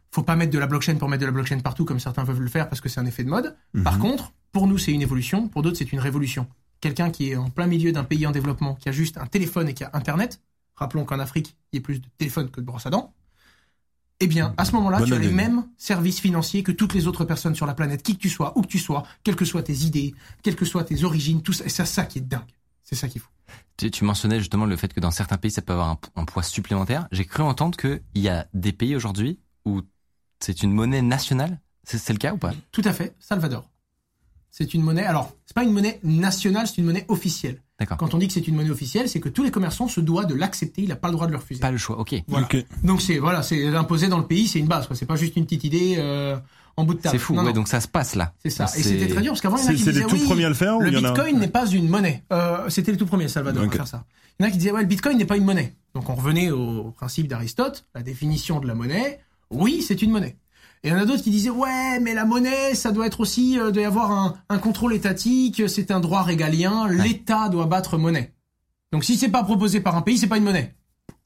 [0.10, 2.42] Faut pas mettre de la blockchain pour mettre de la blockchain partout comme certains peuvent
[2.42, 3.56] le faire parce que c'est un effet de mode.
[3.84, 5.48] Par contre, pour nous, c'est une évolution.
[5.48, 6.48] Pour d'autres, c'est une révolution.
[6.82, 9.70] Quelqu'un qui est en plein milieu d'un pays en développement, qui a juste un téléphone
[9.70, 10.42] et qui a Internet.
[10.76, 13.14] Rappelons qu'en Afrique, il y a plus de téléphones que de brosses à dents.
[14.24, 17.26] Eh bien, à ce moment-là, tu as les mêmes services financiers que toutes les autres
[17.26, 19.64] personnes sur la planète, qui que tu sois, où que tu sois, quelles que soient
[19.64, 21.66] tes idées, quelles que soient tes origines, tout ça.
[21.66, 22.42] Et c'est ça qui est dingue.
[22.84, 23.30] C'est ça qu'il faut.
[23.76, 26.26] Tu, tu mentionnais justement le fait que dans certains pays, ça peut avoir un, un
[26.26, 27.08] poids supplémentaire.
[27.12, 29.82] J'ai cru entendre qu'il y a des pays aujourd'hui où
[30.40, 31.60] c'est une monnaie nationale.
[31.84, 32.54] C'est c'est le cas ou pas?
[32.72, 33.70] Tout à fait, Salvador.
[34.52, 35.04] C'est une monnaie.
[35.04, 37.63] Alors, c'est pas une monnaie nationale, c'est une monnaie officielle.
[37.80, 37.98] D'accord.
[37.98, 40.28] Quand on dit que c'est une monnaie officielle, c'est que tous les commerçants se doivent
[40.28, 40.84] de l'accepter.
[40.84, 41.60] Il n'a pas le droit de le refuser.
[41.60, 41.98] Pas le choix.
[42.00, 42.16] Ok.
[42.28, 42.48] Voilà.
[42.84, 44.86] Donc c'est voilà, c'est imposé dans le pays, c'est une base.
[44.88, 44.96] quoi.
[44.96, 46.38] C'est pas juste une petite idée euh,
[46.78, 47.14] en bout de table.
[47.14, 47.34] C'est fou.
[47.34, 48.34] Non, ouais, non, donc ça se passe là.
[48.44, 48.66] c'est ça.
[48.78, 50.16] Et c'était très dur parce qu'avant il y en a qui c'est disaient les tout
[50.16, 52.24] oui, premiers à le faire ou le a Bitcoin n'est pas une monnaie.
[52.32, 53.74] Euh, c'était le tout premier Salvador Ok.
[53.74, 54.06] à faire ça.
[54.40, 55.76] Il y en a qui disaient ouais, le Bitcoin n'est pas une monnaie.
[55.96, 59.20] Donc on revenait au principe d'Aristote, la définition de la monnaie.
[59.50, 60.38] Oui, c'est une monnaie.
[60.84, 63.22] Et il y en a d'autres qui disaient ouais, mais la monnaie, ça doit être
[63.22, 67.68] aussi euh, doit y avoir un, un contrôle étatique, c'est un droit régalien, l'État doit
[67.68, 68.34] battre monnaie.
[68.92, 70.76] Donc si c'est pas proposé par un pays, c'est pas une monnaie.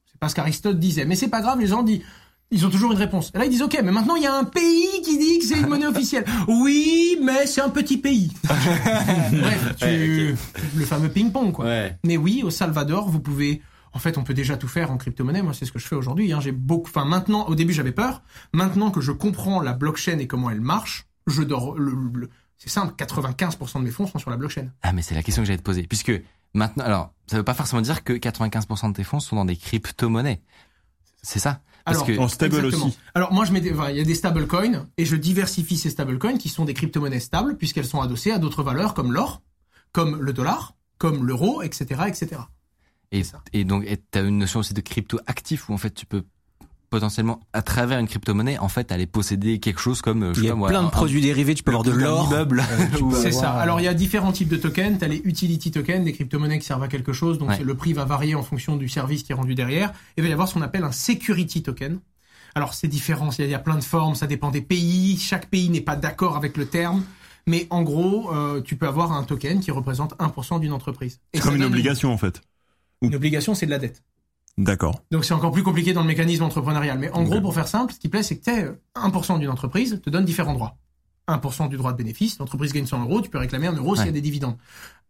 [0.05, 1.05] C'est pas ce qu'Aristote disait.
[1.05, 2.01] Mais c'est pas grave, les gens disent,
[2.49, 3.31] ils ont toujours une réponse.
[3.35, 5.45] Et là, ils disent, ok, mais maintenant, il y a un pays qui dit que
[5.45, 6.23] c'est une monnaie officielle.
[6.47, 8.31] Oui, mais c'est un petit pays.
[8.43, 10.35] Bref, tu...
[10.75, 11.65] le fameux ping-pong, quoi.
[11.65, 11.97] Ouais.
[12.05, 13.61] Mais oui, au Salvador, vous pouvez.
[13.97, 15.41] En fait, on peut déjà tout faire en crypto-monnaie.
[15.41, 16.31] Moi, c'est ce que je fais aujourd'hui.
[16.31, 16.39] Hein.
[16.39, 16.87] J'ai beaucoup.
[16.87, 18.21] Enfin, maintenant, au début, j'avais peur.
[18.53, 21.75] Maintenant que je comprends la blockchain et comment elle marche, je dors.
[21.79, 22.29] Le, le-
[22.59, 22.93] C'est simple.
[22.95, 24.67] 95% de mes fonds sont sur la blockchain.
[24.83, 25.87] Ah mais c'est la question que j'allais te poser.
[25.87, 26.11] Puisque
[26.53, 29.55] maintenant, alors ça veut pas forcément dire que 95% de tes fonds sont dans des
[29.57, 30.43] crypto-monnaies.
[31.23, 32.85] C'est ça Parce Alors, que En stable Exactement.
[32.85, 32.99] aussi.
[33.15, 35.89] Alors moi je mets des- enfin, il y a des stablecoins et je diversifie ces
[35.89, 39.41] stablecoins qui sont des crypto-monnaies stables puisqu'elles sont adossées à d'autres valeurs comme l'or,
[39.91, 42.41] comme le dollar, comme l'euro, etc., etc.
[43.11, 43.41] et, ça.
[43.53, 46.23] et donc tu as une notion aussi de crypto actif où en fait tu peux
[46.89, 50.43] potentiellement à travers une crypto-monnaie en fait aller posséder quelque chose comme euh, je Il
[50.43, 52.27] y sais a moi, plein de un- produits dérivés, tu peux avoir de l'or.
[52.31, 52.63] immeuble.
[53.01, 53.57] Ou, C'est ça.
[53.57, 54.97] euh, Alors il y a différents types de tokens.
[54.97, 57.59] T'as les utility tokens, des crypto-monnaies qui servent à quelque chose, donc Ouais.
[57.61, 59.89] le prix va varier en fonction du service qui est rendu derrière.
[59.89, 61.99] Et il va y avoir ce qu'on appelle un security token.
[62.55, 65.17] Alors c'est différent, il y a- plein de formes, ça dépend des pays.
[65.17, 67.03] Chaque pays n'est pas d'accord avec le terme.
[67.47, 71.19] Mais en gros, euh, tu peux avoir un token qui représente 1% d'une entreprise.
[71.33, 72.41] Et C'est comme une obligation en fait.
[73.01, 74.03] Une obligation, c'est de la dette.
[74.57, 75.01] D'accord.
[75.11, 76.97] Donc c'est encore plus compliqué dans le mécanisme entrepreneurial.
[76.97, 80.01] Mais en gros, pour faire simple, ce qui plaît, c'est que t'es 1% d'une entreprise
[80.03, 80.77] te donne différents droits.
[81.27, 84.05] 1% du droit de bénéfice, l'entreprise gagne 100 euros, tu peux réclamer un euro s'il
[84.05, 84.55] y a des dividendes.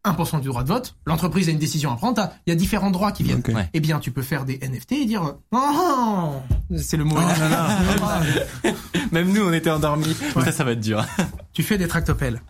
[0.04, 2.56] 1% du droit de vote, l'entreprise a une décision à prendre, t'as- il y a
[2.56, 3.44] différents droits qui viennent.
[3.48, 3.70] Ouais.
[3.74, 6.34] Eh bien, tu peux faire des NFT et dire oh,
[6.76, 7.18] c'est le mot.
[9.12, 10.16] Même nous, on était endormis.
[10.34, 11.06] Ça, ça va être dur.
[11.54, 12.42] tu fais des tractopelles.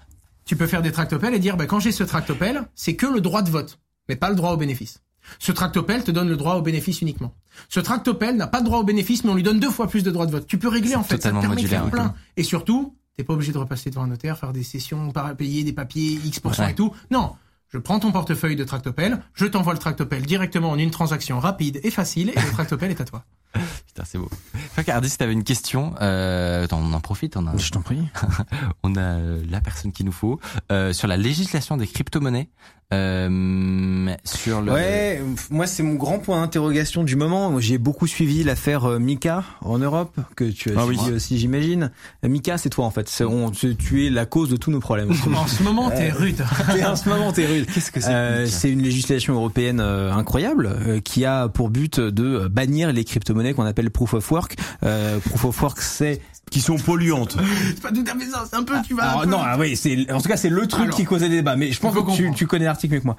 [0.46, 3.22] Tu peux faire des tractopelles et dire bah, quand j'ai ce tractopelle, c'est que le
[3.22, 5.02] droit de vote, mais pas le droit au bénéfice.
[5.40, 7.34] Ce tractopelle te donne le droit au bénéfice uniquement.
[7.70, 10.04] Ce tractopelle n'a pas de droit au bénéfice, mais on lui donne deux fois plus
[10.04, 10.48] de droits de vote.
[10.48, 12.14] Tu peux régler en fait, ça te totalement permet de faire plein.
[12.38, 15.74] Et surtout, t'es pas obligé de repasser devant un notaire, faire des sessions, payer des
[15.74, 16.72] papiers X% Ouais.
[16.72, 16.94] et tout.
[17.12, 17.34] Non,
[17.70, 21.82] je prends ton portefeuille de tractopelle, je t'envoie le tractopelle directement en une transaction rapide
[21.84, 23.24] et facile, et le tractopelle est à toi.
[23.88, 24.30] Putain, c'est beau.
[24.54, 27.82] Fait Hardy, si t'avais une question, euh, attends, on en profite, on a, Je t'en
[27.82, 28.00] prie.
[28.84, 30.40] on a euh, la personne qu'il nous faut
[30.72, 32.50] euh, sur la législation des crypto-monnaies,
[32.94, 34.72] euh, sur le.
[34.72, 37.52] Ouais, moi c'est mon grand point d'interrogation du moment.
[37.52, 40.98] Moi, J'ai beaucoup suivi l'affaire euh, Mika en Europe, que tu as Ah oui.
[40.98, 41.92] suivi aussi j'imagine.
[42.24, 43.12] Euh, Mika c'est toi en fait.
[43.28, 45.12] On- tu es la cause de tous nos problèmes.
[45.36, 46.44] En ce moment, t'es rude.
[46.74, 47.66] T'es- en ce moment t'es rude.
[47.74, 52.00] Qu'est-ce que c'est Euh, c'est une législation européenne euh, incroyable euh, qui a pour but
[52.00, 54.56] de bannir les crypto-monnaies qu'on appelle proof of work.
[54.84, 57.38] Euh, proof of work c'est Qui sont polluantes.
[57.68, 59.58] C'est pas tout à fait ça, c'est un peu, tu vas alors, peu- non ah
[59.60, 61.80] oui c'est en tout cas c'est le truc Alors, qui causait des débats mais je
[61.80, 63.18] pense que tu, connais l'article mieux que moi.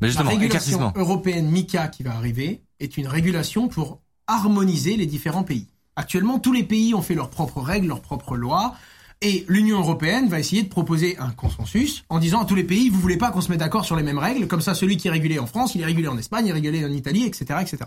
[0.00, 5.06] Mais justement, la régulation européenne MICA qui va arriver est une régulation pour harmoniser les
[5.06, 5.68] différents pays.
[5.96, 8.74] Actuellement, tous les pays ont fait leurs propres règles, leurs propres lois,
[9.20, 12.90] et l'Union européenne va essayer de proposer un consensus en disant à tous les pays,
[12.90, 15.08] vous voulez pas qu'on se mette d'accord sur les mêmes règles, comme ça celui qui
[15.08, 17.60] est régulé en France, il est régulé en Espagne, il est régulé en Italie, etc.,
[17.62, 17.78] etc.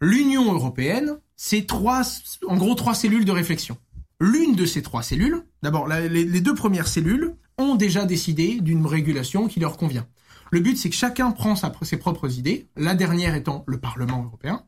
[0.00, 2.02] L'Union européenne, c'est trois,
[2.48, 3.78] en gros, trois cellules de réflexion.
[4.20, 9.46] L'une de ces trois cellules, d'abord, les, deux premières cellules ont déjà décidé d'une régulation
[9.46, 10.06] qui leur convient.
[10.50, 14.64] Le but, c'est que chacun prend ses propres idées, la dernière étant le Parlement européen.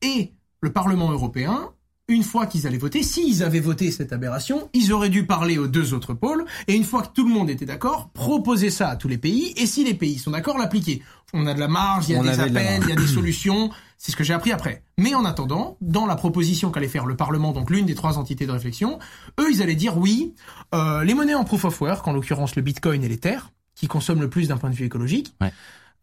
[0.00, 1.72] Et le Parlement européen,
[2.08, 5.66] une fois qu'ils allaient voter, s'ils avaient voté cette aberration, ils auraient dû parler aux
[5.66, 8.96] deux autres pôles, et une fois que tout le monde était d'accord, proposer ça à
[8.96, 11.02] tous les pays, et si les pays sont d'accord, l'appliquer.
[11.34, 13.06] On a de la marge, il y a On des appels, il y a des
[13.08, 14.84] solutions, c'est ce que j'ai appris après.
[14.98, 18.46] Mais en attendant, dans la proposition qu'allait faire le Parlement, donc l'une des trois entités
[18.46, 19.00] de réflexion,
[19.40, 20.32] eux, ils allaient dire oui,
[20.76, 23.38] euh, les monnaies en proof of work, en l'occurrence le Bitcoin et l'Ether,
[23.74, 25.52] qui consomment le plus d'un point de vue écologique, Ouais.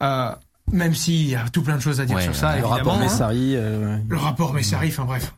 [0.04, 0.32] euh,
[0.72, 2.76] même s'il y a tout plein de choses à dire Ouais, sur ça, le évidemment.
[2.76, 3.00] rapport hein.
[3.00, 3.56] Messari.
[3.56, 5.34] euh, Le rapport Messari, enfin bref,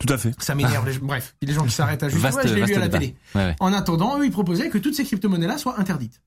[0.00, 0.32] Tout à fait.
[0.42, 0.86] ça m'énerve.
[0.86, 2.22] les gens- Bref, il y a des gens qui s'arrêtent à juste.
[2.22, 2.98] Vaste- ouais, je l'ai lu à la débat.
[2.98, 3.14] télé.
[3.34, 3.56] Ouais, ouais.
[3.60, 6.20] En attendant, eux, ils proposaient que toutes ces crypto-monnaies-là soient interdites.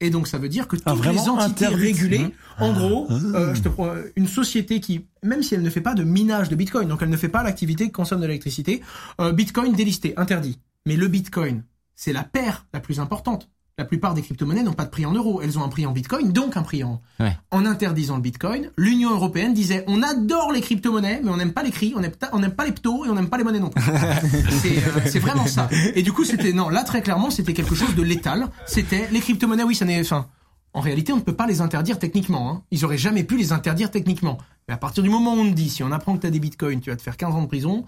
[0.00, 3.06] Et donc, ça veut dire que toutes Ah, vraiment les entités interdites régulées, en gros,
[3.08, 3.14] Ah.
[3.14, 6.48] euh, je te pro- une société qui, même si elle ne fait pas de minage
[6.48, 8.82] de Bitcoin, donc elle ne fait pas l'activité qui consomme de l'électricité,
[9.20, 10.58] euh, Bitcoin délisté, interdit.
[10.84, 11.62] Mais le Bitcoin,
[11.96, 13.48] c'est la paire la plus importante.
[13.76, 15.90] La plupart des crypto-monnaies n'ont pas de prix en euros, elles ont un prix en
[15.90, 17.02] Bitcoin, donc un prix en.
[17.18, 17.36] Ouais.
[17.50, 21.64] En interdisant le Bitcoin, l'Union européenne disait on adore les crypto-monnaies, mais on n'aime pas
[21.64, 23.42] les cris, on n'aime pas- on n'aime pas les ptos et on n'aime pas les
[23.42, 23.82] monnaies non plus.
[24.62, 25.68] c'est euh, c'est vraiment ça.
[25.96, 28.46] Et du coup, c'était non, là très clairement, c'était quelque chose de létal.
[28.64, 30.28] C'était les crypto-monnaies, oui, ça n'est, enfin,
[30.74, 32.50] en réalité, on ne peut pas les interdire techniquement.
[32.50, 32.62] Hein.
[32.70, 34.38] Ils auraient jamais pu les interdire techniquement.
[34.66, 36.30] Mais à partir du moment où on te dit, si on apprend que tu as
[36.30, 37.84] des bitcoins, tu vas te faire 15 ans de prison.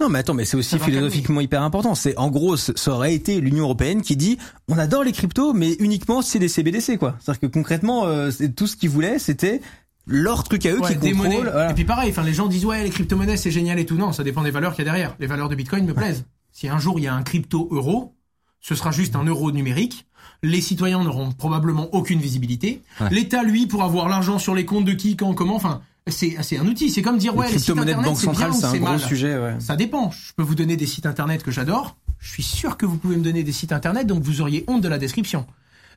[0.00, 1.94] Non, mais attends, mais c'est aussi philosophiquement hyper important.
[1.94, 5.72] C'est en gros, ça aurait été l'Union européenne qui dit, on adore les cryptos, mais
[5.80, 7.16] uniquement si c'est des CBDC, quoi.
[7.20, 9.60] C'est-à-dire que concrètement, euh, c'est tout ce qu'ils voulaient, c'était
[10.06, 11.36] leur truc à eux Ouais, qui monnaies.
[11.36, 11.70] voilà.
[11.70, 13.96] Et puis pareil, enfin, les gens disent ouais, les crypto-monnaies c'est génial et tout.
[13.96, 15.14] Non, ça dépend des valeurs qu'il y a derrière.
[15.20, 16.24] Les valeurs de bitcoin me plaisent.
[16.52, 18.14] Si un jour il y a un crypto euro,
[18.60, 20.06] ce sera juste un euro numérique.
[20.44, 22.82] Les citoyens n'auront probablement aucune visibilité.
[23.00, 23.08] Ouais.
[23.10, 25.56] L'État, lui, pourra voir l'argent sur les comptes de qui, quand, comment.
[25.56, 26.90] Enfin, c'est un outil.
[26.90, 28.90] C'est comme dire ouais, les les sites crypto-monnaies de internet banque centrale, c'est un gros
[28.90, 29.00] mal.
[29.00, 29.56] sujet, ouais.
[29.58, 30.10] Ça dépend.
[30.10, 31.96] Je peux vous donner des sites internet que j'adore.
[32.18, 34.82] Je suis sûr que vous pouvez me donner des sites internet, donc vous auriez honte
[34.82, 35.46] de la description.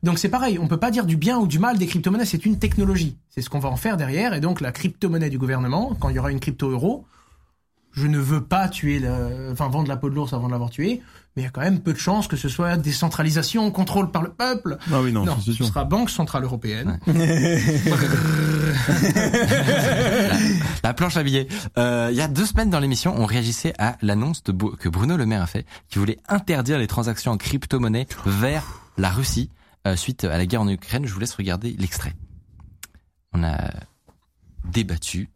[0.03, 2.45] Donc c'est pareil, on peut pas dire du bien ou du mal des crypto-monnaies, c'est
[2.45, 3.17] une technologie.
[3.29, 6.15] C'est ce qu'on va en faire derrière, et donc la crypto-monnaie du gouvernement, quand il
[6.15, 7.05] y aura une crypto-euro,
[7.97, 9.49] je ne veux pas tuer, le...
[9.51, 11.01] enfin vendre la peau de l'ours avant de l'avoir tué,
[11.35, 14.21] mais il y a quand même peu de chances que ce soit décentralisation, contrôle par
[14.21, 14.77] le peuple.
[14.93, 16.99] Ah oui, non, Non, ce sera Banque Centrale Européenne.
[20.83, 21.47] La planche à billets.
[21.77, 24.89] Euh, il y a deux semaines dans l'émission, on réagissait à l'annonce de Bo- que
[24.89, 28.63] Bruno Le Maire a fait, qui voulait interdire les transactions en crypto-monnaie vers
[28.97, 29.49] la Russie
[29.87, 31.05] euh, suite à la guerre en Ukraine.
[31.05, 32.13] Je vous laisse regarder l'extrait.
[33.33, 33.57] On a
[34.65, 35.29] débattu.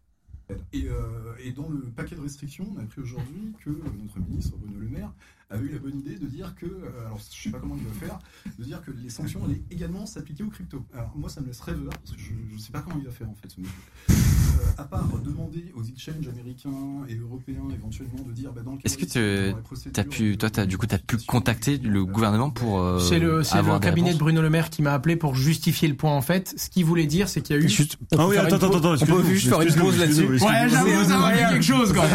[0.73, 4.57] Et, euh, et dans le paquet de restrictions, on a appris aujourd'hui que notre ministre
[4.57, 5.11] Bruno Le Maire
[5.51, 7.83] avait eu la bonne idée de dire que, euh, alors je sais pas comment il
[7.87, 8.19] va faire,
[8.57, 10.83] de dire que les sanctions allaient également s'appliquer aux cryptos.
[10.93, 13.11] Alors moi ça me laisse rêveur parce que je, je sais pas comment il va
[13.11, 13.73] faire en fait ce monsieur.
[14.09, 16.69] Euh, à part demander aux exchanges américains
[17.09, 20.65] et européens éventuellement de dire bah, dans le Est-ce que tu- T'as pu, toi, t'as,
[20.65, 24.13] du coup, t'as pu contacter le gouvernement pour euh, C'est le, c'est avoir le cabinet
[24.13, 26.53] de Bruno Le Maire qui m'a appelé pour justifier le point en fait.
[26.57, 27.67] Ce qu'il voulait dire, c'est qu'il y a eu.
[27.69, 30.25] Juste, Ah oui, attends, attends, attends, on peut juste faire une pause là-dessus.
[30.27, 32.05] Ouais, j'avoue, ça m'a dit quelque chose quoi.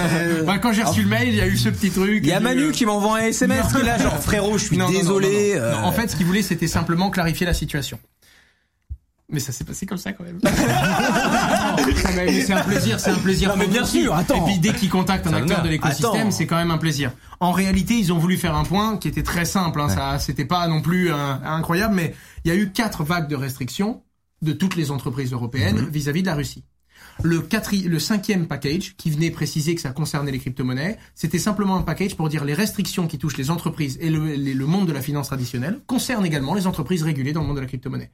[0.46, 2.20] Bah, quand j'ai reçu le mail, il y a eu ce petit truc.
[2.22, 4.76] Il y a Manu qui m'envoie un SMS qui est là, genre frérot, je suis
[4.78, 5.54] Non, désolé.
[5.56, 5.66] non, non.
[5.66, 7.98] euh, en fait, ce qu'il voulait, c'était simplement clarifier la situation.
[9.28, 10.38] Mais ça s'est passé comme ça quand même.
[10.44, 10.50] Non,
[12.16, 13.48] mais c'est un plaisir, c'est un plaisir.
[13.48, 14.36] Non, mais bien sûr, attends.
[14.46, 17.10] Et puis dès qu'ils contactent un Ça acteur de l'écosystème, c'est quand même un plaisir.
[17.40, 19.80] En réalité, ils ont voulu faire un point qui était très simple.
[19.80, 22.14] Hein, Ça, c'était pas non plus euh, incroyable, mais
[22.44, 24.02] il y a eu quatre vagues de restrictions
[24.42, 25.88] de toutes les entreprises européennes Mhm.
[25.88, 26.62] vis-à-vis de la Russie.
[27.22, 31.76] Le, quatri- le cinquième package, qui venait préciser que ça concernait les crypto-monnaies, c'était simplement
[31.76, 35.00] un package pour dire les restrictions qui touchent les entreprises et le, monde de la
[35.00, 38.10] finance traditionnelle concernent également les entreprises régulées dans le monde de la crypto-monnaie.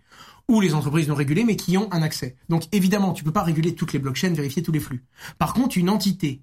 [0.49, 2.37] Ou les entreprises non régulées mais qui ont un accès.
[2.49, 5.05] Donc évidemment, tu peux pas réguler toutes les blockchains, vérifier tous les flux.
[5.39, 6.43] Par contre, une entité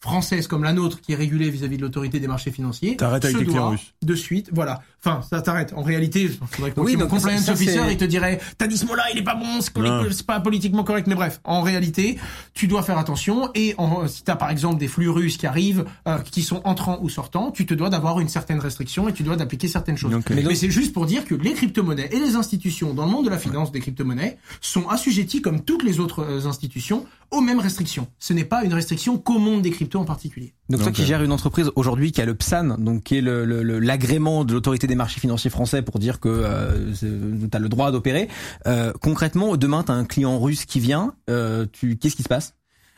[0.00, 3.38] française comme la nôtre, qui est régulée vis-à-vis de l'autorité des marchés financiers, T'arrêtes avec
[3.38, 3.94] les clients russes.
[4.02, 4.82] de suite, voilà.
[5.04, 5.72] Enfin, ça t'arrête.
[5.74, 8.66] En réalité, il faudrait que Oui, oui, mon donc compliance officer, il te dirait, t'as
[8.66, 11.40] dit ce mot-là, il est pas bon, c'est pas politiquement correct, mais bref.
[11.44, 12.18] En réalité,
[12.54, 15.84] tu dois faire attention et en, si t'as par exemple des flux russes qui arrivent,
[16.06, 19.22] euh, qui sont entrants ou sortants, tu te dois d'avoir une certaine restriction et tu
[19.22, 20.12] dois d'appliquer certaines choses.
[20.30, 23.24] Mais, donc- c'est juste pour dire que les crypto-monnaies et les institutions dans le monde
[23.24, 27.58] de la finance des crypto-monnaies sont assujettis comme toutes les autres euh, institutions aux mêmes
[27.60, 28.06] restrictions.
[28.18, 30.54] Ce n'est pas une restriction qu'au monde des cryptos en particulier.
[30.68, 33.44] Donc toi qui gères une entreprise aujourd'hui qui a le PSAN, donc qui est le-
[33.44, 37.58] le- le- l'agrément de l'autorité des marchés financiers français pour dire que euh, tu as
[37.58, 38.28] le droit d'opérer.
[38.66, 42.28] Euh, concrètement, demain tu as un client russe qui vient, euh, tu qu'est-ce qui se
[42.28, 42.54] passe?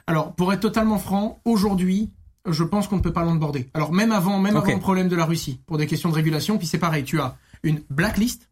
[0.07, 2.11] Alors, pour être totalement franc, aujourd'hui,
[2.49, 3.69] je pense qu'on ne peut pas l'onboarder.
[3.75, 4.65] Alors, même avant, même Ok.
[4.65, 7.21] avant le problème de la Russie, pour des questions de régulation, puis c'est pareil, tu
[7.21, 8.49] as une blacklist,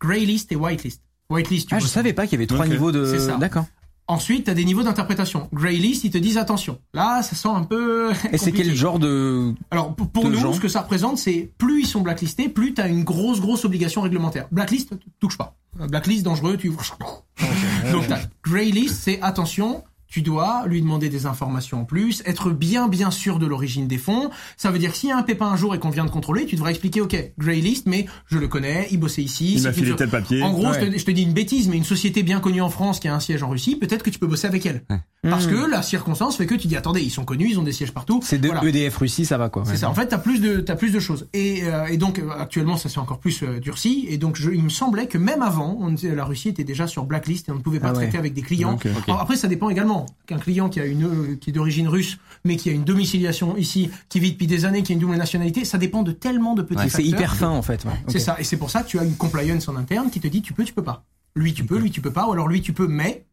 [0.00, 1.02] graylist et whitelist.
[1.30, 3.36] Whitelist, tu Ah, je savais pas qu'il y avait trois niveaux de C'est ça.
[3.36, 3.64] D'accord.
[4.08, 5.48] Ensuite, tu as des niveaux d'interprétation.
[5.52, 6.78] Graylist, ils te disent attention.
[6.92, 10.60] Là, ça sent un peu Et c'est quel genre de Alors pour, de nous, ce
[10.60, 14.02] que ça représente, c'est plus ils sont blacklistés, plus tu as une grosse grosse obligation
[14.02, 14.48] réglementaire.
[14.50, 15.56] Blacklist, touche pas.
[15.74, 16.70] Blacklist dangereux, tu
[17.92, 19.84] donc t'as graylist, c'est attention.
[20.12, 23.96] Tu dois lui demander des informations en plus, être bien bien sûr de l'origine des
[23.96, 24.28] fonds.
[24.58, 26.10] Ça veut dire que s'il y a un pépin un jour et qu'on vient de
[26.10, 29.54] contrôler, tu devras expliquer, ok, graylist, mais je le connais, il bossait ici.
[29.54, 30.42] Il c'est m'a filé tel papier.
[30.42, 30.80] En gros, Ouais.
[30.80, 33.08] je, te, je te dis une bêtise, mais une société bien connue en France qui
[33.08, 34.84] a un siège en Russie, peut-être que tu peux bosser avec elle.
[35.30, 35.50] Parce Hmm.
[35.50, 37.92] que la circonstance fait que tu dis, attendez, ils sont connus, ils ont des sièges
[37.92, 38.18] partout.
[38.24, 38.64] c'est de Voilà.
[38.64, 39.62] EDF Russie, ça va quoi.
[39.64, 39.88] C'est ça.
[39.88, 41.28] En fait, t'as plus de t'as plus de choses.
[41.32, 44.06] Et, euh, et donc euh, actuellement, ça s'est encore plus euh, durci.
[44.08, 46.88] Et donc, je, il me semblait que même avant, on, disait- la Russie était déjà
[46.88, 47.98] sur blacklist et on ne pouvait pas Ah ouais.
[48.02, 48.76] traiter avec des clients.
[49.06, 50.06] Alors, après, ça dépend également.
[50.26, 53.56] Qu'un client qui a une euh, qui est d'origine russe, mais qui a une domiciliation
[53.56, 56.54] ici, qui vit depuis des années, qui a une double nationalité, ça dépend de tellement
[56.54, 57.84] de petits Ouais, C'est hyper fin en fait.
[57.84, 57.92] ouais.
[58.08, 58.34] C'est ça.
[58.40, 60.52] Et c'est pour ça que tu as une compliance en interne qui te dit tu
[60.52, 61.04] peux, tu peux pas.
[61.36, 62.26] Lui tu peux, lui tu peux pas.
[62.26, 63.24] Ou alors lui tu peux, mais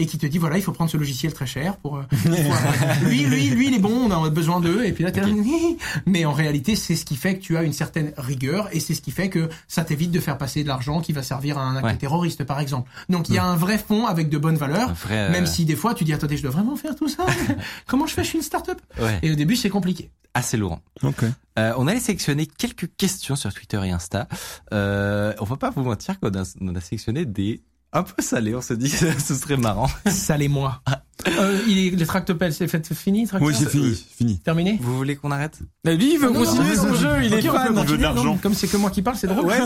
[0.00, 2.22] et qui te dit voilà il faut prendre ce logiciel très cher pour euh, pour-
[3.08, 5.26] lui lui lui il est bon on a besoin d'eux et puis là t'es là
[6.06, 8.94] mais en réalité c'est ce qui fait que tu as une certaine rigueur et c'est
[8.94, 11.62] ce qui fait que ça t'évite de faire passer de l'argent qui va servir à
[11.62, 11.96] un acte Ouais.
[11.96, 15.18] terroriste par exemple donc il y a un vrai fond avec de bonnes valeurs vrai,
[15.28, 17.26] euh, même si des fois tu dis attendez je dois vraiment faire tout ça
[17.86, 18.22] comment je fais?
[18.22, 20.78] Je suis une start-up ouais, et au début c'est compliqué assez lourd.
[21.02, 21.24] Ok.
[21.58, 24.28] Euh, on allait sélectionner quelques questions sur Twitter et Insta.
[24.72, 27.62] Euh, on va pas vous mentir qu'on a, on a sélectionné des
[27.92, 28.54] un peu salés.
[28.54, 29.88] On se dit que ce serait marrant.
[30.06, 30.82] salez-moi
[31.26, 34.38] euh, il est le tractopelle c'est fait fini Oui, c'est fini, fini.
[34.38, 37.24] terminé Vous voulez qu'on arrête Mais lui, il veut Non, continuer non, son non, jeu,
[37.24, 37.74] il est fan.
[37.76, 38.38] Il veut de l'argent.
[38.40, 39.44] Comme c'est que moi qui parle, c'est drôle.
[39.46, 39.58] Ouais,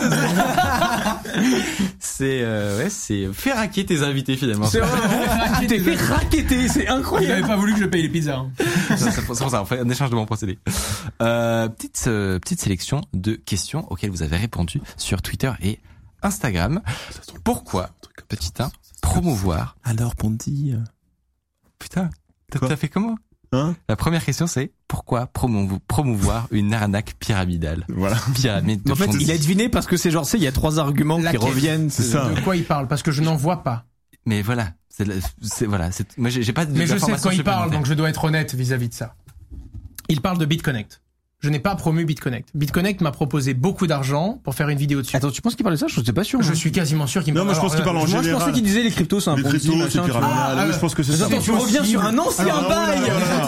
[1.98, 4.66] C'est euh, ouais, c'est faire hacker tes invités finalement.
[4.66, 5.66] c'est vrai.
[5.68, 7.46] T'es fait raqueter, c'est Il avait incroyable.
[7.46, 8.36] pas voulu que je paye les pizzas.
[8.38, 8.50] hein.
[8.96, 10.58] Ça, C'est pour c'est pour ça, on fait un échange de bons procédés.
[11.20, 15.78] Euh, petite euh, petite sélection de questions auxquelles vous avez répondu sur Twitter et
[16.22, 16.80] Instagram.
[17.44, 17.90] Pourquoi,
[18.28, 18.70] petit 1,
[19.00, 20.74] promouvoir Alors, Ponty.
[21.78, 22.10] Putain,
[22.50, 23.16] t'as fait comment
[23.54, 27.84] Hein La première question c'est pourquoi promouvo- promouvoir une arnaque pyramidale?
[27.88, 28.16] Voilà.
[28.34, 30.52] Pyramide de En fait, il a deviné parce que c'est genre, c'est il y a
[30.52, 31.90] trois arguments qui reviennent.
[31.90, 32.30] C'est ça.
[32.30, 32.88] De quoi il parle?
[32.88, 33.84] Parce que je n'en vois pas.
[34.24, 37.70] Mais voilà, c'est voilà, moi j'ai pas de Mais je sais de quoi il parle,
[37.72, 39.16] donc je dois être honnête vis-à-vis de ça.
[40.08, 41.01] Il parle de BitConnect.
[41.42, 42.50] Je n'ai pas promu BitConnect.
[42.54, 45.16] BitConnect m'a proposé beaucoup d'argent pour faire une vidéo dessus.
[45.16, 45.86] Attends, tu penses qu'il parle de ça?
[45.88, 46.40] Je suis pas sûr.
[46.40, 46.54] Je moi.
[46.54, 48.38] suis quasiment sûr qu'il me Non, moi, je pense qu'il parle en Moi, je général.
[48.38, 50.56] pensais qu'il disait les cryptos, c'est un Les Ponzi, cryptos, c'est pyramidal.
[50.58, 51.26] Ah, je pense que c'est ça.
[51.26, 53.00] Attends, tu reviens sur un ancien Alors, bail.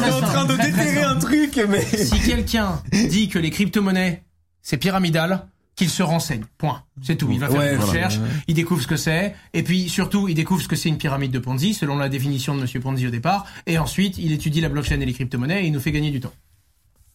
[0.05, 1.83] T'es en train de déterrer un truc, mais.
[1.83, 4.25] Si quelqu'un dit que les crypto-monnaies,
[4.61, 6.43] c'est pyramidal, qu'il se renseigne.
[6.59, 6.83] Point.
[7.03, 7.29] C'est tout.
[7.33, 7.91] Il va faire Ouais, une voilà.
[7.93, 8.19] recherche,
[8.49, 11.31] il découvre ce que c'est, et puis surtout, il découvre ce que c'est une pyramide
[11.33, 14.69] de Ponzi, selon la définition de Monsieur Ponzi au départ, et ensuite, il étudie la
[14.69, 16.33] blockchain et les crypto-monnaies, et il nous fait gagner du temps.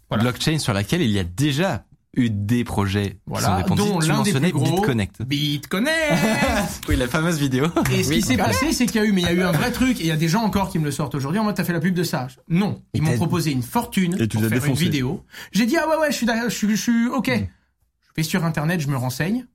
[0.10, 0.24] Voilà.
[0.24, 1.86] blockchain sur laquelle il y a déjà
[2.18, 3.82] eu des projets qui Voilà, sont répandus.
[3.84, 5.22] dont tu l'un des mentionnais plus gros, BitConnect.
[5.24, 6.82] BitConnect.
[6.90, 7.68] Oui, la fameuse vidéo.
[7.92, 9.44] Et ce qui s'est passé, c'est qu'il y a eu, mais il y a eu
[9.44, 11.40] un vrai truc, et il y a des gens encore qui me le sortent aujourd'hui,
[11.40, 12.28] en mode, t'as fait la pub de ça.
[12.50, 12.82] Non.
[12.96, 14.84] Ils m'ont proposé une fortune Et tu pour faire une défoncé.
[14.86, 15.24] vidéo.
[15.52, 17.28] J'ai dit, ah ouais, ouais, je suis d'accord, je suis, je suis, ok.
[17.32, 19.46] Je vais sur Internet, je me renseigne.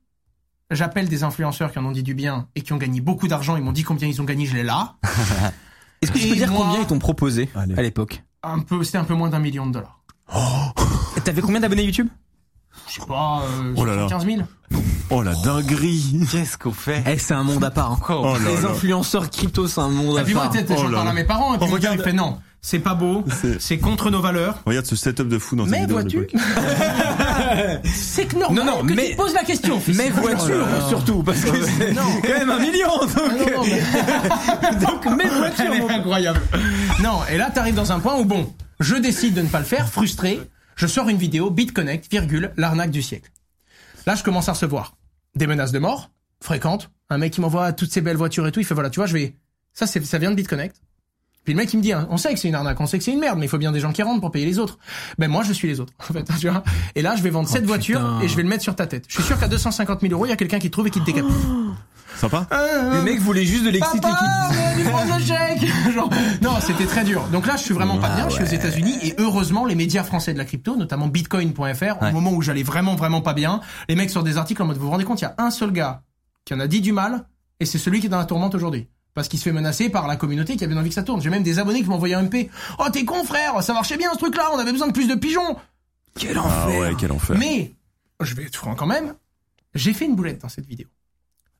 [0.71, 3.55] J'appelle des influenceurs qui en ont dit du bien et qui ont gagné beaucoup d'argent.
[3.57, 4.95] Ils m'ont dit combien ils ont gagné, je l'ai là.
[6.01, 7.75] Est-ce que tu peux dire moi- combien ils t'ont proposé Allez.
[7.77, 8.23] à l'époque?
[8.43, 10.01] Un peu, c'était un peu moins d'un million de dollars.
[11.23, 12.07] T'avais combien d'abonnés YouTube?
[12.87, 14.05] Je sais pas, euh, Oh là là.
[14.07, 14.37] 15 000.
[15.09, 17.03] Oh la dinguerie Qu'est-ce qu'on fait?
[17.07, 17.93] Eh, c'est un monde à part.
[17.93, 17.99] hein.
[18.09, 18.69] Oh là Les là.
[18.69, 20.53] influenceurs crypto, c'est un monde Et à puis moi, part.
[20.69, 22.01] Oh j'en parle à mes parents, et puis Oh, il regarde.
[22.01, 23.23] fait non, c'est pas beau,
[23.59, 24.59] C'est- contre nos valeurs.
[24.65, 25.97] Regarde ce setup de fou dans cette Mais vidéo.
[25.97, 26.27] à vois-tu.
[27.93, 29.79] C'est que normal Non, non, que mais- tu te poses la question.
[29.79, 29.97] fils.
[29.97, 32.89] Mes voitures, surtout, parce que c'est quand même un million.
[33.01, 35.65] Ah, Donc, non, non, mais- donc mes voitures.
[35.73, 36.41] Elle mon est incroyable.
[37.03, 39.65] Non, et là, t'arrives dans un point où, bon, je décide de ne pas le
[39.65, 40.39] faire, frustré.
[40.75, 43.31] Je sors une vidéo, BitConnect, virgule, l'arnaque du siècle.
[44.05, 44.97] Là, je commence à recevoir
[45.35, 46.11] des menaces de mort,
[46.41, 46.91] fréquentes.
[47.09, 49.07] Un mec qui m'envoie toutes ces belles voitures et tout, il fait, voilà, tu vois,
[49.07, 49.35] je vais...
[49.73, 50.75] Ça, ça vient de BitConnect.
[51.43, 52.97] Puis le mec, il me dit, hein, on sait que c'est une arnaque, on sait
[52.97, 54.57] que c'est une merde, mais il faut bien des gens qui rentrent pour payer les
[54.57, 54.79] autres.
[55.19, 56.63] Ben, moi, je suis les autres, en fait, tu vois.
[56.95, 59.05] Et là, je vais vendre cette voiture et je vais le mettre sur ta tête.
[59.07, 60.91] Je suis sûr qu'à 250 000 euros, il y a quelqu'un qui te trouve et
[60.91, 61.31] qui te décapite.
[62.17, 64.57] Sympa Le mec voulait juste de l'exit Papa, liquide.
[64.77, 66.09] mais du prendre le chèque Genre,
[66.41, 67.23] Non, c'était très dur.
[67.31, 68.29] Donc là, je suis vraiment pas bien.
[68.29, 72.11] Je suis aux États-Unis et heureusement, les médias français de la crypto, notamment Bitcoin.fr, au
[72.11, 73.59] moment où j'allais vraiment, vraiment pas bien,
[73.89, 75.51] les mecs sortent des articles en mode, vous vous rendez compte, il y a un
[75.51, 76.01] seul gars
[76.45, 77.25] qui en a dit du mal
[77.59, 78.87] et c'est celui qui est dans la tourmente aujourd'hui.
[79.13, 81.21] Parce qu'il se fait menacer par la communauté qui avait envie que ça tourne.
[81.21, 82.49] J'ai même des abonnés qui m'ont envoyé un MP.
[82.79, 85.15] Oh, t'es con, frère, ça marchait bien ce truc-là, on avait besoin de plus de
[85.15, 85.55] pigeons.
[86.19, 86.79] Quel Ah enfer.
[86.79, 87.37] ouais, quel enfer.
[87.37, 87.73] Mais,
[88.21, 89.13] je vais être franc quand même,
[89.73, 90.87] j'ai fait une boulette dans cette vidéo.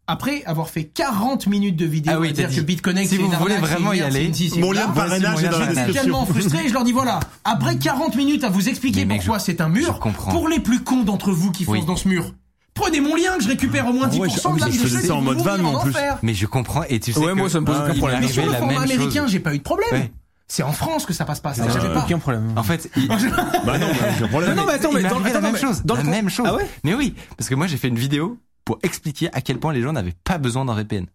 [0.07, 3.09] Après avoir fait 40 minutes de vidéo Ah oui, à t'as dire dit, que BitConnect,
[3.09, 4.87] si c'est vous voulez arnaque, vraiment y aller, Mon lien là.
[4.87, 8.49] de parrainage est dans la tellement frustré, je leur dis voilà, après 40 minutes à
[8.49, 10.31] vous expliquer Mais pourquoi c'est un mur, je comprends.
[10.31, 11.79] pour les plus cons d'entre vous qui Oui.
[11.79, 12.33] foncent dans ce mur,
[12.75, 14.71] prenez mon lien que je récupère au moins 10% ouais, je- ah oui, de la
[14.71, 15.89] je faisais ça en mode van, en plus.
[15.89, 16.19] enfer.
[16.21, 18.19] Mais je comprends et tu sais Ouais, que moi, ça me pose aucun problème.
[18.21, 19.89] Mais sur le format américain, j'ai pas eu de problème.
[19.91, 20.11] Ouais.
[20.47, 21.55] C'est en France que ça passe pas.
[21.55, 22.03] Ça, Ah, j'avais pas.
[22.05, 22.53] Aucun problème.
[22.55, 23.07] En fait, il,
[23.65, 24.51] Bah non, bah, problème.
[24.51, 25.81] Non, non, mais attends, mais dans- la même chose.
[25.83, 26.45] dans la même chose.
[26.47, 29.59] Ah ouais Mais oui, parce que moi j'ai fait une vidéo pour expliquer à quel
[29.59, 31.05] point les gens n'avaient pas besoin d'un VPN.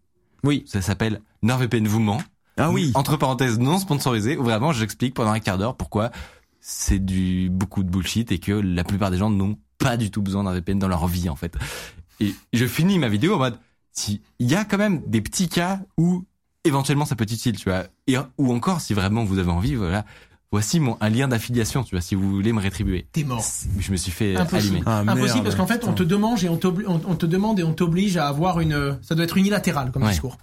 [0.44, 0.64] Oui.
[0.66, 2.22] Ça s'appelle NordVPN vous ment.
[2.56, 2.92] Ah oui.
[2.94, 6.10] Entre parenthèses non sponsorisé où vraiment j'explique pendant un quart d'heure pourquoi
[6.60, 10.22] c'est du beaucoup de bullshit et que la plupart des gens n'ont pas du tout
[10.22, 11.56] besoin d'un VPN dans leur vie en fait.
[12.20, 13.58] Et je finis ma vidéo en mode
[13.92, 16.24] si il y a quand même des petits cas où
[16.64, 17.84] éventuellement ça peut être utile, tu vois.
[18.06, 20.04] Et, ou encore si vraiment vous avez envie, voilà.
[20.52, 23.06] Voici mon, un lien d'affiliation, tu vois, si vous voulez me rétribuer.
[23.12, 23.44] T'es mort.
[23.78, 24.74] Je me suis fait Impossible.
[24.78, 24.82] allumer.
[24.84, 25.18] Ah, merde.
[25.18, 27.72] Impossible parce qu'en fait on te demande et on, on, on te demande et on
[27.72, 30.10] t'oblige à avoir une ça doit être unilatéral comme Ouais.
[30.10, 30.38] discours.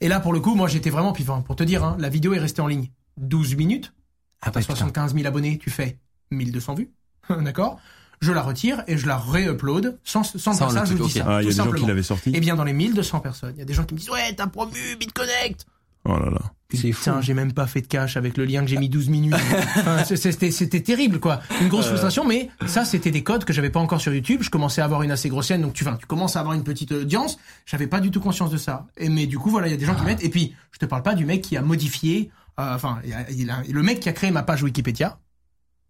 [0.00, 2.08] Et là pour le coup moi j'étais vraiment puis enfin, pour te dire hein, la
[2.08, 2.88] vidéo est restée en ligne
[3.18, 3.92] 12 minutes.
[4.40, 4.74] Ah, T'as putain.
[4.76, 5.98] 75 000 abonnés, tu fais
[6.30, 6.90] 1200 vues.
[7.28, 7.78] D'accord?
[8.22, 11.24] Je la retire et je la ré-upload sans, sans Sans passage, je dis ça.
[11.26, 12.32] Ah, il y a des gens qui l'avaient sorti.
[12.34, 14.34] Eh bien, dans les 1200 personnes, il y a des gens qui me disent Ouais,
[14.34, 15.64] t'as promu BitConnect
[16.04, 16.40] Oh là là.
[16.76, 17.00] C'est fou.
[17.04, 19.34] Putain, j'ai même pas fait de cash avec le lien que j'ai mis 12 minutes.
[19.34, 21.40] Enfin, c'était, c'était terrible, quoi.
[21.60, 24.40] Une grosse frustration, mais ça, c'était des codes que j'avais pas encore sur YouTube.
[24.42, 26.54] Je commençais à avoir une assez grosse chaîne, donc tu, enfin, tu commences à avoir
[26.54, 27.38] une petite audience.
[27.66, 28.86] J'avais pas du tout conscience de ça.
[28.96, 30.22] Et, mais du coup, voilà, il y a des gens qui mettent.
[30.24, 33.14] Et puis, je te parle pas du mec qui a modifié, euh, enfin, il y
[33.14, 35.18] a- il a- le mec qui a créé ma page Wikipédia,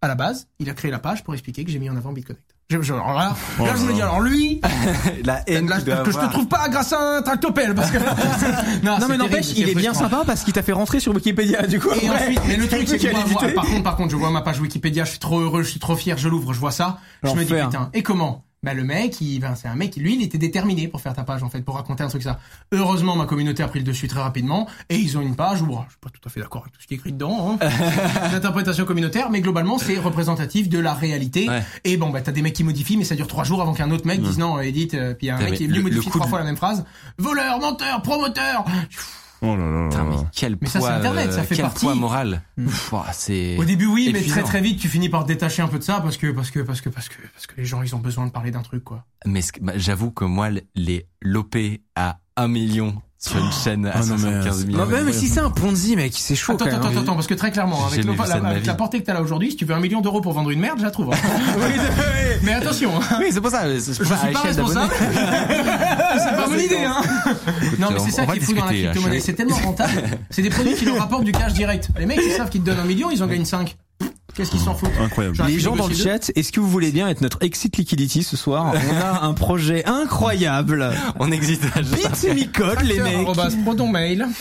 [0.01, 2.11] à la base, il a créé la page pour expliquer que j'ai mis en avant
[2.11, 2.50] BitConnect.
[2.71, 4.61] Je, je- alors là, Oh là, je me dis, alors lui,
[5.25, 7.91] La haine là, qu'il doit que je te trouve pas grâce à un tractopelle, parce
[7.91, 7.97] que.
[8.83, 11.79] Non, mais n'empêche, il est bien sympa parce qu'il t'a fait rentrer sur Wikipédia, du
[11.81, 11.89] coup.
[12.01, 14.41] Et ensuite, mais le truc, c'est que moi, par contre, par contre, je vois ma
[14.41, 16.99] page Wikipédia, je suis trop heureux, je suis trop fier, je l'ouvre, je vois ça,
[17.23, 18.45] je me dis putain, et comment?
[18.63, 21.23] Bah le mec, il, ben, c'est un mec, lui, il était déterminé pour faire ta
[21.23, 22.39] page en fait, pour raconter un truc ça.
[22.71, 25.65] Heureusement, ma communauté a pris le dessus très rapidement, et ils ont une page où,
[25.65, 27.57] bon, je suis pas tout à fait d'accord avec tout ce qui est écrit dedans,
[27.59, 27.69] hein.
[28.31, 31.49] l'interprétation communautaire, mais globalement, c'est représentatif de la réalité.
[31.49, 31.63] Ouais.
[31.85, 33.89] Et bon, bah t'as des mecs qui modifient, mais ça dure trois jours avant qu'un
[33.89, 36.27] autre mec dise non, Edith, euh, puis il y a un mec qui coup trois
[36.27, 36.85] fois la même phrase.
[37.17, 38.63] Voleur, menteur, promoteur.
[39.43, 41.65] Oh là là Putain, mais quel Mais ça, c'est poids, Internet, ça euh, fait quel
[41.65, 41.85] partie.
[41.85, 42.43] poids moral.
[42.91, 43.57] Ouah, c'est.
[43.57, 44.35] Au début, oui, mais épuisant.
[44.35, 46.51] très très vite, tu finis par te détacher un peu de ça parce que parce
[46.51, 48.61] que parce que parce que parce que les gens, ils ont besoin de parler d'un
[48.61, 49.05] truc, quoi.
[49.25, 51.55] Mais bah, j'avoue que moi, les l'OP
[51.95, 54.77] à 1 million sur une chaîne à Ah non, mais 75 c'est- 000.
[54.79, 56.91] Non, même si c'est un Ponzi, mec, c'est chaud Attends, quand attends, même.
[56.91, 59.21] attends, attends, parce que très clairement, J'ai avec, le- la, avec portée que t'as là
[59.21, 61.13] aujourd'hui, si tu veux un million d'euros pour vendre une merde, je la trouve.
[61.13, 61.17] hein.
[62.43, 63.17] Mais attention, hein.
[63.19, 63.71] Oui, c'est pour ça.
[63.71, 64.91] je ça, suis pas responsable.
[64.99, 67.01] c'est pas mon idée, hein.
[67.77, 69.19] Non, mais c'est ça qui est fou dans la crypto-monnaie.
[69.19, 70.01] C'est tellement rentable.
[70.31, 71.89] C'est des produits qui leur rapportent du cash direct.
[71.99, 73.75] Les mecs, ils savent qu'ils te donnent un million, ils en gagnent 5.
[74.35, 75.37] Qu'est-ce qu'ils s'en foutent Incroyable.
[75.47, 78.37] Les gens dans le chat, est-ce que vous voulez bien être notre exit liquidity ce
[78.37, 78.73] soir?
[78.73, 80.91] On a un projet incroyable.
[81.19, 81.63] On existe.
[81.63, 83.91] Bit me code, les mecs.
[83.91, 84.27] Mail.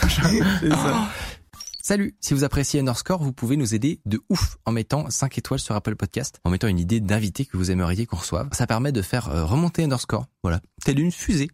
[1.82, 5.58] Salut Si vous appréciez Underscore, vous pouvez nous aider de ouf en mettant 5 étoiles
[5.58, 8.48] sur Apple Podcast, en mettant une idée d'invité que vous aimeriez qu'on reçoive.
[8.52, 11.48] Ça permet de faire euh, remonter Underscore, voilà, telle une fusée.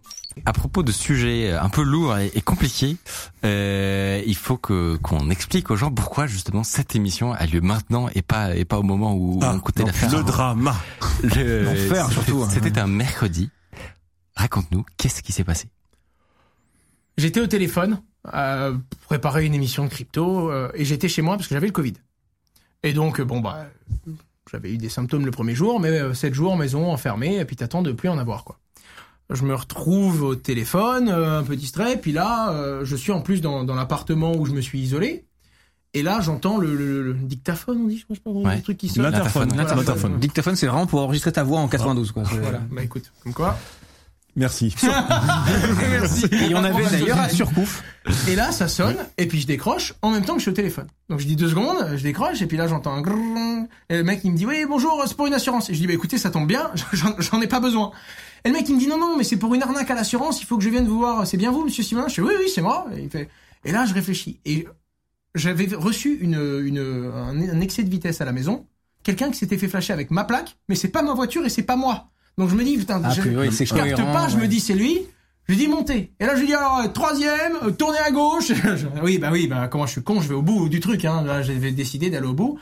[0.45, 2.97] À propos de sujets un peu lourds et, et compliqués,
[3.45, 8.09] euh, il faut que qu'on explique aux gens pourquoi justement cette émission a lieu maintenant
[8.15, 10.17] et pas et pas au moment où Ah, on coûtait l'affaire.
[10.17, 10.77] le drama.
[11.23, 12.49] Le- L'enfer, c'était- surtout, hein.
[12.51, 13.51] C'était un mercredi.
[14.37, 15.69] Raconte-nous, qu'est-ce qui s'est passé?
[17.17, 18.03] J'étais au téléphone,
[18.35, 21.67] euh, pour préparer une émission de crypto, euh, et j'étais chez moi parce que j'avais
[21.69, 21.95] le Covid.
[22.83, 23.67] Et donc, euh, bon, bah,
[24.53, 27.57] j'avais eu des symptômes le premier jour, mais euh, sept jours, maison, enfermé, et puis
[27.57, 28.59] t'attends de plus en avoir, quoi.
[29.31, 33.21] Je me retrouve au téléphone, euh, un peu distrait, puis là, euh, je suis en
[33.21, 35.25] plus dans, dans l'appartement où je me suis isolé,
[35.95, 38.57] et là, j'entends le, le- le dictaphone, on dit, je sais pas, Ouais.
[38.57, 39.03] le truc qui sonne.
[39.03, 39.49] L'interphone.
[39.55, 39.75] Voilà.
[39.75, 40.19] L'interphone.
[40.21, 42.23] Dictaphone, c'est vraiment pour enregistrer ta voix en 92, quoi.
[42.25, 43.59] Voilà, bah écoute, comme quoi.
[44.39, 44.75] Merci.
[45.91, 46.27] Merci.
[46.27, 47.83] Et il y en avait d'ailleurs à Surcouf.
[48.29, 50.55] Et là, ça sonne, et puis je décroche en même temps que je suis au
[50.55, 50.87] téléphone.
[51.09, 54.05] Donc je dis deux secondes, je décroche, et puis là j'entends un grrrr, et le
[54.05, 55.71] mec il me dit oui bonjour, c'est pour une assurance.
[55.71, 57.91] Et je dis bah écoutez, ça tombe bien, j'en j'en ai pas besoin.
[58.45, 60.41] Et le mec il me dit non non, mais c'est pour une arnaque à l'assurance,
[60.41, 61.27] il faut que je vienne vous voir.
[61.27, 62.09] C'est bien vous, Monsieur Simon?
[62.09, 62.87] Je dis oui oui c'est moi.
[62.97, 63.29] Et, il fait,
[63.65, 64.67] et là je réfléchis et
[65.35, 68.67] j'avais reçu une, une un, un excès de vitesse à la maison,
[69.03, 71.63] quelqu'un qui s'était fait flasher avec ma plaque, mais c'est pas ma voiture et c'est
[71.63, 72.09] pas moi.
[72.39, 74.75] Donc je me dis putain, A je, c'est je capte pas, je me dis c'est
[74.75, 75.01] lui.
[75.49, 76.13] Je lui dis montez.
[76.19, 78.51] Et là je lui dis alors euh, troisième, euh, tournez à gauche.
[79.03, 81.05] Oui bah oui bah comment je suis con, je vais au bout du truc.
[81.05, 81.23] Hein.
[81.23, 82.59] Là j'avais décidé d'aller au bout,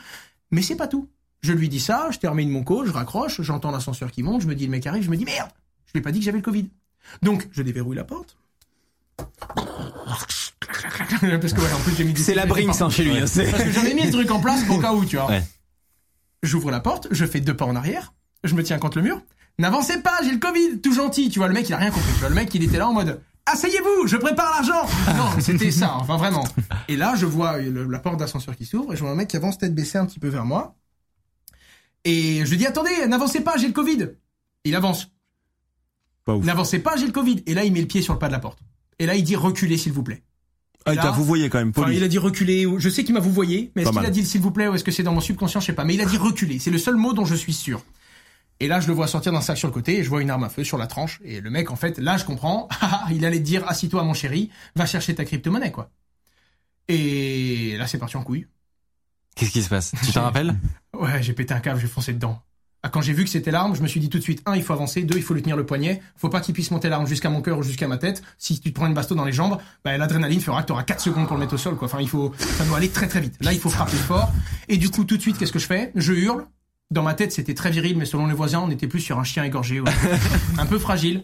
[0.51, 1.09] mais c'est pas tout.
[1.41, 4.47] Je lui dis ça, je termine mon call, je raccroche, j'entends l'ascenseur qui monte, je
[4.47, 5.49] me dis le mec arrive, je me dis merde,
[5.95, 6.67] je lui ai pas dit que j'avais le Covid.
[7.21, 8.35] Donc je déverrouille la porte.
[9.55, 13.17] Parce que voilà, en plus j'ai mis du C'est la Brinks hein, chez lui.
[13.17, 15.27] hein, parce que j'avais mis le truc en place pour cas où, tu vois.
[15.27, 15.43] Ouais.
[16.43, 19.21] J'ouvre la porte, je fais deux pas en arrière, je me tiens contre le mur.
[19.57, 21.29] N'avancez pas, j'ai le Covid, tout gentil.
[21.29, 22.11] Tu vois, le mec, il a rien compris.
[22.13, 24.85] Tu vois, le mec, il était là en mode, asseyez-vous, je prépare l'argent.
[25.15, 26.43] Non, c'était ça, enfin vraiment.
[26.89, 29.29] Et là, je vois le- la porte d'ascenseur qui s'ouvre et je vois un mec
[29.29, 30.75] qui avance tête baissée un petit peu vers moi.
[32.03, 34.09] Et je lui dis, attendez, n'avancez pas, j'ai le Covid.
[34.65, 35.07] Il avance.
[36.27, 37.43] N'avancez pas, j'ai le Covid.
[37.45, 38.59] Et là, il met le pied sur le pas de la porte.
[38.99, 40.23] Et là, il dit, reculez, s'il vous plaît.
[40.85, 41.97] Ah, il là- t'a vous voyez quand même, Enfin, poli.
[41.97, 42.65] il a dit reculer.
[42.65, 44.67] ou- Je sais qu'il m'a vous voyez, mais est-ce qu'il a dit s'il vous plaît
[44.67, 45.83] ou est-ce que c'est dans mon subconscient, je sais pas.
[45.83, 46.59] Mais il a dit reculer.
[46.59, 47.83] C'est le seul mot dont je suis sûr.
[48.59, 50.29] Et là, je le vois sortir d'un sac sur le côté et je vois une
[50.29, 51.19] arme à feu sur la tranche.
[51.25, 52.69] Et le mec, en fait, là, je comprends.
[53.11, 55.89] il allait te dire assis-toi, mon chéri, va chercher ta crypto-monnaie, quoi.
[56.87, 58.47] Et là, c'est parti en couille.
[59.35, 59.91] Qu'est-ce qui se passe?
[60.05, 60.55] Tu t'en rappelles?
[60.97, 62.41] Ouais, j'ai pété un câble, j'ai foncé dedans.
[62.85, 64.55] Ah, Quand j'ai vu que c'était l'arme, je me suis dit tout de suite, un,
[64.55, 66.87] il faut avancer, deux, il faut lui tenir le poignet, faut pas qu'il puisse monter
[66.87, 68.21] l'arme jusqu'à mon cœur ou jusqu'à ma tête.
[68.37, 70.83] Si tu te prends une basto dans les jambes, bah, l'adrénaline fera que tu auras
[70.83, 71.87] 4 secondes pour le mettre au sol, quoi.
[71.87, 73.33] Enfin, il faut, ça doit aller très très vite.
[73.41, 74.31] Là, il faut frapper fort.
[74.69, 75.91] Et du coup, tout de suite, qu'est-ce que je fais?
[75.95, 76.45] Je hurle.
[76.91, 79.23] Dans ma tête, c'était très viril, mais selon les voisins, on était plus sur un
[79.23, 79.81] chien égorgé,
[80.59, 81.23] un peu fragile.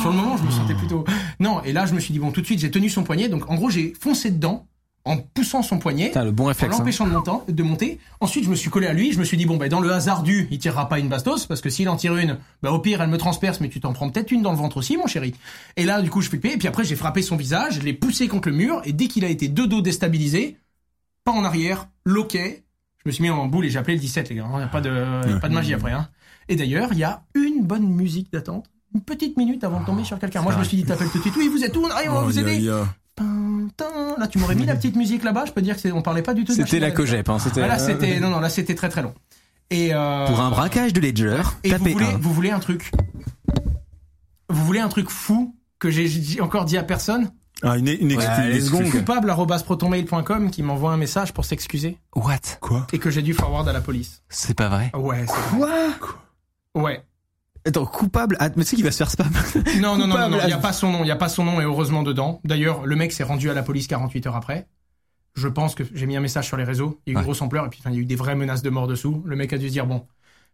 [0.00, 1.04] Sur le moment, je me sentais plutôt,
[1.38, 1.62] non.
[1.62, 3.48] Et là, je me suis dit, bon, tout de suite, j'ai tenu son poignet, donc
[3.48, 4.66] en gros, j'ai foncé dedans,
[5.06, 6.74] en poussant son poignet le bon en réflexe.
[6.74, 6.78] hein.
[6.78, 7.98] l'empêchant de, monter, de monter.
[8.20, 9.12] Ensuite, je me suis collé à lui.
[9.12, 11.46] Je me suis dit bon, ben dans le hasard du, il tirera pas une bastos
[11.46, 13.92] parce que s'il en tire une, ben au pire, elle me transperce, mais tu t'en
[13.94, 15.34] prends peut-être une dans le ventre aussi, mon chéri.
[15.76, 16.52] Et là, du coup, je flippais.
[16.52, 18.82] Et puis après, j'ai frappé son visage, je l'ai poussé contre le mur.
[18.84, 20.58] Et dès qu'il a été de dos déstabilisé,
[21.24, 22.64] pas en arrière, loquet,
[23.02, 24.46] je me suis mis en boule et j'ai appelé le 17, les gars.
[24.52, 25.92] Il n'y a pas de, pas de magie après.
[25.92, 26.08] Hein.
[26.50, 28.66] Et d'ailleurs, il y a une bonne musique d'attente.
[28.94, 30.42] Une petite minute avant de tomber sur quelqu'un.
[30.42, 31.34] Moi, je me suis dit, t'appelles tout de suite.
[31.38, 31.86] Oui, vous êtes où?
[31.86, 32.70] Arrive, on va vous Oh, aider.
[34.18, 35.44] Là, tu m'aurais mis la petite musique là-bas.
[35.46, 37.28] Je peux dire que on parlait pas du tout de C'était la cogep.
[37.28, 39.14] Hein, c'était, Ah, là, euh, c'était non non là c'était très très long.
[39.70, 42.18] Et euh, Pour un braquage de Ledger, et vous tapez voulez un.
[42.18, 42.90] vous voulez un truc
[44.48, 47.30] Vous voulez un truc fou que j'ai encore dit à personne?
[47.62, 48.72] Ah, une, une excuse.
[48.72, 48.90] Ouais, une.
[48.90, 52.38] Coupable protonmail.com qui m'envoie un message pour s'excuser What?
[52.60, 52.86] Quoi?
[52.92, 54.22] Et que j'ai dû forward à la police.
[54.28, 54.90] C'est pas vrai.
[54.94, 55.24] Ouais.
[55.26, 55.68] c'est- Quoi?
[56.74, 57.02] Ouais.
[57.66, 58.36] Attends, coupable.
[58.40, 59.28] Mais tu sais qu'il va se faire spam.
[59.80, 61.28] Non non non non, non, il y a pas son nom, il y a pas
[61.28, 62.40] son nom et heureusement dedans.
[62.44, 64.66] D'ailleurs, le mec s'est rendu à la police 48 heures après.
[65.34, 67.18] Je pense que j'ai mis un message sur les réseaux, il y a eu une
[67.18, 67.24] Ouais.
[67.24, 69.22] grosse ampleur et puis il y a eu des vraies menaces de mort dessous.
[69.26, 70.04] Le mec a dû se dire bon,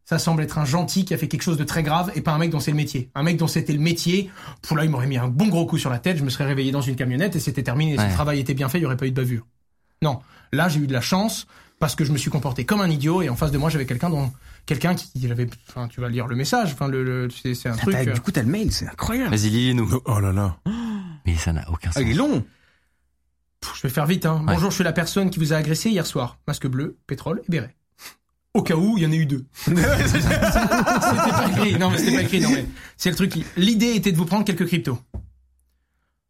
[0.05, 2.33] ça semble être un gentil qui a fait quelque chose de très grave et pas
[2.33, 3.11] un mec dont c'est le métier.
[3.15, 4.31] Un mec dont c'était le métier,
[4.63, 6.45] pour là il m'aurait mis un bon gros coup sur la tête, je me serais
[6.45, 7.93] réveillé dans une camionnette et c'était terminé.
[7.95, 8.09] Et Si Ouais.
[8.09, 9.47] le travail était bien fait, il y aurait pas eu de bavure.
[10.03, 10.19] Non,
[10.53, 11.47] là j'ai eu de la chance
[11.79, 13.87] parce que je me suis comporté comme un idiot et en face de moi j'avais
[13.87, 14.33] quelqu'un dont
[14.65, 17.77] quelqu'un qui avait, enfin tu vas lire le message, enfin le, le- c'est c'est un
[17.77, 17.95] truc.
[17.95, 19.31] T'as- euh, Du coup, t'as le mail, c'est incroyable.
[19.37, 20.01] Vas-y, lis-nous.
[20.05, 20.57] Oh là là.
[21.27, 22.03] Mais ça n'a aucun Ah, sens.
[22.03, 22.45] il est long.
[23.75, 24.45] Je vais faire vite, hein.
[24.47, 24.55] Ouais.
[24.55, 26.39] Bonjour, je suis la personne qui vous a agressé hier soir.
[26.47, 27.75] Masque bleu, pétrole et béret.
[28.55, 29.45] Au cas où, il y en a eu deux.
[29.55, 31.79] c'était pas écrit.
[31.79, 32.41] Non, mais c'était pas écrit.
[32.41, 32.65] Non, mais
[32.97, 33.31] c'est le truc.
[33.33, 34.99] qui- L'idée était de vous prendre quelques cryptos.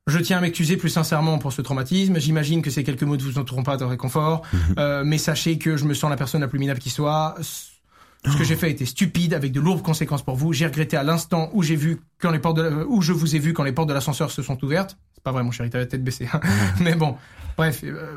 [0.07, 2.19] Je tiens à m'excuser plus sincèrement pour ce traumatisme.
[2.21, 4.43] J'imagine que ces quelques mots ne vous entoureront pas de réconfort.
[4.79, 7.35] Euh, mais sachez que je me sens la personne la plus minable qui soit.
[7.41, 10.53] Ce que j'ai fait était stupide, avec de lourdes conséquences pour vous.
[10.53, 13.37] J'ai regretté à l'instant où j'ai vu quand les portes de la- où je vous
[13.37, 14.97] ai vu quand les portes de l'ascenseur se sont ouvertes.
[15.15, 16.29] C'est pas vrai, mon chéri, t'as la tête baissée.
[16.33, 16.41] hein.
[16.81, 17.17] Mais bon,
[17.57, 17.81] bref.
[17.85, 18.17] euh,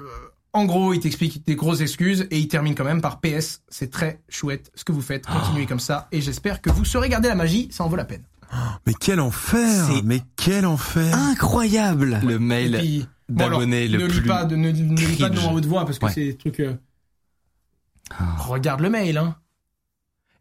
[0.53, 3.61] En gros, il t'explique des grosses excuses et il termine quand même par PS.
[3.67, 5.27] C'est très chouette ce que vous faites.
[5.27, 7.67] Continuez comme ça et j'espère que vous saurez garder la magie.
[7.71, 8.23] Ça en vaut la peine.
[8.87, 12.19] Mais quel enfer Mais quel enfer Incroyable.
[12.23, 15.17] Le mail puis, bon, alors, d'abonné le ne lis plus pas de, ne, ne lis
[15.17, 16.11] pas de nom à haute voix parce que Ouais.
[16.13, 16.59] c'est des trucs.
[16.59, 16.73] euh,
[18.11, 18.35] Ah.
[18.39, 19.35] Regarde le mail, hein.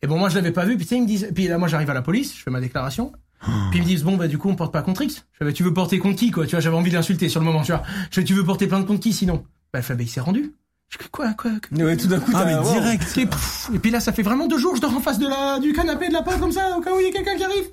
[0.00, 0.76] Et bon, moi je l'avais pas vu.
[0.76, 1.28] Puis tu sais, ils me disent.
[1.34, 3.12] Puis là, moi j'arrive à la police, je fais ma déclaration.
[3.70, 5.26] Puis ils me disent bon bah du coup on porte pas contre X.
[5.32, 6.44] Je fais bah, tu veux porter contre qui quoi?
[6.46, 7.82] Tu vois j'avais envie de l'insulter sur le moment tu vois.
[8.11, 9.44] Je fais tu veux porter plainte contre qui sinon?
[9.72, 10.54] Bah elle fait bah il s'est rendu.
[10.91, 12.72] Je fais quoi quoi, quoi Ouais, tout d'un coup, Ah t'as- mais wow.
[12.72, 15.18] direct et, pff, et puis là, ça fait vraiment deux jours, je dors en face
[15.18, 17.12] de la, du canapé de la porte comme ça, au cas où il y a
[17.12, 17.64] quelqu'un qui arrive.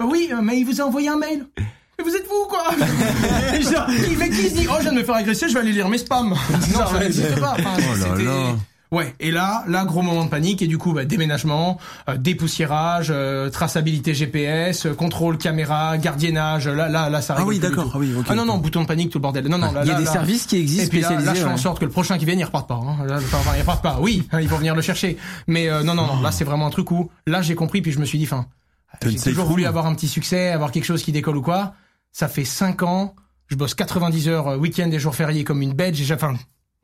[0.00, 1.44] Euh, oui, euh, mais il vous a envoyé un mail.
[1.58, 2.64] Mais vous êtes vous, quoi
[3.60, 5.60] Genre, qui fait qui se dit, oh, je viens de me faire agresser, je vais
[5.60, 6.30] aller lire mes spams.
[6.30, 7.56] non, ça n'existe pas.
[7.58, 8.56] Enfin, Oh là c'était- là.
[8.92, 11.78] Ouais, et là, là, gros moment de panique, et du coup, bah, déménagement,
[12.08, 17.60] euh, dépoussiérage, euh, traçabilité GPS, euh, contrôle caméra, gardiennage, là, là, là, ça Ah oui,
[17.60, 17.92] d'accord.
[17.94, 18.26] Ah oui, ok.
[18.28, 19.46] Ah non, non, bouton de panique, tout le bordel.
[19.46, 21.10] Non, non, là, Il y a là, des là- services qui et existent puis là,
[21.20, 21.56] là, je fais en ouais.
[21.56, 22.74] sorte que le prochain qui vienne, il reparte pas.
[22.74, 23.06] Hein.
[23.06, 23.98] Là, enfin, il reparte pas.
[24.00, 25.16] Oui, hein, ils vont venir le chercher.
[25.46, 26.20] Mais euh, non, non, non.
[26.20, 29.10] Là, c'est vraiment un truc où là, j'ai compris, puis je me suis dit, une
[29.10, 31.74] j'ai toujours voulu avoir un petit succès, avoir quelque chose qui décolle ou quoi.
[32.10, 33.14] Ça fait cinq ans.
[33.46, 35.94] Je bosse 90 heures euh, week-end et jours fériés comme une bête.
[35.94, 36.34] J'ai enfin,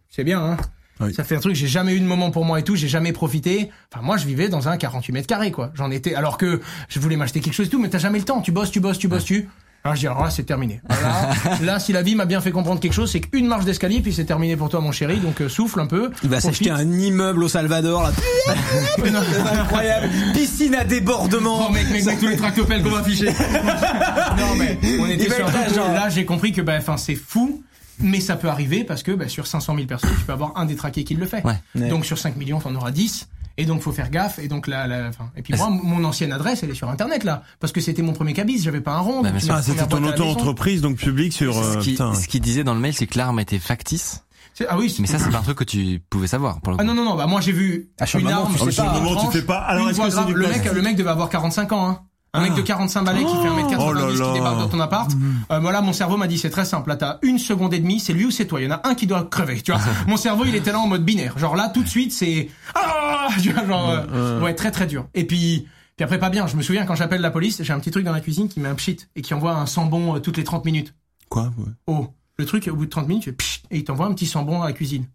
[0.09, 0.41] c'est bien.
[0.41, 0.57] Hein.
[1.01, 1.15] Oui.
[1.15, 1.55] Ça fait un truc.
[1.55, 2.77] J'ai jamais eu de moment pour moi et tout.
[2.77, 3.71] J'ai jamais profité.
[3.93, 5.71] Enfin, moi, je vivais dans un 48 mètres carrés, quoi.
[5.75, 6.15] J'en étais.
[6.15, 8.41] Alors que je voulais m'acheter quelque chose et tout, mais t'as jamais le temps.
[8.41, 9.49] Tu bosses, tu bosses, tu bosses, tu.
[9.87, 10.81] Alors je dis alors là c'est terminé.
[10.89, 11.31] Là,
[11.63, 14.13] là si la vie m'a bien fait comprendre quelque chose, c'est qu'une marche d'escalier puis
[14.13, 15.19] c'est terminé pour toi mon chéri.
[15.21, 16.11] Donc euh, souffle un peu.
[16.25, 18.11] Il va s'acheter un immeuble au Salvador, là.
[18.97, 20.09] C'est incroyable.
[20.35, 21.67] Piscine à débordement.
[21.69, 23.27] Oh mec, mec, mec, tous les tractopelles qu'on va afficher.
[23.27, 27.63] non mais on était sur un truc là j'ai compris que bah enfin c'est fou.
[27.99, 30.67] Mais ça peut arriver parce que bah, sur 500 000 personnes, tu peux avoir un
[30.67, 31.45] détraqué qui le fait.
[31.45, 31.55] Ouais.
[31.75, 31.89] Ouais.
[31.89, 33.29] Donc sur 5 millions, t'en auras 10.
[33.59, 34.39] Et donc faut faire gaffe.
[34.39, 37.25] Et donc là, là enfin, et puis moi, mon ancienne adresse, elle est sur Internet
[37.25, 38.61] là, parce que c'était mon premier cabis.
[38.63, 39.23] J'avais pas un rond.
[39.23, 41.57] Bah, Ah, la c'était première ton à la auto-entreprise, donc public sur...
[41.57, 42.15] euh, ce qui, putain.
[42.15, 44.25] ce qui disait dans le mail, c'est que l'arme était factice.
[44.53, 44.91] C'est- Ah oui.
[44.91, 46.83] c'est- Mais ça, c'est pas un truc que tu pouvais savoir, pour le coup.
[46.83, 48.61] Ah non non non bah moi j'ai vu Ah, sur le une moment, arme sais
[48.61, 48.73] une pas.
[48.73, 50.27] Sur le tranche, moment, tu fais pas, alors, une est-ce voix que c'est grave.
[50.29, 52.01] du le mec le mec devait avoir 45 ans hein
[52.37, 55.11] un mec de 45 balais qui fait 1m90 Oh là qui débarque dans ton appart.
[55.51, 56.89] Euh, voilà, mon cerveau m'a dit c'est très simple.
[56.89, 58.61] Là, t'as une seconde et demie, c'est lui ou c'est toi.
[58.61, 59.61] Il y en a un qui doit crever.
[59.61, 61.39] Tu vois, mon cerveau il était là en mode binaire.
[61.39, 65.07] Genre là, tout de suite, c'est ah, tu vois, genre euh, ouais, très très dur.
[65.15, 65.67] Et puis
[65.97, 66.47] puis après pas bien.
[66.47, 68.61] Je me souviens quand j'appelle la police, j'ai un petit truc dans la cuisine qui
[68.61, 70.95] met un pchit et qui envoie un sambon euh, toutes les 30 minutes.
[71.29, 71.73] Quoi ouais.
[71.87, 72.09] Oh,
[72.39, 74.27] le truc, au bout de 30 minutes, tu fais pchit, et il t'envoie un petit
[74.27, 75.07] sambon dans la cuisine.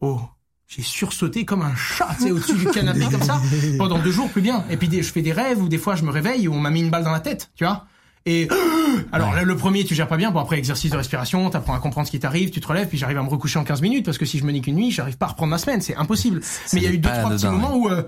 [0.00, 0.20] Oh,
[0.70, 3.40] j'ai sursauté comme un chat, tu sais, au-dessus du canapé comme ça,
[3.78, 4.64] pendant deux jours, plus bien.
[4.70, 6.70] Et puis je fais des rêves où des fois je me réveille où on m'a
[6.70, 7.86] mis une balle dans la tête, tu vois.
[8.24, 8.46] Et
[9.12, 10.30] alors le premier, tu gères pas bien.
[10.30, 12.98] Bon après exercice de respiration, t'apprends à comprendre ce qui t'arrive, tu te relèves, puis
[12.98, 14.92] j'arrive à me recoucher en 15 minutes parce que si je me nique une nuit,
[14.92, 16.40] j'arrive pas à reprendre ma semaine, c'est impossible.
[16.72, 18.04] Mais il y a eu deux trois petits moments où euh,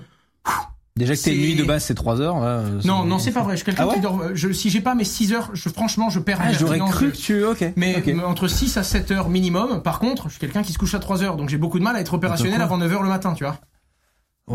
[0.95, 2.39] Déjà que t'es C'est- une nuit de base, c'est 3 heures.
[2.39, 3.53] là, euh, non c'est- non c'est pas vrai.
[3.53, 4.21] Je suis quelqu'un Ah ouais qui dort.
[4.21, 6.39] euh, Je, si j'ai pas mes 6 heures, je, franchement je perds.
[6.41, 7.43] Ah, mes j'aurais cru que tu.
[7.43, 7.65] Ok.
[7.75, 8.05] Mais ok.
[8.15, 9.81] mais entre 6 à 7 heures minimum.
[9.81, 11.83] Par contre, je suis quelqu'un qui se couche à 3 heures, donc j'ai beaucoup de
[11.83, 13.57] mal à être opérationnel avant 9 heures le matin, tu vois.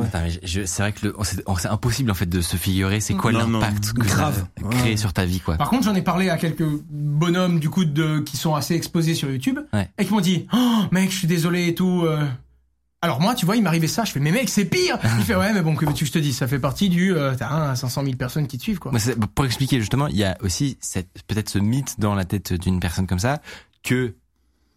[0.00, 2.56] Attends, mais je- je- c'est vrai que le- c'est c'est impossible en fait de se
[2.56, 4.44] figurer c'est quoi l'impact que Grave.
[4.70, 5.56] créé sur ta vie quoi.
[5.56, 9.14] Par contre, j'en ai parlé à quelques bonhommes du coup de qui sont assez exposés
[9.14, 9.88] sur YouTube Ouais.
[9.98, 12.22] et qui m'ont dit "Oh mec, je suis désolé et tout." euh.
[13.00, 15.36] Alors moi, tu vois, il m'arrivait ça, je fais "Mais mec, c'est pire." Il fait
[15.36, 17.48] "Ouais, mais bon, que veux-tu que je te dise, ça fait partie du euh, t'as
[17.50, 18.90] un 500 000 personnes qui te suivent quoi."
[19.34, 20.78] Pour expliquer justement, il y a aussi
[21.28, 23.40] peut-être ce mythe dans la tête d'une personne comme ça
[23.84, 24.16] que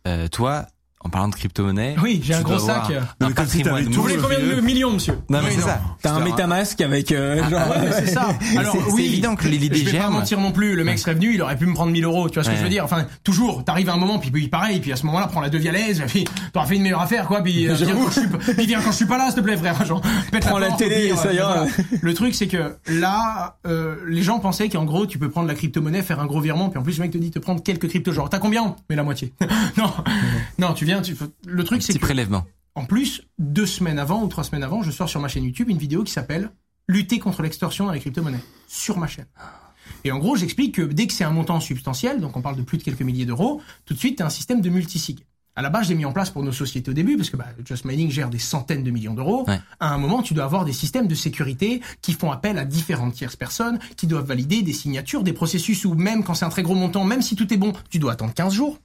[0.08, 0.68] euh, toi,
[1.04, 2.92] en parlant de crypto-monnaie, Oui, j'ai un gros sac.
[2.92, 5.50] un Mais comme si patrimoine t'avais Vous voulez le combien de millions, monsieur Non mais
[5.50, 5.82] Oui, c'est ça.
[6.02, 7.12] T'as un métamasque avec.
[7.12, 8.30] euh, genre, Ouais, mais c'est ça.
[8.58, 10.76] Alors c'est- c'est oui, évident que l'idée je vais pas mentir non plus.
[10.76, 12.30] Le mec serait venu, il aurait pu me prendre 1000 euros.
[12.30, 12.60] Tu vois ce que Ouais.
[12.60, 13.64] je veux dire Enfin, toujours.
[13.66, 15.72] T'arrives à un moment, puis, puis pareil, puis à ce moment-là, prends la devis à
[15.72, 16.04] l'aise.
[16.08, 17.42] Puis t'auras fait une meilleure affaire, quoi.
[17.42, 19.36] Puis euh, viens quand je suis, pas- puis viens quand je suis pas là, s'il
[19.36, 19.84] te plaît, frère.
[19.86, 21.66] Genre, pète Prends la porte, télé, ça euh, ira.
[22.02, 25.56] Le truc, c'est que là, euh, les gens pensaient qu'en gros, tu peux prendre la
[25.56, 27.88] crypto-monnaie, faire un gros virement, puis en plus, le mec te dit te prendre quelques
[27.90, 28.12] cryptos.
[28.12, 28.76] Genre, t'as combien?
[28.90, 29.34] Mais la moitié.
[29.78, 29.92] non,
[30.60, 31.16] non, tu Tu...
[31.46, 32.46] Le truc, c'est Petit que prélèvement.
[32.76, 35.70] en plus, deux semaines avant ou trois semaines avant, je sors sur ma chaîne YouTube
[35.70, 36.52] une vidéo qui s'appelle
[36.88, 39.28] Lutter contre l'extorsion dans les crypto-monnaies sur ma chaîne.
[40.04, 42.64] Et en gros, j'explique que dès que c'est un montant substantiel, donc on parle de
[42.64, 45.20] plus de quelques milliers d'euros, tout de suite, tu as un système de multisig.
[45.56, 47.48] À la base, j'ai mis en place pour nos sociétés au début, parce que bah,
[47.66, 49.44] Just Mining gère des centaines de millions d'euros.
[49.48, 49.60] Ouais.
[49.82, 53.14] À un moment, tu dois avoir des systèmes de sécurité qui font appel à différentes
[53.14, 56.64] tierces personnes, qui doivent valider des signatures, des processus où même quand c'est un très
[56.64, 58.80] gros montant, même si tout est bon, tu dois attendre 15 jours.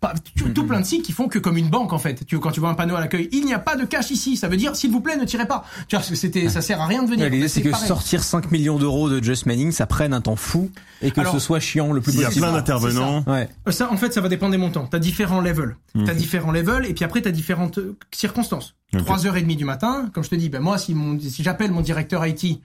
[0.00, 2.24] Pas- tout, tout plein de sites qui font que comme une banque en fait.
[2.26, 4.36] Tu, quand tu vois un panneau à l'accueil, il n'y a pas de cash ici.
[4.36, 5.64] Ça veut dire s'il vous plaît ne tirez pas.
[5.88, 7.24] Tu vois, c'était, ça sert à rien de venir.
[7.26, 7.86] Ouais, L'idée, c'est que pareil.
[7.88, 10.70] sortir 5 millions d'euros de Just Mining, ça prenne un temps fou
[11.02, 12.44] et que Alors, ce soit chiant le plus Il y a possible.
[12.44, 13.24] plein ça, d'intervenants.
[13.26, 13.48] Ouais.
[13.68, 14.86] Euh, Ça, en fait, ça va dépendre des montants.
[14.86, 15.76] T'as différents levels.
[15.94, 16.04] Mhm.
[16.04, 18.74] T'as différents levels, et puis après, t'as différentes euh, circonstances.
[18.96, 21.42] Trois heures et demie du matin, comme je te dis, ben moi, si mon, si
[21.42, 22.60] j'appelle mon directeur IT,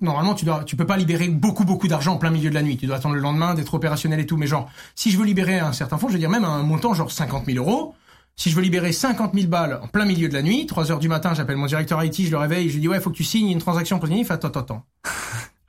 [0.00, 2.76] normalement, tu peux pas libérer beaucoup, beaucoup d'argent en plein milieu de la nuit.
[2.76, 4.36] Tu dois attendre le lendemain d'être opérationnel et tout.
[4.36, 6.94] Mais genre, si je veux libérer un certain fonds, je veux dire même un montant
[6.94, 7.94] genre 50 000 euros,
[8.36, 10.98] Si je veux libérer 50 000 balles en plein milieu de la nuit, 3 heures
[10.98, 13.16] du matin, j'appelle mon directeur IT, je le réveille, je lui dis ouais, faut que
[13.16, 14.32] tu signes une transaction positive.
[14.32, 14.84] Attends, attends, attends.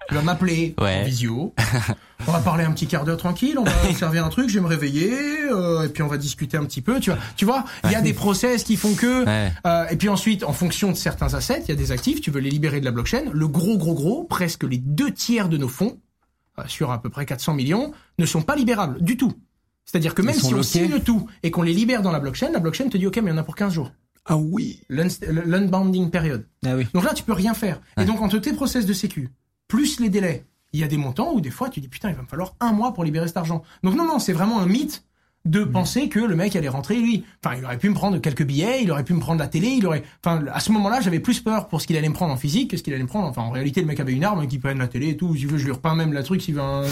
[0.10, 1.02] Il va m'appeler Ouais.
[1.02, 1.54] en visio.
[2.28, 4.62] On va parler un petit quart d'heure tranquille, on va servir un truc, je vais
[4.62, 5.12] me réveiller,
[5.52, 6.99] euh, et puis on va discuter un petit peu.
[6.99, 9.26] Tu vois, tu vois, il y a des process qui font que.
[9.26, 9.52] Ouais.
[9.66, 12.30] euh, et puis ensuite, en fonction de certains assets, il y a des actifs, tu
[12.30, 13.24] veux les libérer de la blockchain.
[13.34, 15.99] Le gros, gros, gros, presque les deux tiers de nos fonds,
[16.60, 19.34] euh, sur à peu près 400 millions, ne sont pas libérables du tout.
[19.86, 20.64] C'est-à-dire que même si on loqués.
[20.64, 23.32] signe tout et qu'on les libère dans la blockchain, la blockchain te dit ok, mais
[23.32, 23.91] il y en a pour 15 jours.
[24.28, 24.82] Ah oui.
[24.89, 26.45] L'unbounding period.
[26.64, 26.88] Ah oui.
[26.93, 27.82] Donc là, tu peux rien faire.
[27.99, 29.30] Et donc, entre tes process de sécu,
[29.72, 30.43] plus les délais,
[30.74, 32.55] il y a des montants où des fois, tu dis, putain, il va me falloir
[32.59, 33.63] un mois pour libérer cet argent.
[33.84, 35.05] Donc non, non, c'est vraiment un mythe
[35.45, 37.24] de penser que le mec allait rentrer, lui.
[37.41, 39.69] Enfin, il aurait pu me prendre quelques billets, il aurait pu me prendre la télé,
[39.69, 40.03] il aurait...
[40.22, 42.72] Enfin, à ce moment-là, j'avais plus peur pour ce qu'il allait me prendre en physique
[42.72, 43.30] que ce qu'il allait me prendre...
[43.30, 45.34] Enfin, en réalité, le mec avait une arme qui prenne la télé et tout.
[45.38, 46.41] S'il veut, je lui repeins même la truc.
[46.41, 46.84] S'il veut un,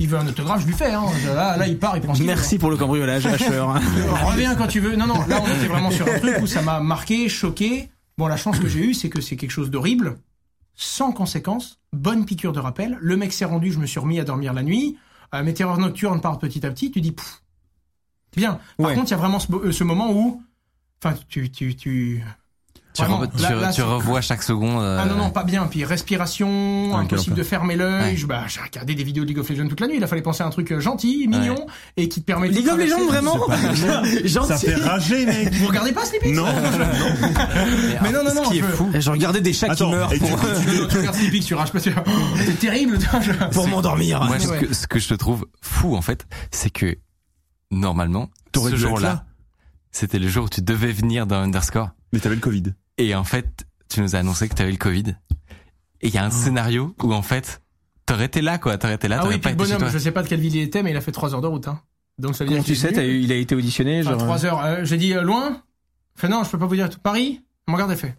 [0.00, 0.92] il veut un autographe, je lui fais.
[0.92, 1.04] Hein.
[1.24, 2.24] Là, là, il part, il prend ce.
[2.24, 3.60] Merci pour le cambriolage, Asher.
[4.26, 4.96] Reviens quand tu veux.
[4.96, 7.88] Non, non, là on était vraiment sur un truc où ça m'a marqué, choqué.
[8.18, 10.16] Bon, la chance que j'ai eue, c'est que c'est quelque chose d'horrible,
[10.80, 12.96] sans conséquence, bonne piqûre de rappel.
[13.00, 14.96] Le mec s'est rendu, je me suis remis à dormir la nuit.
[15.34, 16.90] Euh, mes terreurs nocturnes partent petit à petit.
[16.92, 17.42] Tu dis, pff,
[18.36, 18.60] bien.
[18.78, 18.94] Par Ouais.
[18.94, 20.40] contre, il y a vraiment ce, euh, ce moment où,
[21.02, 22.22] enfin, tu, tu, tu.
[22.94, 24.82] Tu, Vraiment, re- tu, là- là, tu c'est- revois chaque seconde.
[24.82, 25.66] euh, Ah non, non, pas bien.
[25.66, 28.02] Puis respiration, Ah, impossible de fermer l'œil.
[28.02, 28.16] Ouais.
[28.16, 29.96] Je- Bah, j'ai regardé des vidéos de League of Legends toute la nuit.
[29.98, 31.66] Il a fallu penser à un truc euh, gentil, mignon,
[31.96, 34.66] et qui te permet de League of Legends, vraiment Ça Gentil.
[34.66, 35.52] fait rager, mec.
[35.60, 36.46] Vous regardez pas Sleepy Non.
[38.02, 38.44] Mais non, non, non.
[38.44, 38.90] Ce qui est je- fou.
[38.94, 40.40] Je regardais des chats Attends, qui meurent pour,
[40.88, 41.92] Tu regardes Sleepy, tu rages pas sur.
[42.44, 42.98] C'est terrible.
[43.52, 44.24] pour m'endormir.
[44.24, 46.96] Moi, ce, que, ce que je te trouve fou, en fait, c'est que,
[47.70, 49.24] normalement, ce jour-là, là.
[49.92, 51.90] c'était le jour où tu devais venir dans Underscore.
[52.12, 52.74] Mais t'avais le Covid.
[52.98, 55.14] Et en fait, tu nous as annoncé que tu avais le Covid.
[56.00, 57.60] Et il y a un scénario où, en fait,
[58.06, 58.78] t'aurais été là, quoi.
[58.78, 59.90] T'aurais été là, Ah t'aurais oui, pas été chez bonhomme, toi.
[59.90, 61.46] je sais pas de quelle ville il était, mais il a fait 3 heures de
[61.46, 61.68] route.
[61.68, 61.80] Hein.
[62.18, 64.16] Donc ça veut Comment dire tu sais, t'as eu- il a été auditionné, genre.
[64.18, 64.64] 3 heures.
[64.64, 65.62] Euh, J'ai dit euh, loin.
[66.16, 66.98] Fait non, je peux pas vous dire tout.
[66.98, 67.42] Paris.
[67.68, 68.16] Mon garde est fait.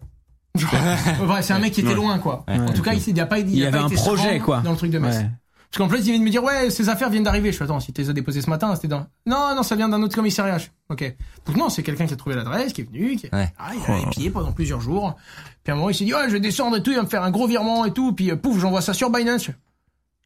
[0.54, 1.94] Genre, euh, ouais, c'est un mec qui était Ouais.
[1.96, 2.44] loin, quoi.
[2.48, 2.58] Ouais.
[2.58, 3.96] En tout cas, il, il y a pas, il, Il a avait pas un été
[3.96, 4.60] projet, quoi.
[4.60, 5.24] Dans le truc de Metz.
[5.70, 7.52] Parce qu'en plus, il vient de me dire, ouais, ces affaires viennent d'arriver.
[7.52, 9.06] Je fais, attends, si tu les as déposées ce matin, c'était dans...
[9.24, 10.58] Non, non, ça vient d'un autre commissariat.
[10.58, 11.14] Je Ok.
[11.46, 13.52] Donc non, c'est quelqu'un qui a trouvé l'adresse, qui est venu, qui Ouais.
[13.56, 15.14] ah, il a épié pendant plusieurs jours.
[15.62, 17.02] Puis à un moment, il s'est dit, ouais, je vais descendre et tout, il va
[17.04, 18.12] me faire un gros virement et tout.
[18.12, 19.50] Puis euh, pouf, j'envoie ça sur Binance.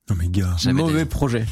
[0.09, 0.55] Non mais gars.
[0.59, 1.45] Jamais Mauvais des- projet.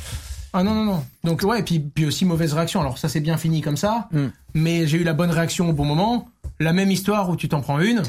[0.55, 1.05] Ah non, non, non.
[1.25, 2.81] Donc ouais, et puis, puis aussi mauvaise réaction.
[2.81, 4.09] Alors ça, c'est bien fini comme ça.
[4.13, 4.27] Mm.
[4.55, 6.29] Mais j'ai eu la bonne réaction au bon moment.
[6.61, 8.03] La même histoire où tu t'en prends une.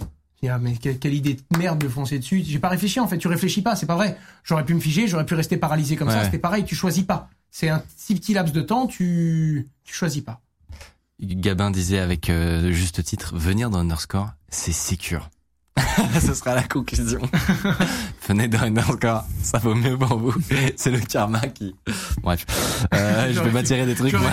[0.50, 2.44] Ah, mais quelle, idée de merde de foncer dessus.
[2.46, 3.18] J'ai pas réfléchi en fait.
[3.18, 4.18] Tu réfléchis pas, c'est pas vrai.
[4.44, 6.26] J'aurais pu me figer, j'aurais pu rester paralysé comme ça.
[6.26, 6.66] C'était pareil.
[6.66, 7.30] Tu choisis pas.
[7.52, 8.88] C'est un si petit laps de temps.
[8.88, 10.42] Tu tu choisis pas.
[11.22, 15.30] Gabin disait avec euh, juste titre, venir dans Underscore, c'est sécure.
[16.22, 17.22] Ce sera la conclusion.
[18.28, 20.34] Venez dans Underscore, ça vaut mieux pour vous.
[20.76, 21.76] C'est le karma qui...
[22.22, 22.46] Bref,
[22.94, 24.14] euh, je vais m'attirer des trucs.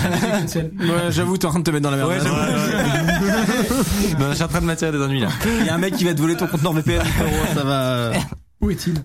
[0.80, 2.10] Ouais, j'avoue, t'es en train de te mettre dans la merde.
[2.10, 2.36] Ouais, j'avoue.
[4.18, 5.28] Non, je suis en train de m'attirer des ennuis là.
[5.60, 7.02] Il y a un mec qui va te voler ton conteneur VPN,
[7.54, 8.12] ça va.
[8.60, 9.02] Où est-il?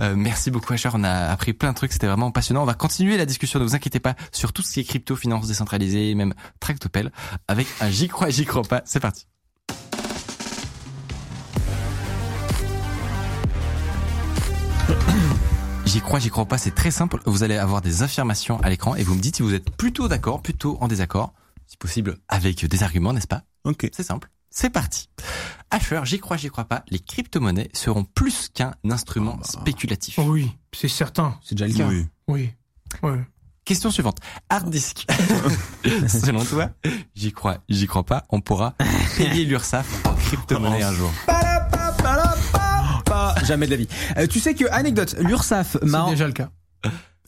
[0.00, 2.62] Euh, merci beaucoup Asher, on a appris plein de trucs, c'était vraiment passionnant.
[2.62, 5.16] On va continuer la discussion, ne vous inquiétez pas, sur tout ce qui est crypto,
[5.16, 7.10] finance décentralisée, même Tractopel,
[7.48, 8.82] avec un j'y crois, j'y crois pas.
[8.84, 9.26] C'est parti.
[15.86, 17.20] J'y crois, j'y crois pas, c'est très simple.
[17.26, 20.08] Vous allez avoir des affirmations à l'écran et vous me dites si vous êtes plutôt
[20.08, 21.32] d'accord, plutôt en désaccord,
[21.66, 23.42] si possible avec des arguments, n'est-ce pas?
[23.64, 23.88] Ok.
[23.92, 24.28] C'est simple.
[24.50, 25.08] C'est parti.
[25.70, 30.18] Asher, j'y crois, j'y crois pas, les crypto-monnaies seront plus qu'un instrument spéculatif.
[30.18, 31.38] Oh oui, c'est certain.
[31.42, 31.88] C'est déjà le cas.
[32.28, 32.50] Oui.
[33.02, 33.12] Oui.
[33.64, 34.18] Question suivante.
[34.48, 35.06] Hard disk.
[36.08, 36.70] Selon toi,
[37.14, 38.74] j'y crois, j'y crois pas, on pourra
[39.16, 41.10] payer l'URSSAF en crypto-monnaie un jour.
[43.34, 43.88] Pas jamais de la vie.
[44.18, 46.48] Euh, tu sais que, anecdote, l'URSSAF, C'est marrant, déjà le cas.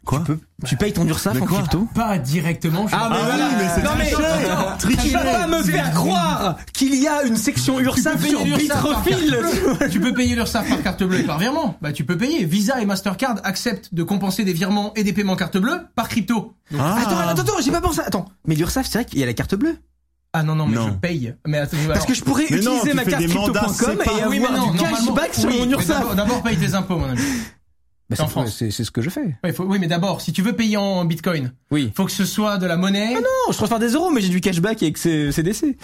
[0.04, 2.88] Quoi tu, peux, tu payes ton URSSAF en crypto Pas directement.
[2.88, 3.46] je- Ah, mais voilà.
[3.46, 4.10] oui, mais c'est non, mais
[4.80, 5.08] triché.
[5.10, 8.68] tu vas pas me faire croire qu'il y a une section payer sur Bitrefil.
[8.68, 9.88] carte bleue.
[9.90, 11.76] tu peux payer l'URSSAF par carte bleue et par virement.
[11.80, 12.44] Bah, tu peux payer.
[12.44, 16.52] Visa et Mastercard acceptent de compenser des virements et des paiements carte bleue par crypto.
[16.76, 16.96] Ah.
[17.00, 18.00] Attends, attends, attends, j'ai pas pensé.
[18.04, 19.76] Attends, mais l'URSSAF, c'est vrai qu'il y a la carte bleue.
[20.34, 20.86] Ah non, non, mais Non.
[20.88, 21.34] je paye.
[21.46, 24.08] Mais attends, Parce alors- que je pourrais Mais utiliser ma carte des mandats crypto.com et
[24.08, 27.10] avoir oui, mais non, du normalement- cashback sur oui, mon D'abord, paye tes impôts, mon
[27.10, 27.20] ami.
[28.16, 28.56] Bah, en c'est- France.
[28.58, 29.36] C'est c'est ce que je fais.
[29.44, 31.92] Ouais, faut- oui, mais d'abord, si tu veux payer en bitcoin, Oui.
[31.96, 33.14] faut que ce soit de la monnaie.
[33.14, 35.76] Non, je transfère des euros, mais j'ai du cashback avec CDC.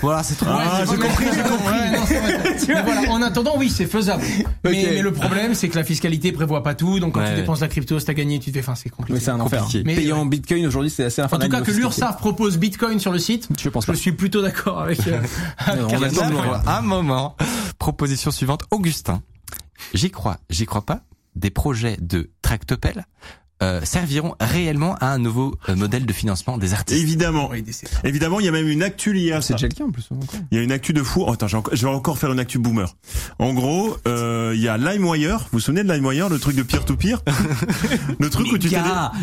[0.00, 0.46] Voilà, c'est trop.
[0.50, 1.66] Ah, j'ai compris, j'ai compris.
[1.74, 2.38] Ouais, non, c'est vrai.
[2.68, 4.22] Mais voilà, en attendant, oui, c'est faisable.
[4.64, 6.98] Mais, le problème, c'est que la fiscalité prévoit pas tout.
[7.00, 7.40] Donc quand Ouais, tu ouais.
[7.40, 8.60] dépenses la crypto, si t'as gagné, tu te fais.
[8.60, 9.14] Enfin, c'est compliqué.
[9.14, 9.66] Mais c'est un enfer.
[9.84, 11.48] Mais- Payer en bitcoin aujourd'hui, c'est assez En infernal.
[11.48, 14.80] tout cas, que l'URSSAF propose Bitcoin sur le site, Je pense je suis plutôt d'accord
[14.80, 15.06] avec.
[15.06, 15.20] euh,
[15.68, 16.22] on attend.
[16.66, 17.36] Un moment.
[17.78, 18.62] Proposition suivante.
[18.70, 19.22] Augustin.
[19.94, 21.00] J'y crois, j'y crois pas.
[21.34, 23.06] Des projets de Tractopel
[23.62, 27.00] euh, serviront réellement à un nouveau euh, modèle de financement des artistes.
[27.00, 27.48] Évidemment.
[27.50, 27.64] Oui,
[28.04, 29.56] Évidemment, il y a même une actu liée à ça.
[29.58, 30.08] C'est en plus.
[30.50, 31.24] Il y a une actu de fou.
[31.26, 32.94] Oh, attends, j'ai encore- je vais encore faire une actu boomer.
[33.38, 35.38] En gros, euh, il y a LimeWire.
[35.38, 37.22] Vous vous souvenez de LimeWire, le truc de peer-to-peer
[38.18, 38.76] Le truc où tu t'es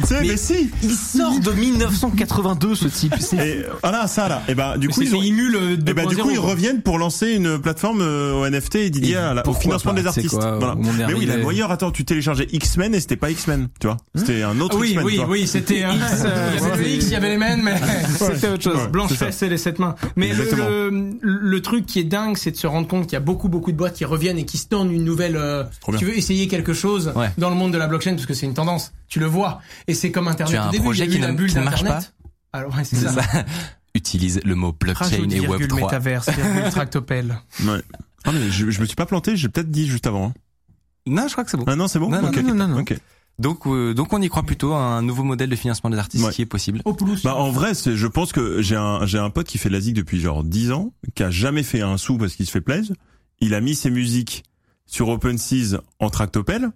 [0.05, 3.15] sais, mais- mais si Il sort de 1982 ce type.
[3.19, 4.41] C'est Et voilà, ça là.
[4.47, 5.21] Et ben, du coup, ils ont...
[5.21, 8.45] émule euh, Et ben, du coup, 2.0, ils reviennent pour lancer une plateforme euh, au
[8.49, 10.29] NFT et dédiée Et à la- au financement pas, des artistes.
[10.29, 10.75] quoi, Voilà.
[10.75, 11.25] Mais oui.
[11.25, 13.97] LimeWire, attends, tu téléchargeais X-Men et c'était pas X-Men, tu vois.
[14.29, 15.05] C'était un autre Oui, X-Men.
[15.05, 17.37] oui, oui, c'était un X, euh, il y avait le X, il y avait les
[17.37, 17.75] men, mais
[18.07, 18.75] C'était autre chose.
[18.77, 18.87] Ouais.
[18.87, 19.95] Blanche c'est fesse et les sept mains.
[20.15, 20.69] Mais le, Exactement.
[20.69, 23.49] le, le truc qui est dingue, c'est de se rendre compte qu'il y a beaucoup,
[23.49, 25.35] beaucoup de boîtes qui reviennent et qui se tendent une nouvelle.
[25.35, 25.99] euh, trop bien.
[25.99, 27.31] tu veux essayer quelque chose Ouais.
[27.39, 28.93] dans le monde de la blockchain parce que c'est une tendance.
[29.07, 29.61] Tu le vois.
[29.87, 30.53] Et c'est comme Internet.
[30.53, 31.57] Tu as un Au début, projet il y a eu qui la ne- bulle qui
[31.57, 32.13] ne marche d'Internet.
[32.53, 33.09] Alors ouais, c'est ça.
[33.13, 33.21] ça.
[33.95, 35.75] Utilise le mot blockchain Rajoute et virgule Web3.
[35.85, 37.39] métaverse, virgule tractopelle.
[37.65, 37.81] Ouais.
[38.25, 40.27] Ah, mais je, je me suis pas planté, j'ai peut-être dit juste avant.
[40.27, 40.33] hein.
[41.07, 41.63] Non, je crois que c'est bon.
[41.65, 42.37] Ah non, c'est bon Non, non, Ok.
[42.43, 42.79] non, non, non.
[42.81, 42.95] Ok.
[43.39, 46.25] Donc, euh, donc on y croit plutôt à un nouveau modèle de financement des artistes
[46.25, 46.31] Ouais.
[46.33, 46.81] qui est possible.
[47.23, 49.73] Bah en vrai, c'est je pense que j'ai un j'ai un pote qui fait de
[49.73, 52.51] la zik depuis genre 10 ans, qui a jamais fait un sou parce qu'il se
[52.51, 52.93] fait plaisir.
[53.39, 54.43] Il a mis ses musiques
[54.85, 56.69] sur OpenSeas en tractopelle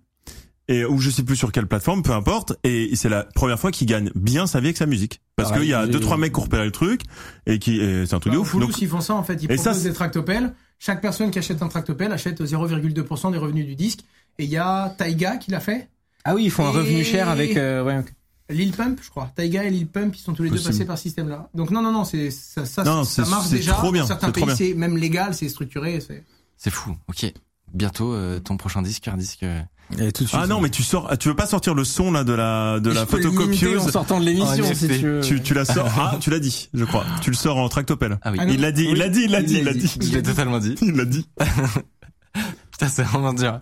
[0.69, 2.53] et ou je sais plus sur quelle plateforme, peu importe.
[2.63, 5.57] Et c'est la première fois qu'il gagne bien sa vie avec sa musique parce Ah,
[5.59, 7.01] qu'il y a deux trois mecs qui ont repéré le truc
[7.45, 8.55] et qui c'est un truc Bah, de ouf.
[8.57, 9.33] Donc ils font ça en fait.
[9.41, 10.53] Ils Et proposent ça, c'est- des tractopelles.
[10.79, 13.99] Chaque personne qui achète un tractopelle achète 0,2% des revenus du disque.
[14.39, 15.89] Et il y a Taiga qui l'a fait.
[16.25, 17.57] Ah oui, ils font un revenu cher avec.
[17.57, 18.03] euh, ouais.
[18.49, 19.31] Lil Pump, je crois.
[19.35, 21.49] Taiga et Lil Pump, ils sont tous les deux passés par ce système-là.
[21.53, 23.73] Donc non, non, non, c'est ça, ça, Non, ça c'est- marche déjà.
[23.73, 24.67] trop bien, Dans certains c'est trop pays, bien.
[24.67, 25.99] c'est même légal, c'est structuré.
[26.05, 26.23] C'est
[26.57, 26.95] C'est fou.
[27.07, 27.31] Ok.
[27.73, 29.43] Bientôt euh, ton prochain disque, un disque.
[29.43, 29.59] euh,
[29.97, 32.11] Et tout de suite, ah non, mais tu sors, tu veux pas sortir le son
[32.11, 35.21] là de la de la photocopieuse en sortant de l'émission En si tu veux.
[35.21, 35.87] tu, tu la sors.
[35.97, 37.05] Ah, tu l'as dit, je crois.
[37.21, 38.19] Tu le sors en tractopelle.
[38.21, 38.37] Ah oui.
[38.41, 38.45] Ah.
[38.47, 39.91] Il l'a dit, il l'a dit, il l'a dit, il l'a dit.
[39.99, 40.75] Je l'ai totalement dit.
[40.81, 41.25] Il l'a dit.
[42.71, 43.61] Putain, c'est vraiment dur.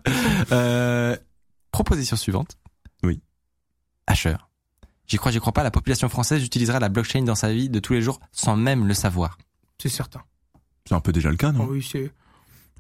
[0.51, 1.15] Euh,
[1.71, 2.57] proposition suivante.
[3.03, 3.21] Oui.
[4.07, 4.35] Asher.
[5.07, 5.63] J'y crois, j'y crois pas.
[5.63, 8.87] La population française utilisera la blockchain dans sa vie de tous les jours sans même
[8.87, 9.37] le savoir.
[9.81, 10.21] c'est certain.
[10.87, 12.11] C'est un peu déjà le cas, Oh non oui, c'est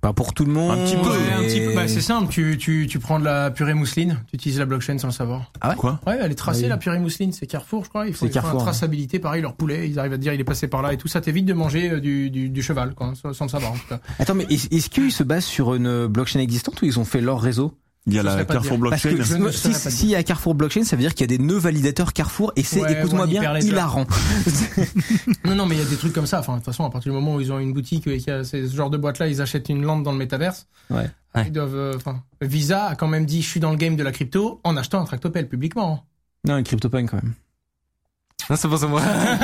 [0.01, 0.71] Pas pour tout le monde.
[0.71, 1.75] Un petit peu, Ouais, un mais- petit peu.
[1.75, 2.31] Bah, c'est simple.
[2.31, 5.51] Tu, tu, tu prends de la purée mousseline, tu utilises la blockchain sans le savoir.
[5.77, 5.99] Quoi?
[6.07, 6.69] Ouais, elle est tracée Oui.
[6.69, 7.31] la purée mousseline.
[7.33, 8.07] C'est Carrefour, je crois.
[8.07, 9.19] Il faut, C'est ils font Carrefour, la traçabilité.
[9.19, 11.07] Pareil, leur poulet, ils arrivent à te dire il est passé par là et tout.
[11.07, 13.87] Ça t'évite de manger euh, du, du, du cheval, quoi, sans le savoir en tout
[13.87, 13.99] cas.
[14.17, 17.21] Attends, mais est- est-ce qu'ils se basent sur une blockchain existante ou ils ont fait
[17.21, 17.77] leur réseau?
[18.07, 18.79] Il y a la Carrefour.
[18.89, 19.45] Parce Blockchain.
[19.45, 21.59] que si, s'il y a Carrefour Blockchain, ça veut dire qu'il y a des nœuds
[21.59, 24.05] validateurs Carrefour et c'est, Ouais, écoute-moi bien, hilarant.
[25.45, 26.39] Non, non, mais il y a des trucs comme ça.
[26.39, 28.27] Enfin, de toute façon, à partir du moment où ils ont une boutique et qu'il
[28.27, 30.67] y a ce genre de boîte-là, ils achètent une lampe dans le métaverse.
[30.89, 31.09] Ouais.
[31.35, 31.43] Ouais.
[31.47, 31.75] Ils doivent.
[31.75, 34.59] euh, Enfin, Visa a quand même dit, je suis dans le game de la crypto
[34.63, 36.03] en achetant un tractopelle publiquement.
[36.47, 37.33] Non, un CryptoPunk quand même.
[38.49, 39.01] Non, c'est pas ça moi.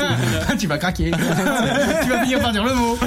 [0.59, 1.11] tu vas craquer.
[2.03, 2.97] tu vas finir par dire le mot.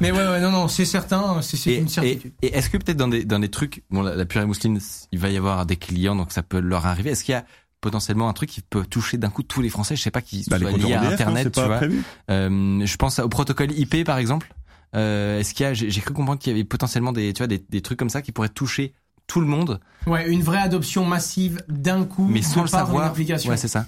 [0.00, 1.40] mais ouais, ouais, non, non, c'est certain.
[1.42, 2.32] C'est une certitude.
[2.42, 4.78] et est-ce que peut-être dans des, dans des trucs, bon, la, la purée mousseline,
[5.12, 7.10] il va y avoir des clients, donc ça peut leur arriver.
[7.10, 7.44] Est-ce qu'il y a
[7.80, 10.44] potentiellement un truc qui peut toucher d'un coup tous les Français, je sais pas, qui
[10.48, 11.80] Bah, soit lié à non, Internet, tu vois.
[12.30, 14.52] Euh, je pense au protocole IP par exemple.
[14.94, 17.46] Euh, Est-ce qu'il y a, j'ai cru comprendre qu'il y avait potentiellement des, tu vois,
[17.46, 18.92] des, des trucs comme ça qui pourraient toucher
[19.26, 22.26] tout le monde, Ouais, une vraie adoption massive d'un coup.
[22.28, 23.14] mais sans de le savoir.
[23.16, 23.86] Ouais, c'est ça.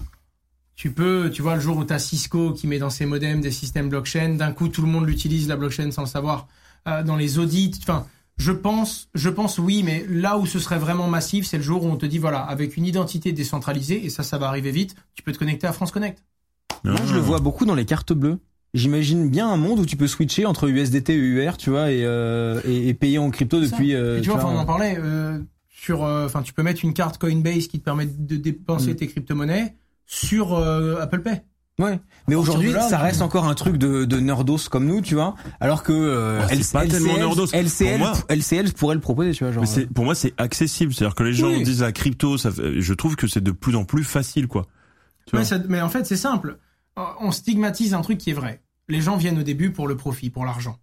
[0.82, 3.40] Tu peux, tu vois, le jour où tu as Cisco qui met dans ses modems
[3.40, 6.48] des systèmes blockchain, d'un coup tout le monde l'utilise la blockchain sans le savoir.
[6.88, 8.04] Euh, dans les audits, enfin,
[8.36, 11.84] je pense, je pense oui, mais là où ce serait vraiment massif, c'est le jour
[11.84, 14.96] où on te dit voilà, avec une identité décentralisée et ça, ça va arriver vite,
[15.14, 16.18] tu peux te connecter à France Connect.
[16.82, 18.40] Moi, je le vois beaucoup dans les cartes bleues.
[18.74, 22.04] J'imagine bien un monde où tu peux switcher entre USDT et UR, tu vois, et,
[22.04, 23.94] euh, et, et payer en crypto depuis.
[23.94, 24.96] euh, Et tu vois, enfin, on en parlait.
[24.98, 28.92] euh, sur, euh, enfin, tu peux mettre une carte Coinbase qui te permet de dépenser
[28.94, 28.96] Mm.
[28.96, 29.74] tes crypto-monnaies
[30.06, 31.42] sur euh, Apple Pay.
[31.78, 31.98] Ouais.
[32.28, 35.34] Mais aujourd'hui, ça reste encore un truc de, de nerdos comme nous, tu vois.
[35.58, 37.46] Alors que euh, c'est LC- pas tellement LCL, nerdos.
[37.52, 39.52] LCL, Pour moi- LCL pourrait le proposer, tu vois.
[39.52, 40.92] Genre, Mais c'est, pour moi, c'est accessible.
[40.94, 41.62] C'est-à-dire que les gens Oui.
[41.64, 44.66] disent la crypto, ça je trouve que c'est de plus en plus facile, quoi.
[45.26, 45.44] Tu Mais, vois.
[45.48, 46.58] ça- mais en fait, c'est simple.
[46.98, 48.60] Euh, On stigmatise un truc qui est vrai.
[48.88, 50.76] Les gens viennent au début pour le profit, pour l'argent.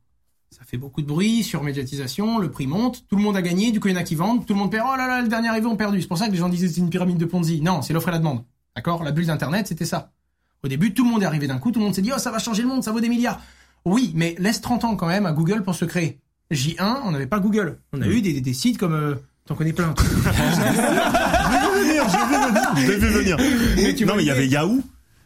[0.50, 3.72] Ça fait beaucoup de bruit, sur médiatisation, le prix monte, tout le monde a gagné,
[3.72, 5.22] du coup il y en a qui vendent, tout le monde perd, oh là là,
[5.22, 6.02] le dernier arrivé ont perdu.
[6.02, 7.62] C'est pour ça que les gens disaient que c'est une pyramide de Ponzi.
[7.62, 8.44] Non, c'est l'offre et la demande.
[8.76, 9.04] D'accord?
[9.04, 10.12] La bulle d'Internet, c'était ça.
[10.64, 12.20] Au début, tout le monde est arrivé d'un coup, tout le monde s'est dit, oh
[12.20, 13.40] ça va changer le monde, ça vaut des milliards.
[13.86, 16.20] Oui, mais laisse 30 ans quand même à Google pour se créer.
[16.52, 17.80] J1, on n'avait pas Google.
[17.94, 18.94] On a eu des, des- des sites comme...
[18.94, 19.16] Euh,
[19.46, 19.94] T'en connais plein.
[22.76, 23.38] Je vu venir.
[23.78, 24.48] Mais tu non, vois mais il y avait.
[24.48, 24.82] Yahoo.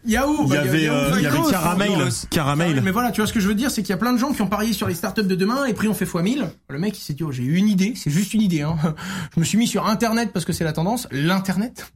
[0.05, 2.09] Yahoo Il y avait, Yahoo, euh, il y avait Caramel.
[2.29, 2.81] Caramel.
[2.81, 4.17] Mais voilà, tu vois ce que je veux dire, c'est qu'il y a plein de
[4.17, 6.45] gens qui ont parié sur les startups de demain et pris ont fait x 1000.
[6.69, 8.75] Le mec, il s'est dit, oh, j'ai une idée, c'est juste une idée, hein.
[9.35, 11.91] Je me suis mis sur Internet parce que c'est la tendance, l'Internet.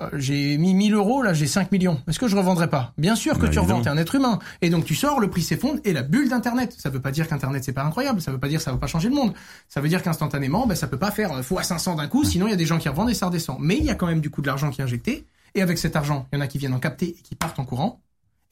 [0.00, 2.00] Euh, j'ai mis 1000 euros, là j'ai 5 millions.
[2.06, 2.92] Est-ce que je revendrai pas?
[2.96, 4.38] Bien sûr que Bah, tu revends, t'es un être humain.
[4.62, 6.74] Et donc tu sors, le prix s'effondre et la bulle d'internet.
[6.78, 8.78] Ça veut pas dire qu'internet c'est pas incroyable, ça veut pas dire que ça va
[8.78, 9.34] pas changer le monde.
[9.68, 12.46] Ça veut dire qu'instantanément, ben ça peut pas faire euh, fois 500 d'un coup, sinon
[12.46, 13.56] il y a des gens qui revendent et ça redescend.
[13.60, 15.26] Mais il y a quand même du coup de l'argent qui est injecté.
[15.56, 17.58] Et avec cet argent, il y en a qui viennent en capter et qui partent
[17.58, 18.00] en courant.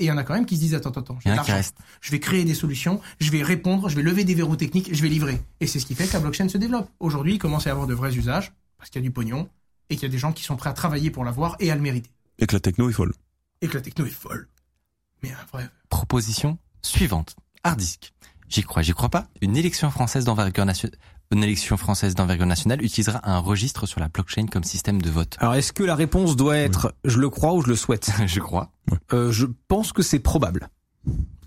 [0.01, 1.53] Et il y en a quand même qui se disent attends, attends, j'ai de l'argent.
[2.01, 5.03] Je vais créer des solutions, je vais répondre, je vais lever des verrous techniques, je
[5.03, 5.41] vais livrer.
[5.61, 6.89] Et c'est ce qui fait que la blockchain se développe.
[6.99, 9.49] Aujourd'hui, il commence à y avoir de vrais usages, parce qu'il y a du pognon,
[9.91, 11.75] et qu'il y a des gens qui sont prêts à travailler pour l'avoir et à
[11.75, 12.11] le mériter.
[12.39, 13.13] Et que la techno est folle.
[13.63, 14.49] Et que la techno est folle.
[15.23, 15.69] Mais un vrai.
[15.89, 17.35] Proposition suivante.
[17.65, 18.13] Hardisk.
[18.49, 19.27] J'y crois, j'y crois pas.
[19.43, 20.97] Une élection française d'envergure nationale,
[21.33, 25.37] une élection française d'envergure nationale utilisera un registre sur la blockchain comme système de vote.
[25.41, 28.41] Alors est-ce que la réponse doit être je le crois ou je le souhaite je
[28.41, 28.71] crois.
[29.13, 30.71] euh, Je pense que c'est probable.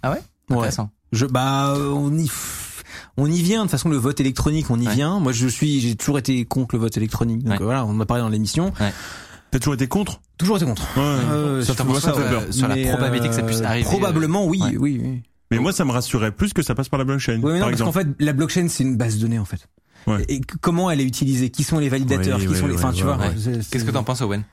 [0.04, 0.22] Ah ouais?
[0.50, 0.58] Ouais.
[0.58, 0.92] Intéressant.
[1.12, 2.28] Je bah euh, on y
[3.18, 4.94] on y vient de toute façon le vote électronique on y Ouais.
[4.94, 5.20] vient.
[5.20, 7.44] Moi je suis j'ai toujours été contre le vote électronique.
[7.44, 7.64] Donc Ouais.
[7.66, 8.72] voilà, on en a parlé dans l'émission.
[9.52, 10.22] T'as toujours été contre?
[10.38, 10.82] Toujours été contre.
[10.96, 11.04] Ouais.
[11.04, 12.84] Euh, Sur ça, euh, ouais.
[12.86, 14.78] la probabilité que ça puisse euh, arriver, Probablement oui, ouais.
[14.78, 15.22] oui, oui.
[15.52, 17.42] Mais moi, ça me rassurait plus que ça passe par la blockchain.
[17.44, 19.44] Oui, mais non, par parce qu'en fait, la blockchain, c'est une base de données, en
[19.44, 19.68] fait.
[20.08, 20.24] Ouais.
[20.30, 21.50] Et comment elle est utilisée?
[21.50, 22.40] Qui sont les validateurs?
[22.40, 22.76] Qui sont les...
[22.76, 23.18] Enfin, tu ouais, vois.
[23.28, 23.34] ouais.
[23.70, 24.44] Qu'est-ce que t'en penses, Owen?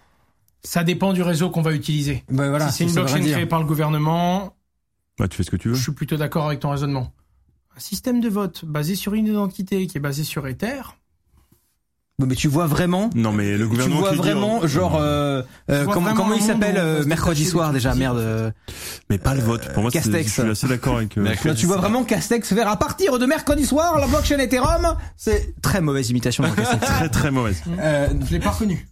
[0.65, 2.25] Ça dépend du réseau qu'on va utiliser.
[2.29, 4.57] Bah, voilà, si c'est une blockchain créée par le gouvernement,
[5.21, 5.75] Bah, tu fais ce que tu veux.
[5.75, 7.13] je suis plutôt d'accord avec ton raisonnement.
[7.79, 10.81] Un système de vote basé sur une identité qui est basé sur Ether,
[12.21, 14.01] Mais tu vois vraiment Non, mais le tu gouvernement.
[14.01, 16.75] vois qui dit- vraiment, genre, euh, euh, Tu vois comment, vraiment comment un il s'appelle
[16.77, 18.19] euh, mercredi soir déjà Merde.
[18.19, 18.51] euh,
[19.09, 19.73] Mais pas le vote.
[19.75, 20.33] Pour moi, c'est- je Castex.
[20.33, 21.17] suis assez d'accord avec.
[21.17, 21.23] euh.
[21.45, 24.97] Là, tu vois vraiment Castex faire à partir de mercredi soir la blockchain Ethereum.
[25.17, 26.43] C'est très mauvaise imitation.
[26.43, 26.85] de Castex.
[26.85, 27.63] Très très mauvaise.
[27.79, 28.89] Euh, je l'ai pas reconnu.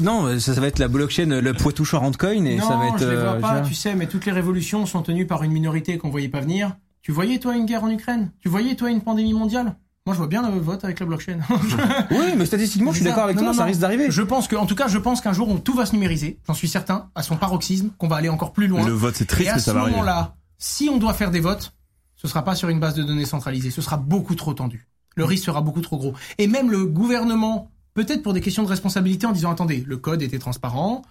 [0.00, 2.86] non, ça, ça va être la blockchain, le Poitou Charentes Coin et non, ça va
[2.86, 2.98] être.
[3.00, 5.42] je les vois euh, pas, tu tu sais, mais toutes les révolutions sont tenues par
[5.42, 6.76] une minorité qu'on voyait pas venir.
[7.02, 8.30] Tu voyais toi une guerre en Ukraine?
[8.40, 9.76] Tu voyais toi une pandémie mondiale?
[10.06, 11.38] Moi, je vois bien le vote avec la blockchain.
[12.10, 13.66] Oui, mais statistiquement, je suis d'accord avec Non, toi, non, ça non.
[13.68, 14.10] risque d'arriver.
[14.10, 16.38] Je pense que, en tout cas, je pense qu'un jour, on- tout va se numériser.
[16.46, 18.84] J'en suis certain, à son paroxysme, qu'on va aller encore plus loin.
[18.84, 19.96] Le vote, c'est Et triste, à mais ce ça va arriver.
[19.96, 21.72] moment-là, si on doit faire des votes,
[22.16, 23.70] ce sera pas sur une base de données centralisée.
[23.70, 24.88] Ce sera beaucoup trop tendu.
[25.16, 26.14] Le risque sera beaucoup trop gros.
[26.38, 30.22] Et même le gouvernement, peut-être pour des questions de responsabilité, en disant attendez, le code
[30.22, 31.02] était transparent,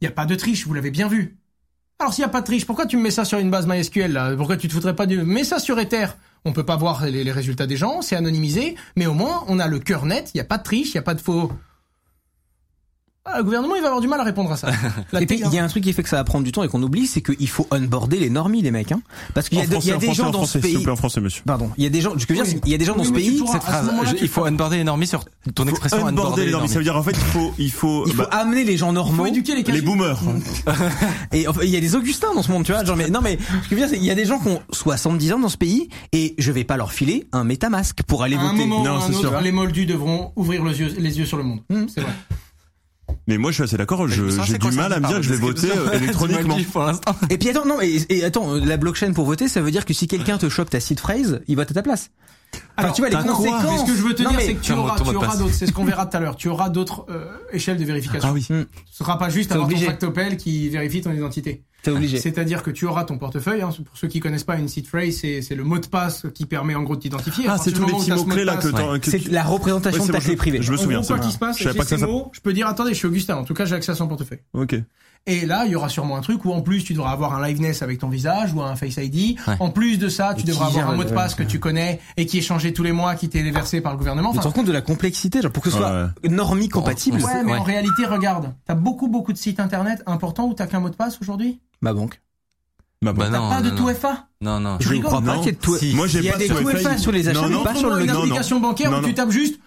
[0.00, 1.38] il n'y a pas de triche, vous l'avez bien vu.
[1.98, 3.66] Alors s'il n'y a pas de triche, pourquoi tu me mets ça sur une base
[3.66, 4.36] MySQL là?
[4.36, 6.08] Pourquoi tu te foutrais pas du mets ça sur Ether
[6.44, 9.58] On peut pas voir les, les résultats des gens, c'est anonymisé, mais au moins on
[9.58, 11.22] a le cœur net, il n'y a pas de triche, il n'y a pas de
[11.22, 11.50] faux.
[13.28, 14.68] Ah, le gouvernement il va avoir du mal à répondre à ça.
[15.12, 16.44] La Et puis, tech- il y a un truc qui fait que ça va prendre
[16.44, 19.00] du temps et qu'on oublie, c'est qu'il faut onboarder les normies, les mecs, hein.
[19.34, 20.86] Parce qu'il y a, il y des gens en dans ce pays.
[20.88, 21.42] en français, monsieur.
[21.44, 23.04] Pardon, il y a des gens, je veux dire, qu'il y a des gens dans
[23.04, 23.42] ce pays.
[23.50, 23.90] Cette phrase,
[24.20, 25.24] il faut unborder les normies sur
[25.54, 26.68] ton expression Unborder les normes.
[26.68, 26.84] Ça veut normies.
[26.84, 29.24] dire, en fait, il faut, il faut, Il faut bah, amener les gens il normaux.
[29.24, 30.20] faut éduquer les les boomers.
[31.32, 32.84] Et enfin, il y a des Augustins dans ce monde, tu vois.
[32.84, 34.38] Genre, mais, non, mais ce que je veux dire, c'est qu'il y a des gens
[34.38, 38.02] qui ont 70 ans dans ce pays et je vais pas leur filer un MetaMask
[38.04, 38.66] pour aller voter.
[38.66, 39.40] Non, c'est un sûr.
[39.40, 41.60] les moldus devront ouvrir les yeux, les yeux sur le monde.
[41.70, 41.86] Hmm.
[41.92, 42.12] C'est vrai.
[43.26, 44.06] Mais moi, je suis assez d'accord.
[44.08, 46.56] J'ai du mal à me dire que je vais voter euh, électroniquement.
[47.30, 49.84] Et puis attends, non, et, et attends, euh, la blockchain pour voter, ça veut dire
[49.84, 52.10] que si quelqu'un te chope ta seed phrase, il vote à ta place.
[52.54, 53.62] Enfin, Alors, tu vois, les quoi conséquences.
[53.64, 55.36] Mais ce que je veux te Non, dire, c'est que tu auras, ton tu auras
[55.36, 58.28] d'autres, c'est ce qu'on verra tout à l'heure, tu auras d'autres euh, échelles de vérification.
[58.28, 58.42] Ah oui.
[58.46, 59.86] Ce sera pas juste avoir ton obligé.
[59.86, 61.64] tractopelle qui vérifie ton identité.
[61.86, 62.18] C'est obligé.
[62.18, 63.62] C'est-à-dire que tu auras ton portefeuille.
[63.62, 63.70] Hein.
[63.84, 66.46] Pour ceux qui connaissent pas une seed phrase, c'est c'est le mot de passe qui
[66.46, 67.46] permet en gros de t'identifier.
[67.48, 70.12] Ah, c'est tous les petits mots-clés de là passe, que C'est la représentation Ouais, de
[70.12, 70.62] ta clé je- privée.
[70.62, 72.30] je me En souviens, gros, se passe, Je savais j'ai pas que ces ça mots,
[72.32, 73.36] je peux dire attendez, je suis Augustin.
[73.36, 74.40] En tout cas, j'ai accès à son portefeuille.
[74.52, 74.74] Ok.
[75.28, 77.44] Et là, il y aura sûrement un truc où en plus tu devras avoir un
[77.44, 79.36] liveness avec ton visage ou un Face ID.
[79.48, 79.54] Ouais.
[79.58, 81.98] En plus de ça, tu Et devras avoir un mot de passe que tu connais
[82.16, 84.30] et qui est changé tous les mois, qui t'est versé par le gouvernement.
[84.32, 87.16] Tu te rends compte de la complexité, genre pour que ce soit normie compatible.
[87.20, 87.58] ouais, mais Ouais.
[87.58, 90.96] en réalité, regarde, t'as beaucoup beaucoup de sites internet importants où t'as qu'un mot de
[90.96, 91.58] passe aujourd'hui?
[91.80, 92.20] Ma banque.
[93.02, 93.18] Bah, bon.
[93.20, 93.94] Bah non, Pas de non, tout non.
[93.94, 94.26] FA.
[94.40, 94.78] Non, non.
[94.80, 95.06] Je ne rigole.
[95.10, 95.76] crois pas qu'il y ait de tout.
[95.76, 95.94] Si.
[95.94, 96.98] Moi, j'ai Il y a pas des de tout FA.
[96.98, 98.08] Sur les achats, Non, mais non, pas sur le.
[98.10, 99.60] application bancaire où tu tapes juste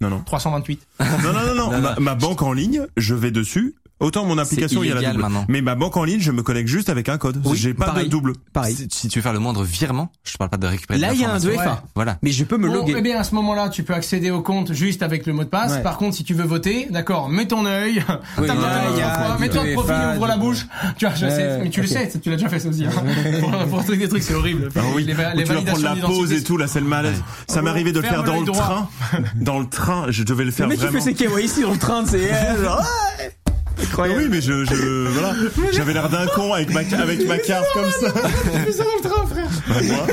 [0.00, 0.22] Non, non.
[0.24, 0.86] 328.
[1.00, 1.54] Non, non, non, non.
[1.54, 2.00] Non, Ma, non.
[2.00, 3.74] ma banque en ligne, je vais dessus.
[4.02, 5.22] Autant mon application, il y a la double.
[5.22, 5.44] maintenant.
[5.48, 7.40] Mais ma banque en ligne, je me connecte juste avec un code.
[7.44, 8.06] Oui, J'ai pas pareil.
[8.06, 8.32] de double.
[8.52, 8.74] Pareil.
[8.74, 11.12] Si, si tu veux faire le moindre virement, je te parle pas de récupérer Là,
[11.12, 11.62] il y a un l'information.
[11.62, 11.74] 2FA.
[11.74, 11.80] Ouais.
[11.94, 12.18] Voilà.
[12.22, 12.94] Mais je peux me Bon, loguer.
[12.98, 15.48] eh bien, à ce moment-là, tu peux accéder au compte juste avec le mot de
[15.48, 15.72] passe.
[15.72, 15.82] Ouais.
[15.82, 18.04] Par contre, si tu veux voter, d'accord, mets ton œil,
[18.38, 20.66] Oui, de TFA, profil, ouvre la bouche.
[20.98, 22.84] Tu vois, je sais, mais tu le sais, tu l'as déjà fait ça aussi.
[22.84, 22.90] Hein.
[23.70, 24.68] pour, des trucs, c'est horrible.
[24.74, 25.04] Ah oui.
[25.04, 27.22] Les, tu validations la pause et tout, là, c'est le malaise.
[27.46, 28.88] Ça m'est arrivé de le faire dans le train.
[29.36, 30.92] Dans le train, je devais le faire qui vraiment.
[30.92, 32.30] fait ses KYC dans le train, c'est
[33.78, 33.84] ouais.
[33.84, 34.20] Ah Incroyable.
[34.22, 35.34] oui, mais je, je, voilà.
[35.72, 38.10] J'avais l'air d'un con avec ma, avec ma carte comme ça.
[38.64, 39.50] Fais ça dans le train, frère.
[39.68, 40.06] Moi,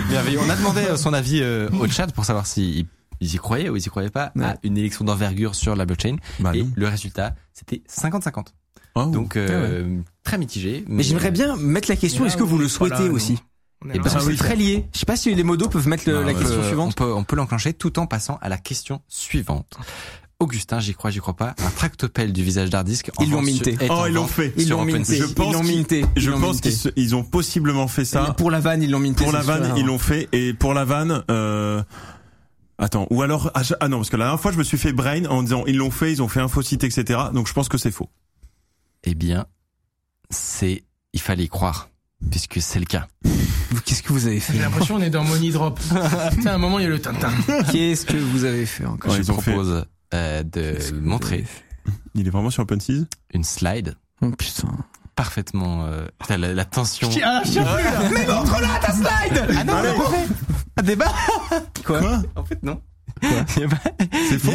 [0.09, 0.39] Merveilleux.
[0.45, 2.85] On a demandé euh, son avis euh, au chat pour savoir s'ils
[3.21, 6.15] ils y croyaient ou ils y croyaient pas à une élection d'envergure sur la blockchain.
[6.39, 6.71] Bah et non.
[6.75, 8.47] le résultat, c'était 50-50.
[8.95, 9.05] Oh.
[9.05, 10.83] Donc euh, très mitigé.
[10.87, 13.37] Mais j'aimerais bien mettre la question, là, est-ce que vous le souhaitez là, aussi
[13.93, 13.99] Et.
[13.99, 14.35] Parce que Ah c'est oui.
[14.37, 14.85] très lié.
[14.93, 16.33] Je sais pas si les modos peuvent mettre le- Ah la ouais.
[16.33, 16.95] question Euh, on suivante.
[16.95, 19.77] peut, on peut l'enclencher tout en passant à la question suivante.
[20.41, 23.11] Augustin, j'y crois, j'y crois pas, un tractopelle du visage d'Hardisk.
[23.19, 23.77] Ils l'ont minté.
[23.89, 24.53] Oh, ils l'ont fait.
[24.57, 25.17] Ils l'ont minté.
[25.17, 26.05] Je pense Ils l'ont qu'ils- minté.
[26.17, 26.71] Je pense minté.
[26.71, 28.33] qu'ils ils ont possiblement fait ça.
[28.37, 29.23] Pour la vanne, ils l'ont minté.
[29.23, 29.77] Pour la vanne, sûr.
[29.77, 30.27] ils l'ont fait.
[30.33, 31.81] Et pour la vanne, euh...
[32.77, 33.07] attends.
[33.11, 35.25] Ou alors, ah, ah non, parce que la dernière fois, je me suis fait brain
[35.25, 37.19] en disant ils l'ont fait, ils ont fait un faux site, etc.
[37.33, 38.09] Donc je pense que c'est faux.
[39.03, 39.45] Eh bien,
[40.29, 41.89] c'est, il fallait y croire,
[42.29, 43.07] puisque c'est le cas.
[43.85, 44.53] Qu'est-ce que vous avez fait?
[44.53, 45.79] J'ai l'impression qu'on est dans Money Drop.
[46.35, 47.31] tu sais, à un moment, il y a le tintin.
[47.71, 49.11] Qu'est-ce que vous avez fait encore?
[49.13, 51.45] Ouais, Je ont fait- propose euh, de montrer
[52.15, 54.67] Il est vraiment sur OpenSeas une slide Oh putain.
[55.15, 57.09] parfaitement, euh, putain, la, la tension.
[57.23, 58.09] Ah, je sais plus, là.
[58.13, 60.27] Mais montre-la ta slide Ah non, on l'a pas fait.
[60.77, 61.11] Un débat.
[61.85, 62.01] Quoi
[62.35, 62.81] En fait, non.
[63.51, 64.51] C'est faux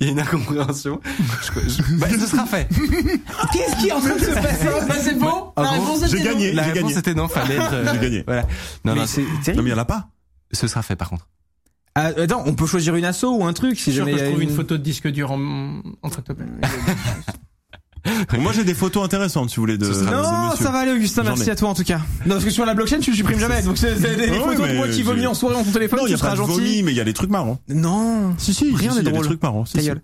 [0.00, 1.00] Il y a une incompréhension.
[1.06, 2.68] Je- je- bah, ce sera fait.
[3.52, 5.52] Qu'est-ce qui est en train de se passer Bah, c'est bon.
[5.56, 6.24] La gros, réponse était J'ai non.
[6.30, 6.98] gagné, La j'ai réponse gagné.
[7.00, 7.72] était non, fallait être.
[7.74, 8.24] euh, J'ai gagné.
[8.26, 8.42] Voilà.
[8.84, 9.22] Non, Mais non, c'est
[9.54, 10.08] Non, mais il y en a pas.
[10.52, 11.28] ce sera fait par contre.
[12.00, 14.24] Ah, attends, on peut choisir une asso ou un truc si sûr jamais que je
[14.24, 16.08] a trouve une photo de disque dur en, en.
[18.38, 19.90] Moi, j'ai des photos intéressantes, si vous voulez, de, Non,
[20.50, 20.64] monsieur.
[20.64, 21.24] ça va aller, Augustin.
[21.24, 21.98] Merci à toi en tout cas.
[22.24, 23.60] Non, parce que sur la blockchain, tu le supprimes jamais.
[23.62, 25.98] Donc c'est des Ouais, photos de moi qui vomis en soirée dans ton téléphone.
[25.98, 26.60] Non, il y tu a pas seras gentil.
[26.60, 27.58] vomi, mais il y a des trucs marrants.
[27.68, 28.34] Non.
[28.38, 29.22] Si, si, Rien si, n'est si, il y a drôle.
[29.22, 29.64] des trucs marrants.
[29.66, 29.86] si, Ta si.
[29.88, 30.00] gueule.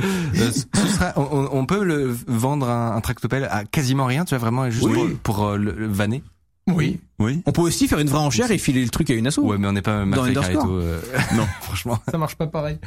[0.00, 0.62] Euh, ce
[0.94, 4.38] sera, on, on- on peut le vendre un, un tractopelle à quasiment rien, tu vois
[4.38, 4.94] vraiment juste Oui.
[5.22, 6.22] pour, pour, euh, le, le vanner.
[6.74, 7.00] Oui.
[7.18, 7.42] Oui.
[7.46, 9.38] On peut aussi faire une vraie enchère et filer le truc à une asso.
[9.38, 10.68] Ouais, mais on n'est pas Mafia Underscore.
[10.70, 11.00] Euh,
[11.34, 11.98] non, franchement.
[12.10, 12.78] Ça marche pas pareil.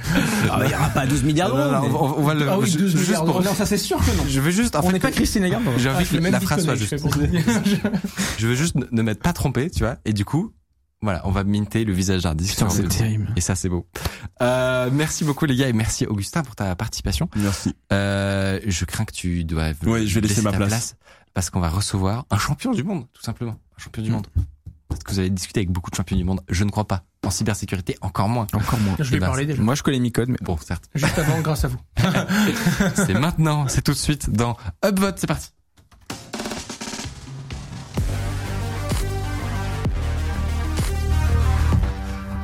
[0.50, 1.72] Ah, bah, il y aura pas 12 milliards d'euros.
[1.72, 2.50] non, mais- on, on va le.
[2.50, 3.42] Ah oui, ju- 12 juste milliards d'euros.
[3.44, 4.24] Non, ça c'est sûr que non.
[4.28, 4.76] Je veux juste.
[4.76, 5.64] En On n'est pas Christine Lagarde.
[5.78, 6.96] J'ai envie je que la phrase soit juste.
[8.38, 9.98] je veux juste ne, ne m'être pas trompé, tu vois.
[10.06, 10.52] Et du coup,
[11.02, 12.22] voilà, on va minter le visage.
[12.24, 13.32] Putain, c'est terrible.
[13.36, 13.86] Et ça, c'est beau.
[14.42, 17.30] Euh, merci beaucoup les gars et merci Augustin pour ta participation.
[17.36, 17.76] Merci.
[17.92, 20.96] Euh, je crains que tu dois Ouais, je vais laisser ma place.
[21.34, 23.58] parce qu'on va recevoir un champion du monde, tout simplement.
[23.78, 24.28] Champion du monde.
[24.90, 26.42] Peut-être que vous avez discuté avec beaucoup de champions du monde.
[26.50, 27.04] Je ne crois pas.
[27.26, 28.48] En cybersécurité, encore moins.
[28.54, 28.96] Encore moins.
[29.00, 29.62] Je lui ai Eh ben, parlé déjà.
[29.62, 30.90] Moi, je connais Micode, mais Bon, certes.
[30.94, 31.80] Juste avant, grâce à vous.
[32.96, 34.56] C'est maintenant, c'est tout de suite dans
[34.86, 35.18] Upvote.
[35.20, 35.50] C'est parti.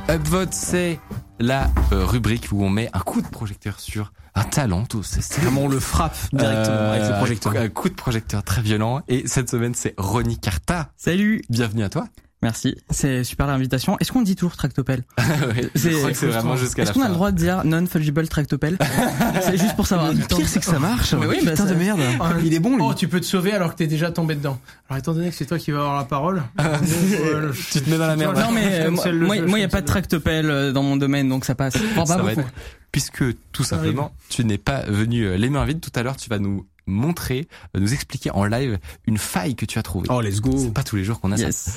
[0.08, 0.98] Upvote, c'est
[1.38, 4.84] la euh, rubrique où on met un coup de projecteur sur un talent.
[4.84, 7.56] Tout, c'est c'est vraiment on le frappe directement Euh, avec le projecteur.
[7.56, 9.02] Un coup de projecteur très violent.
[9.08, 10.90] Et cette semaine, c'est Ronnie Carta.
[10.96, 12.06] Salut, Bienvenue à toi.
[12.42, 13.96] Merci, c'est super l'invitation.
[14.00, 16.98] Est-ce qu'on dit toujours tractopelle Ouais, je C'est- crois que c'est vraiment jusqu'à la Est-ce
[16.98, 18.78] qu'on a le droit de dire non-fungible tractopelle
[19.42, 20.12] C'est juste pour savoir.
[20.12, 21.14] Le pire, c'est que ça marche.
[21.14, 22.00] Mais oui, bah, Putain ça- de merde.
[22.44, 22.82] Il est bon, lui.
[22.86, 24.58] Oh, tu peux te sauver alors que t'es déjà tombé dedans.
[24.88, 26.42] Alors, étant donné que c'est toi qui vas avoir la parole.
[26.60, 28.36] euh, Tu te mets dans la merde.
[28.38, 31.28] Non mais euh, moi, le moi, y a pas de tractopelle euh, dans mon domaine,
[31.28, 31.74] donc ça passe.
[31.74, 32.28] Ça va beaucoup.
[32.30, 32.48] être-
[32.92, 33.22] puisque
[33.52, 35.80] tout simplement, tu n'es pas venu euh, les mains vides.
[35.80, 39.64] Tout à l'heure, tu vas nous montrer, euh, nous expliquer en live une faille que
[39.64, 40.08] tu as trouvée.
[40.10, 40.52] Oh, let's go.
[40.56, 41.56] C'est pas tous les jours qu'on a Yes.
[41.56, 41.72] ça.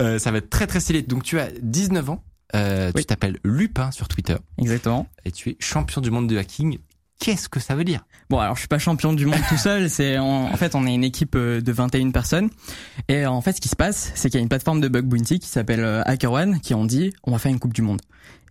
[0.00, 1.02] Euh, ça va être très très stylé.
[1.02, 2.24] Donc tu as 19 ans,
[2.54, 3.02] euh, Oui.
[3.02, 5.06] tu t'appelles Lupin sur Twitter Exactement.
[5.24, 6.78] et tu es champion du monde de hacking.
[7.20, 8.04] Qu'est-ce que ça veut dire?
[8.28, 9.88] Bon, alors je suis pas champion du monde tout seul.
[9.88, 12.50] C'est en, en fait on est une équipe euh, de 21 personnes.
[13.08, 15.04] Et en fait, ce qui se passe, c'est qu'il y a une plateforme de bug
[15.06, 18.00] bounty qui s'appelle euh, HackerOne qui ont dit on va faire une coupe du monde.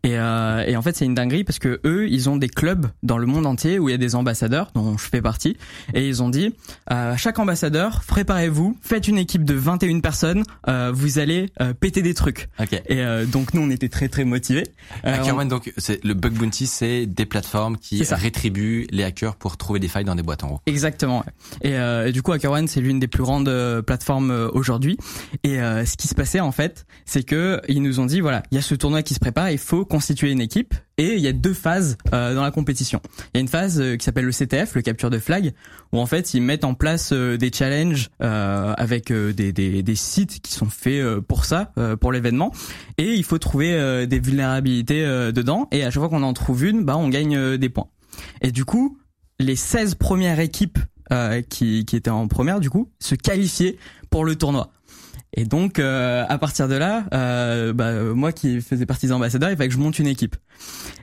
[0.03, 2.87] Et, euh, et en fait, c'est une dinguerie parce que eux, ils ont des clubs
[3.03, 5.57] dans le monde entier où il y a des ambassadeurs, dont je fais partie.
[5.93, 6.53] Et ils ont dit,
[6.91, 12.01] euh, chaque ambassadeur, préparez-vous, faites une équipe de 21 personnes, euh, vous allez euh, péter
[12.01, 12.49] des trucs.
[12.59, 12.73] Ok.
[12.73, 14.65] Et euh, donc nous, on était très très motivés.
[15.05, 19.55] Euh, HackerOne, donc c'est le bug bounty, c'est des plateformes qui rétribuent les hackers pour
[19.57, 20.61] trouver des failles dans des boîtes en gros.
[20.65, 21.23] Exactement.
[21.61, 24.97] Et, euh, et du coup, HackerOne, c'est l'une des plus grandes plateformes aujourd'hui.
[25.43, 28.43] Et euh, ce qui se passait en fait, c'est que ils nous ont dit voilà,
[28.51, 30.73] il y a ce tournoi qui se prépare, il faut constituer une équipe.
[30.97, 32.99] Et il y a deux phases euh, dans la compétition.
[33.33, 35.53] Il y a une phase euh, qui s'appelle le CTF, le capture de flag,
[35.91, 40.51] où en fait ils mettent en place euh, des challenges avec des, des, sites qui
[40.51, 42.51] sont faits pour ça, pour l'événement.
[42.97, 45.67] Et il faut trouver des vulnérabilités dedans.
[45.71, 47.87] Et à chaque fois qu'on en trouve une, bah on gagne des points.
[48.41, 48.97] Et du coup,
[49.39, 50.79] les 16 premières équipes
[51.49, 53.77] qui, qui étaient en première, du coup, se qualifiaient
[54.09, 54.71] pour le tournoi.
[55.35, 59.11] Et donc, euh, à partir de là, euh, bah, euh, moi qui faisais partie des
[59.11, 60.35] ambassadeurs, il fallait que je monte une équipe.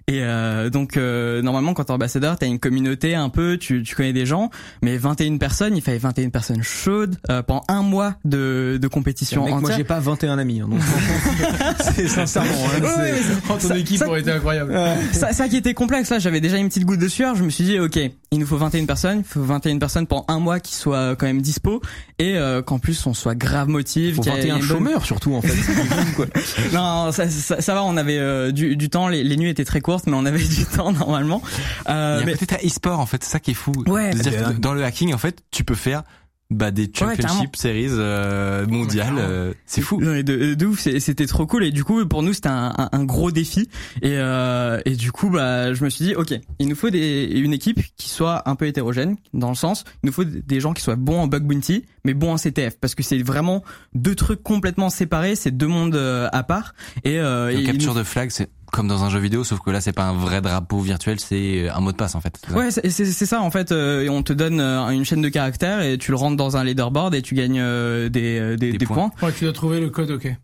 [0.06, 3.94] Et euh, donc, euh, normalement, quand t'es ambassadeur, t'as une communauté un peu, tu, tu
[3.96, 4.50] connais des gens,
[4.82, 9.44] mais 21 personnes, il fallait 21 personnes chaudes euh, pendant un mois de, de compétition
[9.44, 10.60] Mec, moi, j'ai pas 21 amis.
[10.60, 10.80] hein, donc-
[11.94, 12.50] c'est sincèrement.
[12.76, 13.12] hein, Ouais,
[13.50, 14.74] Oh, ton ça- équipe ça- aurait été incroyable.
[15.12, 17.34] ça, ça qui était complexe là, j'avais déjà une petite goutte de sueur.
[17.34, 17.98] Je me suis dit, ok,
[18.32, 21.26] il nous faut 21 personnes, il faut 21 personnes pendant un mois qui soient quand
[21.26, 21.80] même dispo
[22.18, 24.19] et euh, qu'en plus on soit grave motive.
[24.22, 25.54] Faut qu'il y ait 21 une bonne- chômeurs surtout en fait.
[26.16, 26.26] Quoi.
[26.72, 29.08] Non, ça, ça, ça va, on avait euh, du, du temps.
[29.08, 31.42] Les, les nuits étaient très courtes, mais on avait du temps normalement.
[31.88, 33.72] Euh, Il y a mais peut-être un e-sport en fait, c'est ça qui est fou.
[33.86, 34.10] Ouais.
[34.12, 36.02] C'est-à-dire Eh bien, que dans le hacking en fait, tu peux faire
[36.50, 40.00] bah des championship series euh, mondiales euh, c'est fou.
[40.00, 40.22] De,
[40.54, 41.64] de ouf c'était trop cool.
[41.64, 43.68] Et du coup pour nous c'était un, un, gros défi.
[44.02, 47.30] Et euh, et du coup bah je me suis dit ok il nous faut des
[47.32, 50.72] une équipe qui soit un peu hétérogène dans le sens il nous faut des gens
[50.72, 53.62] qui soient bons en bug bounty mais bons en CTF parce que c'est vraiment
[53.94, 56.74] deux trucs complètement séparés c'est deux mondes euh, à part.
[57.04, 59.80] Et, euh, et capture de flag c'est comme dans un jeu vidéo, sauf que là
[59.80, 62.40] c'est pas un vrai drapeau virtuel, c'est un mot de passe en fait.
[62.54, 63.72] Ouais, c'est ça en fait.
[63.72, 66.64] Euh, on te donne euh, une chaîne de caractères et tu le rentres dans un
[66.64, 69.10] leaderboard et tu gagnes euh, des, des, des, points.
[69.22, 70.34] Ouais, tu dois trouver le code, ok.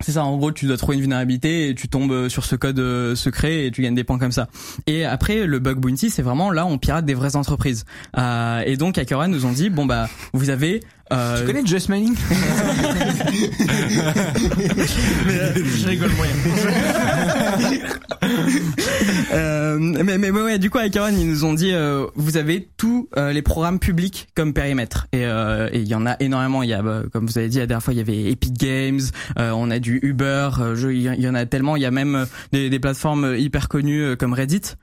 [0.00, 3.14] C'est ça, en gros, tu dois trouver une vulnérabilité et tu tombes sur ce code
[3.14, 4.48] secret et tu gagnes des points comme ça.
[4.88, 7.84] Et après, le bug bounty, c'est vraiment là, on pirate des vraies entreprises.
[8.18, 10.82] Euh, et donc, HackerOne nous ont dit, bon bah, vous avez
[11.12, 11.40] euh...
[11.40, 12.14] Tu connais Just Mining
[15.28, 16.32] euh, Je rigole moyen.
[19.32, 22.68] euh, mais, mais ouais, du coup avec Aaron, ils nous ont dit euh, vous avez
[22.76, 26.62] tous euh, les programmes publics comme périmètre et euh, il y en a énormément.
[26.62, 28.54] Il y a bah, comme vous avez dit la dernière fois, il y avait Epic
[28.54, 29.00] Games,
[29.36, 30.50] on a du Uber,
[30.90, 31.76] il y en a tellement.
[31.76, 34.76] Il y a même des, des plateformes hyper connues comme Reddit.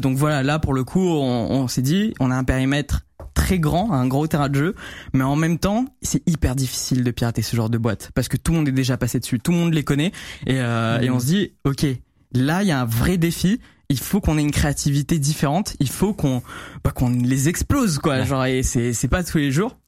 [0.00, 3.02] donc voilà, là pour le coup, on, on s'est dit on a un périmètre
[3.38, 4.74] très grand, un gros terrain de jeu,
[5.12, 8.36] mais en même temps, c'est hyper difficile de pirater ce genre de boîte parce que
[8.36, 10.10] tout le monde est déjà passé dessus, tout le monde les connaît
[10.46, 11.86] et, euh, et on se dit, ok,
[12.32, 13.60] là il y a un vrai défi.
[13.90, 15.76] Il faut qu'on ait une créativité différente.
[15.80, 16.42] Il faut qu'on
[16.84, 18.22] bah, qu'on les explose quoi.
[18.24, 19.78] Genre et c'est c'est pas tous les jours.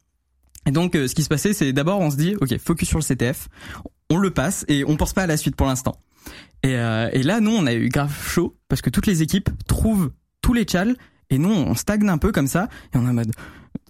[0.64, 2.98] Et donc euh, ce qui se passait, c'est d'abord on se dit, ok, focus sur
[2.98, 3.48] le CTF,
[4.10, 5.96] on le passe et on pense pas à la suite pour l'instant.
[6.62, 9.50] Et, euh, et là, nous, on a eu grave chaud parce que toutes les équipes
[9.66, 10.96] trouvent tous les chals
[11.30, 13.32] et nous, on stagne un peu comme ça, et on est en mode,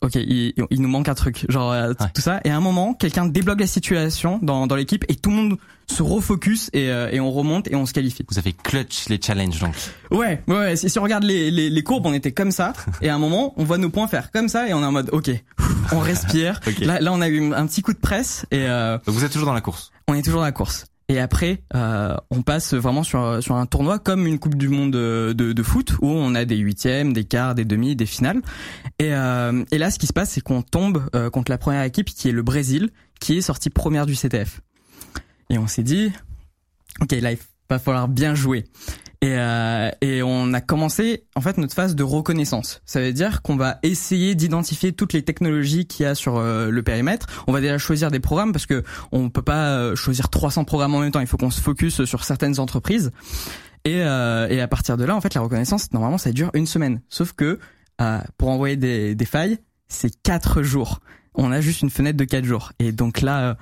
[0.03, 2.41] ok, il, il nous manque un truc, genre euh, tout ça.
[2.45, 5.59] Et à un moment, quelqu'un débloque la situation dans, dans l'équipe, et tout le monde
[5.87, 8.25] se refocus et, euh, et on remonte et on se qualifie.
[8.31, 9.75] Vous avez clutch les challenges donc.
[10.11, 10.77] Ouais, ouais.
[10.77, 12.73] Si, si on regarde les, les, les, courbes, on était comme ça,
[13.03, 14.93] et à un moment, on voit nos points faire comme ça, et on est en
[14.93, 15.31] mode, ok,
[15.93, 16.61] on respire.
[16.81, 18.67] là, là, on a eu un petit coup de presse, et.
[18.69, 19.91] Euh, vous êtes toujours dans la course.
[20.09, 20.87] On est toujours dans la course.
[21.11, 24.93] Et après, euh, on passe vraiment sur sur un tournoi comme une Coupe du Monde
[24.93, 28.41] de, de, foot où on a des huitièmes, des quarts, des demi, des finales.
[29.01, 31.83] Et, euh, et là, ce qui se passe, c'est qu'on tombe euh, contre la première
[31.83, 34.61] équipe qui est le Brésil, qui est sortie première du CTF.
[35.49, 36.13] Et on s'est dit,
[37.01, 37.39] ok, là, il
[37.69, 38.67] va falloir bien jouer.
[39.23, 42.81] Et, euh, et on a commencé en fait notre phase de reconnaissance.
[42.87, 46.71] Ça veut dire qu'on va essayer d'identifier toutes les technologies qu'il y a sur euh,
[46.71, 47.27] le périmètre.
[47.47, 48.83] On va déjà choisir des programmes parce que
[49.13, 51.21] on peut pas euh, choisir 300 programmes en même temps.
[51.21, 53.11] Il faut qu'on se focus sur certaines entreprises.
[53.85, 56.67] Et, euh, et à partir de là, en fait, la reconnaissance normalement ça dure une
[56.67, 57.03] semaine.
[57.09, 57.59] Sauf que
[58.39, 61.01] pour envoyer des, des failles, c'est quatre jours.
[61.35, 62.73] On a juste une fenêtre de quatre jours.
[62.79, 63.59] Et donc là,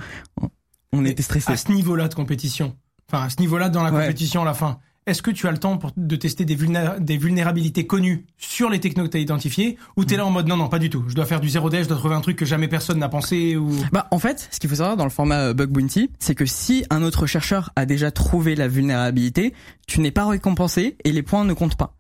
[0.93, 1.51] on, était stressé.
[1.51, 2.76] À ce niveau-là de compétition,
[3.10, 4.78] enfin à ce niveau-là dans la compétition à la fin
[5.09, 9.10] est-ce que tu as le temps de tester des, vulnérabilités connues sur les technos que
[9.10, 11.05] tu as identifiées ou tu es là en mode non, non, pas du tout.
[11.09, 13.09] Je dois faire du zéro day, je dois trouver un truc que jamais personne n'a
[13.09, 13.70] pensé ou...
[13.93, 16.47] Bah, en fait, ce qu'il faut savoir dans le format euh, Bug Bounty, c'est que
[16.47, 19.55] si un autre chercheur a déjà trouvé la vulnérabilité,
[19.86, 21.94] tu n'es pas récompensé et les points ne comptent pas.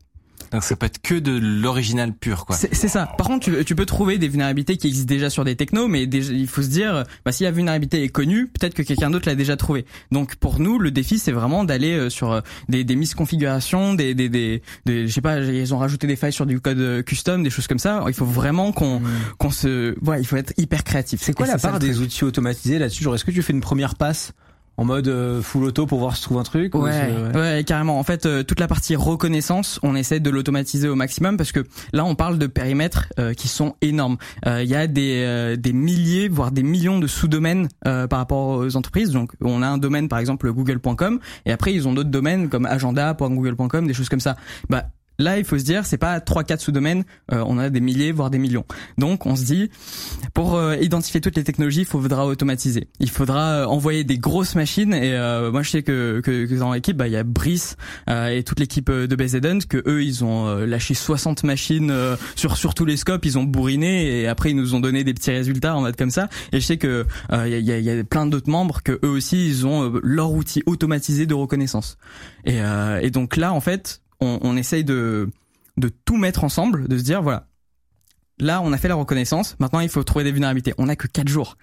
[0.52, 2.56] Donc ça peut être que de l'original pur, quoi.
[2.56, 3.06] C'est ça.
[3.18, 6.06] Par contre, tu, tu, peux trouver des vulnérabilités qui existent déjà sur des technos, mais
[6.06, 9.28] déjà, il faut se dire, bah, si la vulnérabilité est connue, peut-être que quelqu'un d'autre
[9.28, 9.84] l'a déjà trouvé.
[10.10, 14.14] Donc pour nous, le défi, c'est vraiment d'aller euh, sur euh, des, des misconfigurations, des,
[14.14, 17.02] des, des, des, je sais pas, ils ont rajouté des failles sur du code euh,
[17.02, 18.04] custom, des choses comme ça.
[18.08, 19.02] Il faut vraiment qu'on
[19.38, 21.20] qu'on se, voilà, il faut être hyper créatif.
[21.22, 23.04] C'est quoi la part des outils automatisés là-dessus?
[23.04, 24.32] Genre, est-ce que tu fais une première passe
[24.78, 27.98] en mode euh, full auto pour voir si trouve un truc ouais, ouais, carrément.
[27.98, 31.64] En fait, euh, toute la partie reconnaissance, on essaie de l'automatiser au maximum parce que
[31.92, 34.16] là, on parle de périmètres euh, qui sont énormes.
[34.46, 39.10] Il y a des, des milliers, voire des millions de sous-domaines par rapport aux entreprises.
[39.10, 42.64] Donc, on a un domaine, par exemple, google.com, et après, ils ont d'autres domaines comme
[42.64, 44.36] agenda.google.com, des choses comme ça.
[44.70, 44.84] Bah,
[45.20, 48.12] Là, il faut se dire, c'est pas trois quatre sous-domaines, euh, on a des milliers
[48.12, 48.64] voire des millions.
[48.98, 49.68] Donc, on se dit,
[50.32, 52.86] pour euh, identifier toutes les technologies, il faudra automatiser.
[53.00, 54.94] Il faudra euh, envoyer des grosses machines.
[54.94, 55.18] Et
[55.50, 57.76] moi, je sais que, que, que dans l'équipe, bah, il y a Brice
[58.08, 61.92] et toute l'équipe de BZN, que eux, ils ont lâché 60 machines
[62.36, 65.14] sur sur tous les scopes, ils ont bourriné et après ils nous ont donné des
[65.14, 66.28] petits résultats en mode comme ça.
[66.52, 69.48] Et je sais que il y, a, y a plein d'autres membres que eux aussi,
[69.48, 71.98] ils ont leur outil automatisé de reconnaissance.
[72.44, 72.58] Et,
[73.02, 75.30] et donc là, en fait, on, on essaye de,
[75.76, 77.46] de tout mettre ensemble, de se dire voilà,
[78.38, 80.74] là on a fait la reconnaissance, maintenant il faut trouver des vulnérabilités.
[80.78, 81.56] On a que quatre jours.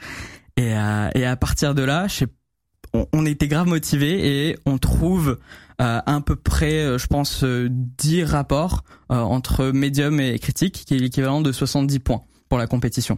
[0.57, 2.26] Et, euh, et à partir de là, je
[2.94, 5.40] on, on, était grave motivé et on trouve
[5.82, 10.99] euh, à peu près, euh, je pense, 10 rapports entre médium et critique, qui est
[10.99, 12.23] l'équivalent de 70 points
[12.56, 13.18] pour la compétition.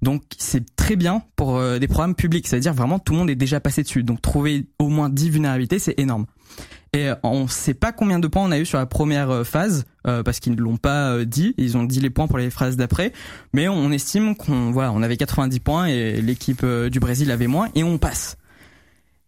[0.00, 3.34] Donc c'est très bien pour euh, des programmes publics, c'est-à-dire vraiment tout le monde est
[3.34, 4.02] déjà passé dessus.
[4.02, 6.24] Donc trouver au moins 10 vulnérabilités, c'est énorme.
[6.94, 9.44] Et euh, on sait pas combien de points on a eu sur la première euh,
[9.44, 11.52] phase euh, parce qu'ils ne l'ont pas dit.
[11.58, 13.12] Ils ont dit les points pour les phases d'après,
[13.52, 17.68] mais on estime qu'on voilà, on avait 90 points et l'équipe du Brésil avait moins
[17.74, 18.38] et on passe.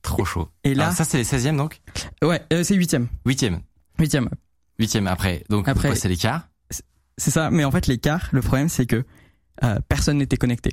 [0.00, 0.48] Trop chaud.
[0.64, 1.82] Et là, Alors ça c'est les 16e donc?
[2.22, 3.58] Ouais, euh, c'est huitième, 8e.
[3.98, 4.30] huitième.
[4.80, 5.44] 8e après.
[5.50, 6.46] Donc après c'est l'écart.
[7.20, 7.50] C'est ça.
[7.50, 9.04] Mais en fait, l'écart, le problème, c'est que
[9.64, 10.72] euh, personne n'était connecté.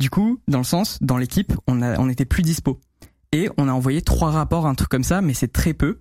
[0.00, 2.80] Du coup, dans le sens, dans l'équipe, on a, on était plus dispo.
[3.32, 6.00] Et on a envoyé trois rapports, un truc comme ça, mais c'est très peu.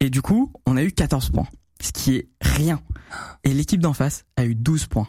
[0.00, 1.48] Et du coup, on a eu 14 points.
[1.80, 2.80] Ce qui est rien.
[3.44, 5.08] Et l'équipe d'en face a eu 12 points.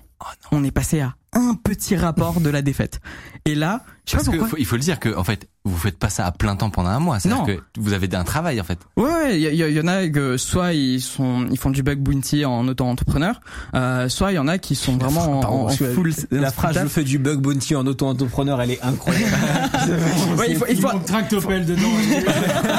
[0.51, 2.99] on est passé à un petit rapport de la défaite.
[3.45, 4.47] Et là, je sais Parce pas pourquoi.
[4.49, 6.69] faut- il faut le dire que en fait vous faites pas ça à plein temps
[6.71, 7.19] pendant un mois.
[7.19, 7.45] C'est-à-dire Non.
[7.45, 8.79] que vous avez un travail en fait.
[8.97, 11.83] Ouais, ouais, il y, y- y en a que soit ils sont, ils font du
[11.83, 13.39] bug bounty en auto-entrepreneur,
[13.75, 16.13] euh, soit il y en a qui sont vraiment en, Pardon, en que full.
[16.31, 19.25] La en phrase je fais du bug bounty en auto-entrepreneur, elle est incroyable.
[20.37, 21.81] Ouais, il faut, il faut, tractopelle dedans.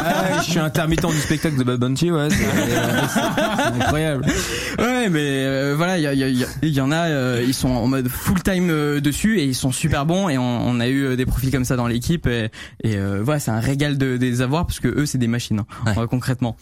[0.05, 2.29] Ah je suis intermittent du spectacle de Bug Bounty, ouais.
[2.31, 4.25] C'est c'est incroyable.
[4.79, 7.87] Ouais, mais euh, voilà, il y, y, y y en a, euh, ils sont en
[7.87, 11.05] mode full time euh, dessus et ils sont super bons et on, on a eu
[11.05, 12.51] euh, des profils comme ça dans l'équipe et,
[12.83, 15.29] et euh, voilà, c'est un régal de, de les avoir parce que eux c'est des
[15.29, 15.99] machines hein, Ouais.
[15.99, 16.57] euh, concrètement.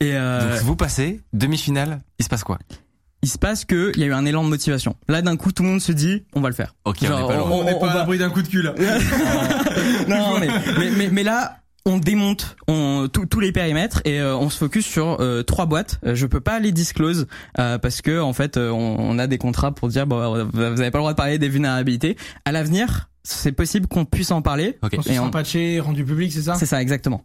[0.00, 2.00] Et euh, Donc vous passez demi-finale.
[2.18, 2.58] Il se passe quoi?
[3.22, 4.96] Il se passe que il y a eu un élan de motivation.
[5.08, 6.74] Là d'un coup tout le monde se dit on va le faire.
[6.84, 7.50] Ok, on Genre, est pas loin.
[7.50, 8.74] On n'est on pas à va- l'abri d'un coup de cul là.
[10.08, 14.36] non, mais, mais, mais, mais là, on démonte on, tous- tous les périmètres et euh,
[14.36, 16.00] on se focus sur euh, trois boîtes.
[16.06, 17.26] Euh, Je peux pas les disclose
[17.58, 20.60] euh, parce que en fait, euh, on, on a des contrats pour dire bon, vous
[20.60, 22.16] avez pas le droit de parler des vulnérabilités.
[22.44, 24.78] À l'avenir, c'est possible qu'on puisse en parler.
[24.82, 24.94] Ok.
[24.96, 26.54] Quand ils Et sont on- patchés, rendus publics, c'est ça?
[26.54, 27.24] C'est ça, exactement.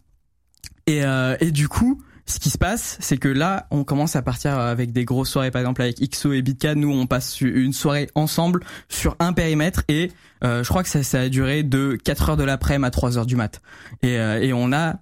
[0.87, 4.21] Et, euh, et du coup, ce qui se passe, c'est que là, on commence à
[4.21, 6.75] partir avec des grosses soirées, par exemple avec XO et Bitka.
[6.75, 10.11] Nous, on passe une soirée ensemble sur un périmètre et
[10.43, 13.17] euh, je crois que ça, ça a duré de 4 heures de l'après-midi à 3
[13.17, 13.61] heures du mat.
[14.03, 14.99] Et, euh, et on a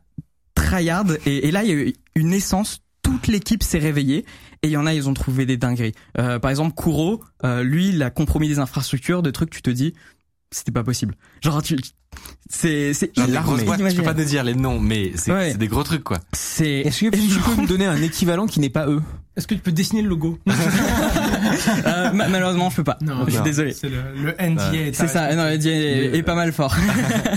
[0.56, 2.80] tryhard et, et là, il y a eu une naissance.
[3.04, 4.26] Toute l'équipe s'est réveillée
[4.64, 5.94] et il y en a, ils ont trouvé des dingueries.
[6.18, 9.70] Euh, par exemple, Kuro, euh, lui, il a compromis des infrastructures, de trucs, tu te
[9.70, 9.94] dis,
[10.52, 11.16] c'était pas possible.
[11.42, 11.78] Genre, tu,
[12.50, 15.54] c'est, c'est je peux pas te dire les noms, mais c'est Ouais.
[15.54, 16.20] des gros trucs quoi.
[16.34, 19.02] C'est Est-ce que tu peux me donner un équivalent qui n'est pas eux
[19.36, 20.40] Est-ce que tu peux dessiner le logo
[21.86, 22.98] Euh, ma- malheureusement, je peux pas.
[23.02, 23.44] je suis non.
[23.44, 23.74] désolé.
[23.74, 24.74] C'est le, le NDA.
[24.76, 25.34] est C'est ça.
[25.36, 26.76] Non, le est, est, est pas mal fort.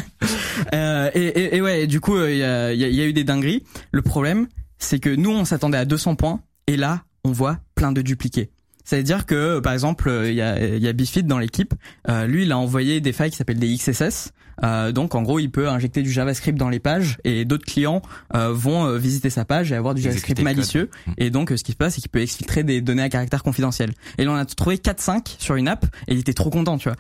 [0.75, 3.13] euh, et, et, et ouais, du coup, il y, a, y a- y a eu
[3.13, 3.65] des dingueries.
[3.93, 4.47] Le problème,
[4.79, 8.51] c'est que nous, on s'attendait à 200 points, et là, on voit plein de dupliqués.
[8.91, 11.75] C'est-à-dire que, par exemple, il y a, y a Bifid dans l'équipe.
[12.09, 14.33] Euh, lui, il a envoyé des failles qui s'appellent des XSS.
[14.65, 18.03] Euh, donc, en gros, il peut injecter du JavaScript dans les pages, et d'autres clients
[18.35, 20.91] euh, vont euh, visiter sa page et avoir du JavaScript malicieux.
[21.07, 21.13] Mm.
[21.19, 23.45] Et donc, euh, ce qui se passe, c'est qu'il peut exfiltrer des données à caractère
[23.45, 23.93] confidentiel.
[24.19, 26.89] Et là, on a trouvé 4-5 sur une app, et il était trop content, tu
[26.89, 26.99] vois.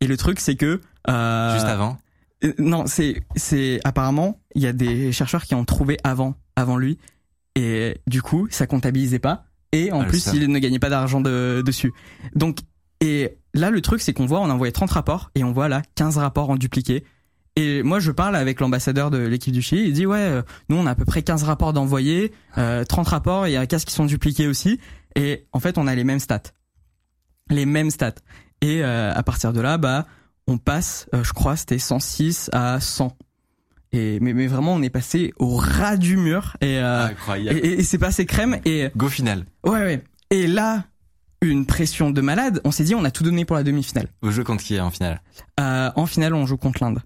[0.00, 1.96] Et le truc, c'est que euh, Juste avant.
[2.42, 6.76] euh, non, c'est c'est apparemment il y a des chercheurs qui ont trouvé avant avant
[6.76, 6.98] lui
[7.54, 11.20] et du coup ça comptabilisait pas et en Ah, plus il ne gagnait pas d'argent
[11.20, 11.92] de, dessus.
[12.34, 12.58] Donc
[13.00, 15.68] et là le truc c'est qu'on voit on a envoyé 30 rapports et on voit
[15.68, 17.04] là 15 rapports en dupliqué.
[17.56, 20.76] Et moi je parle avec l'ambassadeur de l'équipe du Chili, il dit ouais euh, nous
[20.76, 23.84] on a à peu près 15 rapports d'envoyés, euh, 30 rapports, il y a 15
[23.84, 24.78] qui sont dupliqués aussi
[25.16, 26.42] et en fait on a les mêmes stats.
[27.48, 28.14] Les mêmes stats.
[28.62, 30.06] Et euh, à partir de là bah
[30.50, 33.16] on passe, euh, je crois, c'était 106 à 100.
[33.92, 37.58] Et mais, mais vraiment, on est passé au ras du mur et euh, Incroyable.
[37.62, 39.44] et- et c'est passé crème et Go final.
[39.64, 40.04] ouais ouais.
[40.30, 40.84] Et là,
[41.42, 42.60] une pression de malade.
[42.64, 44.08] On s'est dit, on a tout donné pour la demi-finale.
[44.22, 45.20] Vous jouez contre qui en finale?
[45.58, 47.00] Euh, en finale, on joue contre l'Inde.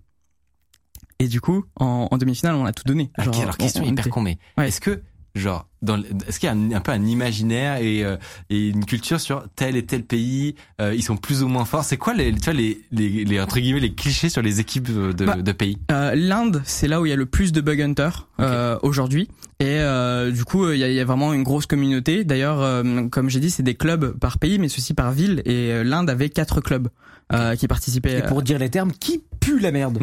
[1.20, 3.11] Et du coup, en, en demi-finale, on a tout donné.
[3.19, 4.69] Ok, alors question on- on hyper était- con, mais Ouais.
[4.69, 5.02] est-ce que
[5.35, 8.16] genre dans est-ce qu'il y a un, un peu un imaginaire et, euh,
[8.51, 11.85] et une culture sur tel et tel pays euh, ils sont plus ou moins forts?
[11.85, 14.90] C'est quoi les tu vois les, les, les entre guillemets les clichés sur les équipes
[14.90, 15.78] de, Bah, de pays?
[15.93, 19.28] Euh, L'Inde, c'est là où il y a le plus de bug hunter euh, aujourd'hui.
[19.61, 22.24] Et euh, du coup, il y a, il y a vraiment une grosse communauté.
[22.24, 25.43] D'ailleurs, comme j'ai dit, c'est des clubs par pays, mais ceci par ville.
[25.44, 26.89] Et l'Inde avait quatre clubs
[27.33, 28.19] euh, qui participaient.
[28.19, 29.99] Et pour dire les termes, qui pue la merde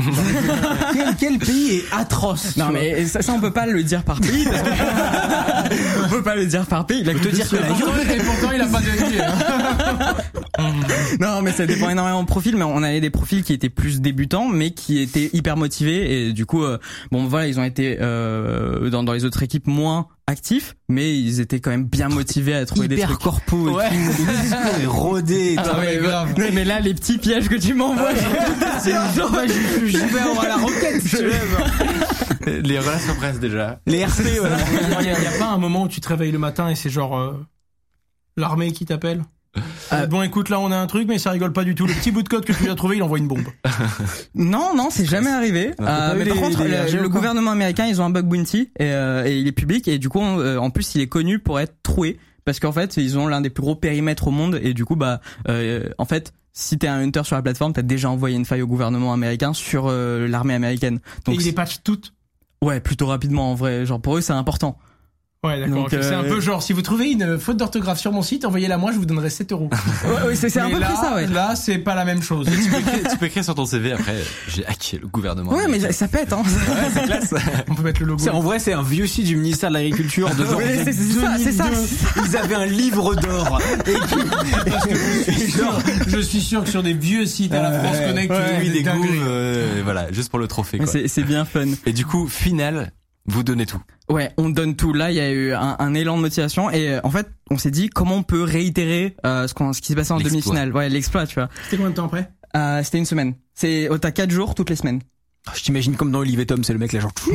[0.93, 4.19] quel, quel pays est atroce Non mais ça, ça on peut pas le dire par
[4.21, 4.45] pays.
[6.05, 6.99] On peut pas le dire par pays.
[7.01, 9.21] Il a que te dire que la Et pourtant, il a pas gagné.
[9.21, 10.15] hein.
[11.19, 12.55] Non mais ça dépend énormément de profils.
[12.55, 16.27] Mais on avait des profils qui étaient plus débutants, mais qui étaient hyper motivés.
[16.27, 16.77] Et du coup, euh,
[17.11, 21.39] bon voilà, ils ont été euh, dans, dans les autres équipes moins actifs, mais ils
[21.39, 23.19] étaient quand même bien motivés à trouver des trucs.
[23.19, 23.89] corpo et Ouais.
[23.89, 23.95] tout,
[24.25, 25.61] le discours est rodé et tout.
[25.65, 26.33] Ah, mais, grave.
[26.37, 28.15] mais, mais là, les petits pièges que tu m'envoies,
[28.79, 29.31] c'est genre,
[29.85, 32.61] je vais avoir la roquette si tu veux.
[32.63, 34.57] les relations presse déjà les RP voilà.
[35.01, 36.69] Il y, a- il y a pas un moment où tu te réveilles le matin
[36.69, 37.33] et c'est genre euh,
[38.37, 39.23] l'armée qui t'appelle?
[39.91, 41.85] Euh, bon, écoute, là, on a un truc, mais ça rigole pas du tout.
[41.85, 43.43] Le petit bout de code que tu viens de trouver, il envoie une bombe.
[44.35, 45.73] Non, non, c'est jamais arrivé.
[45.81, 48.85] Euh, eu mais par contre, les le, gouvernement américain, ils ont un bug bounty et,
[48.85, 51.39] euh, et il est public et du coup, on- euh, en plus, il est connu
[51.39, 54.59] pour être troué parce qu'en fait, ils ont l'un des plus gros périmètres au monde
[54.63, 56.33] et du coup, bah, euh, en fait.
[56.53, 59.53] Si t'es un hunter sur la plateforme, t'as déjà envoyé une faille au gouvernement américain
[59.53, 60.95] sur euh, l'armée américaine.
[60.95, 62.13] Et Donc il les patch toutes?
[62.61, 63.85] ouais, plutôt rapidement en vrai.
[63.85, 64.77] Genre pour eux, c'est important.
[65.43, 65.87] Ouais, d'accord.
[65.89, 68.77] C'est un euh, peu genre, si vous trouvez une faute d'orthographe sur mon site, envoyez-la
[68.77, 69.71] moi, je vous donnerai 7 euros.
[70.03, 71.25] Ouais, ouais, c'est c'est un peu là, près ça, ouais.
[71.27, 72.47] Là, c'est pas la même chose.
[72.47, 75.51] tu, peux écrire, tu peux écrire sur ton CV après, j'ai hacké le gouvernement.
[75.51, 76.43] Ouais, mais ça pète, hein.
[76.93, 77.33] c'est classe.
[77.69, 78.29] On peut mettre le logo.
[78.29, 81.19] En vrai, c'est un vieux site du ministère de l'Agriculture de genre Ouais, c'est- c'est
[81.19, 81.63] ça, c'est ça.
[81.69, 82.29] 2002.
[82.29, 83.59] Ils avaient un livre d'or.
[85.27, 88.05] Je, suis sûr, je suis sûr que sur des vieux sites à la France Ouais,
[88.05, 90.79] Connect, Ouais, tu vois des goûts, euh, voilà, juste pour le trophée.
[91.07, 91.65] C'est bien fun.
[91.87, 92.91] Et du coup, final,
[93.25, 93.81] vous donnez tout.
[94.09, 94.93] Ouais, on donne tout.
[94.93, 97.57] Là, il y a eu un, un élan de motivation et euh, en fait, on
[97.57, 100.41] s'est dit comment on peut réitérer euh, ce, qu'on- ce qui s'est passé en L'exploit.
[100.41, 100.73] demi-finale.
[100.75, 101.49] Ouais, l'exploit, tu vois.
[101.65, 102.31] C'était combien de temps après?
[102.55, 103.35] Euh, C'était une semaine.
[103.53, 104.99] C'est oh, t'as quatre jours toutes les semaines.
[105.55, 107.11] je t'imagine comme dans Olivier Tom, c'est le mec là genre.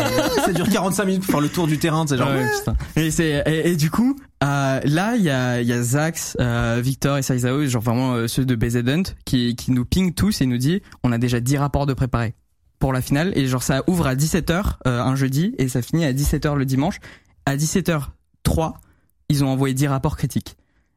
[0.44, 2.28] ça dure 45 minutes pour faire le tour du terrain, c'est genre.
[2.30, 2.76] Ouais, putain.
[2.96, 6.36] Et c'est et, et du coup, euh, là, il y a il y a Zax,
[6.40, 10.14] euh, Victor et Saizao, genre vraiment euh, ceux de BZ Hunt, qui qui nous ping
[10.14, 12.34] tous et nous dit on a déjà 10 rapports de préparés
[12.80, 16.12] pour la finale et genre ça ouvre à 17h un jeudi et ça finit à
[16.12, 16.96] 17h le dimanche.
[17.46, 18.72] À 17h03,
[19.28, 20.56] ils ont envoyé 10 rapports critiques.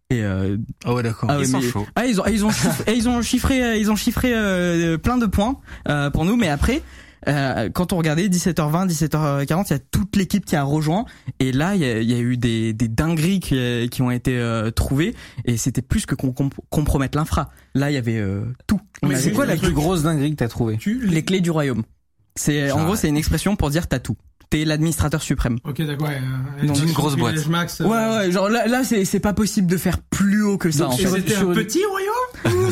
[0.09, 1.29] Et euh, Ah ouais, d'accord.
[1.31, 1.85] ah ouais, Ils sont mais- chauds.
[1.95, 4.31] ah, ils ont, ah, ils ont, chiffré, et ils ont chiffré, euh, ils ont chiffré
[4.33, 6.35] euh, plein de points euh, pour nous.
[6.35, 6.81] Mais après,
[7.27, 11.05] euh, quand on regardait 17h20, 17h40, il y a toute l'équipe qui a rejoint.
[11.39, 14.01] Et là, il y a, il y a eu des, des dingueries qui, euh, qui
[14.01, 15.15] ont été euh, trouvées.
[15.45, 17.49] Et c'était plus que qu'on comp- compromettre l'infra.
[17.75, 18.79] Là, il y avait euh, tout.
[19.15, 20.77] C'est quoi la plus grosse dinguerie que t'as trouvée?
[20.85, 21.83] Les clés du royaume.
[22.35, 24.17] C'est en Genre, gros, c'est une expression pour dire t'as tout.
[24.49, 25.57] T'es l'administrateur suprême.
[25.63, 26.07] Ok, d'accord.
[26.07, 26.21] Ouais,
[26.61, 27.47] euh, Donc, une grosse boîte.
[27.47, 28.31] Max, euh, Ouais, ouais.
[28.31, 30.83] Genre là, là, c'est c'est pas possible de faire plus haut que ça.
[30.85, 31.09] Donc, en Et fait.
[31.09, 32.69] c'était un petit royaume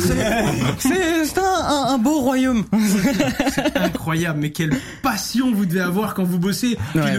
[0.78, 2.64] C'est c'est un, un, beau royaume.
[3.74, 6.76] Incroyable, mais quelle passion vous devez avoir quand vous bossez.
[6.94, 7.16] Ouais.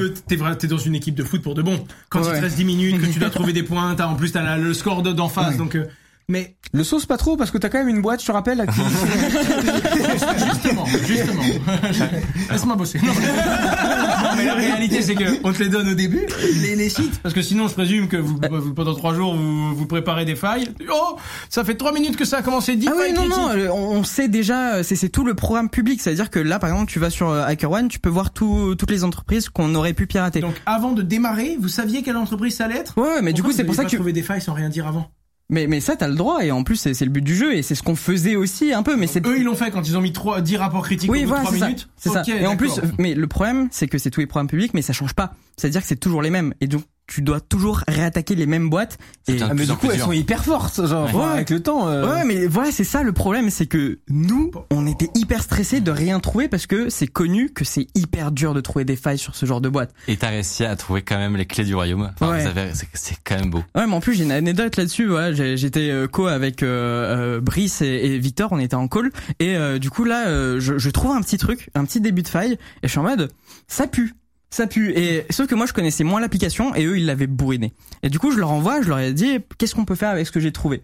[0.58, 1.84] t'es dans une équipe de foot pour de bon.
[2.10, 2.38] Quand il Ouais.
[2.38, 4.74] te reste 10 minutes, que tu dois trouver des points, t'as en plus t'as le
[4.74, 5.76] score de- d'en face, donc.
[5.76, 5.86] euh,
[6.30, 8.66] mais Le sauce pas trop parce que t'as quand même une boîte, je te rappelle.
[8.74, 8.82] qui-
[10.46, 11.44] justement, justement,
[12.52, 13.00] laisse-moi bosser.
[13.04, 16.26] Non, mais, non, mais la réalité c'est que on te les donne au début,
[16.62, 19.76] les, les sites, parce que sinon je présume que vous, vous- pendant trois jours vous,
[19.76, 20.70] vous préparez des failles.
[20.92, 21.18] Oh,
[21.50, 22.76] ça fait trois minutes que ça a commencé.
[22.76, 23.70] 10 Ah oui, non, non, critiques.
[23.72, 26.02] on sait déjà, c'est tout le programme public.
[26.02, 28.92] C'est-à-dire que là, par exemple, tu vas sur euh, HackerOne, tu peux voir tout, toutes
[28.92, 30.40] les entreprises qu'on aurait pu pirater.
[30.40, 32.98] Donc avant de démarrer, vous saviez quelle entreprise ça allait être?
[32.98, 34.88] Ouais, mais du coup, c'est pour ça que pas trouvé des failles sans rien dire
[34.88, 35.10] avant?
[35.54, 37.62] Mais, mais ça, t'as le droit, et en plus, c'est le but du jeu, et
[37.62, 39.24] c'est ce qu'on faisait aussi un peu, mais c'est...
[39.28, 41.48] Eux, ils l'ont fait quand ils ont mis 3, 10 rapports critiques Oui, voilà, de
[41.48, 41.66] 3 c'est ça.
[41.68, 41.90] minutes.
[41.96, 42.24] C'est ça.
[42.28, 44.94] Et en plus, mais le problème, c'est que c'est tous les programmes publics, mais ça
[44.94, 45.36] change pas.
[45.56, 46.56] C'est-à-dire que c'est toujours les mêmes.
[46.60, 48.98] Et donc, tu dois toujours réattaquer les mêmes boîtes.
[49.28, 51.24] Et, Ah, mais du coup, elles sont hyper fortes, genre Ouais.
[51.26, 51.88] avec le temps.
[51.90, 55.82] euh, Ouais, mais voilà, c'est ça le problème, c'est que nous, on était hyper stressés
[55.82, 59.18] de rien trouver parce que c'est connu que c'est hyper dur de trouver des failles
[59.18, 59.94] sur ce genre de boîte.
[60.08, 62.10] Et t'as réussi à trouver quand même les clés du royaume.
[62.20, 62.72] Enfin, Ouais.
[62.94, 63.64] c'est, quand même beau.
[63.76, 65.10] Ouais, mais en plus j'ai une anecdote là-dessus.
[65.10, 68.88] Ouais, J'ai- j'étais euh, co avec euh, euh, Brice et, et Victor, on était en
[68.88, 72.00] call et euh, du coup là, euh, je, je trouve un petit truc, un petit
[72.02, 73.30] début de faille et je suis en mode
[73.68, 74.14] ça pue.
[74.54, 74.92] Ça pue.
[74.96, 77.74] Et sauf que moi je connaissais moins l'application et eux ils l'avaient bourriné.
[78.04, 80.28] Et du coup je leur envoie, je leur ai dit qu'est-ce qu'on peut faire avec
[80.28, 80.84] ce que j'ai trouvé?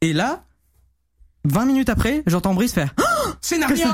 [0.00, 0.44] Et là,
[1.44, 2.94] 20 minutes après, j'entends Brice faire
[3.40, 3.76] Scénario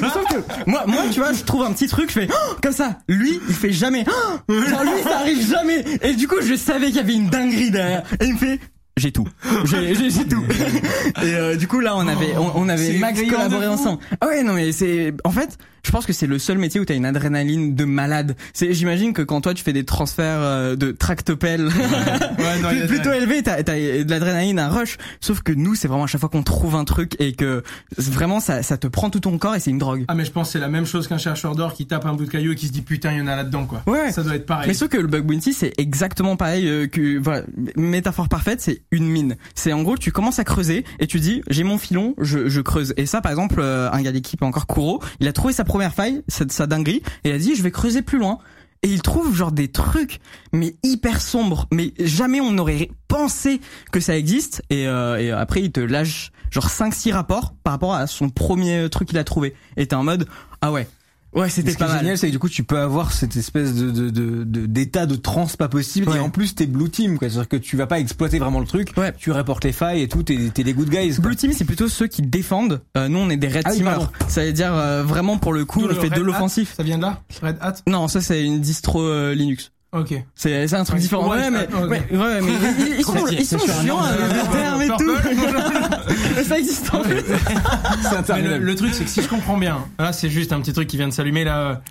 [0.00, 2.72] Sauf que moi, moi, tu vois, je trouve un petit truc, je fais Oh comme
[2.72, 2.98] ça.
[3.08, 4.04] Lui, il fait jamais.
[4.08, 5.84] Oh Genre lui, ça arrive jamais.
[6.02, 8.02] Et du coup, je savais qu'il y avait une dinguerie derrière.
[8.20, 8.60] Et il me fait.
[8.96, 9.26] J'ai tout.
[9.64, 10.44] J'ai j'ai- j'ai tout.
[11.22, 14.00] Et euh, du coup là on avait on, on avait c'est max collaboré ensemble.
[14.20, 16.84] Ah ouais non mais c'est en fait je pense que c'est le seul métier où
[16.84, 18.36] t'as une adrénaline de malade.
[18.52, 23.12] C'est j'imagine que quand toi tu fais des transferts euh, de tractopelle Ouais, non, plutôt
[23.12, 24.96] élevé t'as t'as de l'adrénaline un rush.
[25.20, 27.62] Sauf que nous c'est vraiment à chaque fois qu'on trouve un truc et que
[27.96, 30.04] vraiment ça ça te prend tout ton corps et c'est une drogue.
[30.08, 32.14] Ah mais je pense que c'est la même chose qu'un chercheur d'or qui tape un
[32.14, 33.82] bout de caillou et qui se dit putain il y en a là-dedans quoi.
[33.86, 34.12] Ouais.
[34.12, 34.68] Ça doit être pareil.
[34.68, 37.42] Mais sauf que le bug bounty c'est exactement pareil euh, que voilà
[37.76, 39.36] métaphore parfaite c'est une mine.
[39.54, 42.60] C'est en gros tu commences à creuser et tu dis j'ai mon filon je, je
[42.60, 45.64] creuse et ça par exemple euh, un gars d'équipe encore Kuro il a trouvé sa
[45.72, 48.38] première faille sa, sa dinguerie et il a dit je vais creuser plus loin.
[48.82, 50.20] Et il trouve genre des trucs
[50.52, 51.66] mais hyper sombres.
[51.72, 53.58] Mais jamais on n'aurait pensé
[53.90, 54.62] que ça existe.
[54.68, 58.90] Et, euh, après il te lâche genre 5 6 rapports par rapport à son premier
[58.90, 59.54] truc qu'il a trouvé.
[59.78, 60.28] Et t'es en mode
[60.60, 60.86] ah ouais
[61.34, 63.12] ouais Ce c'était qui pas est mal génial, c'est que du coup, tu peux avoir
[63.12, 66.08] cette espèce de de de de- d'état de, transe pas possible.
[66.08, 66.16] Ouais.
[66.16, 67.28] Et en plus, t'es blue team, quoi.
[67.28, 68.92] C'est-à-dire que tu vas pas exploiter vraiment le truc.
[68.96, 69.12] Ouais.
[69.16, 70.22] Tu reportes les failles et tout.
[70.22, 71.14] T'es t'es les good guys.
[71.16, 71.24] quoi.
[71.24, 72.80] Blue Team, c'est plutôt ceux qui défendent.
[72.96, 74.10] Euh, nous, on est des Red Ah Teamers.
[74.28, 76.74] ça veut dire euh, vraiment pour le coup, on le fait de l'offensif.
[76.76, 77.22] Ça vient de là?
[77.42, 77.74] Red Hat?
[77.86, 79.72] Non, ça c'est une distro euh, Linux.
[79.92, 80.14] Ok.
[80.34, 81.28] C'est c'est un truc Ouais, différent.
[81.30, 84.88] ouais, mais ouais, ouais, mais ils, ils sont ils sont chiants avec les termes et
[84.88, 86.42] tout.
[86.44, 87.22] Ça existe en fait.
[88.24, 90.60] C'est Mais le, le truc, c'est que si je comprends bien, là, c'est juste un
[90.60, 91.82] petit truc qui vient de s'allumer là.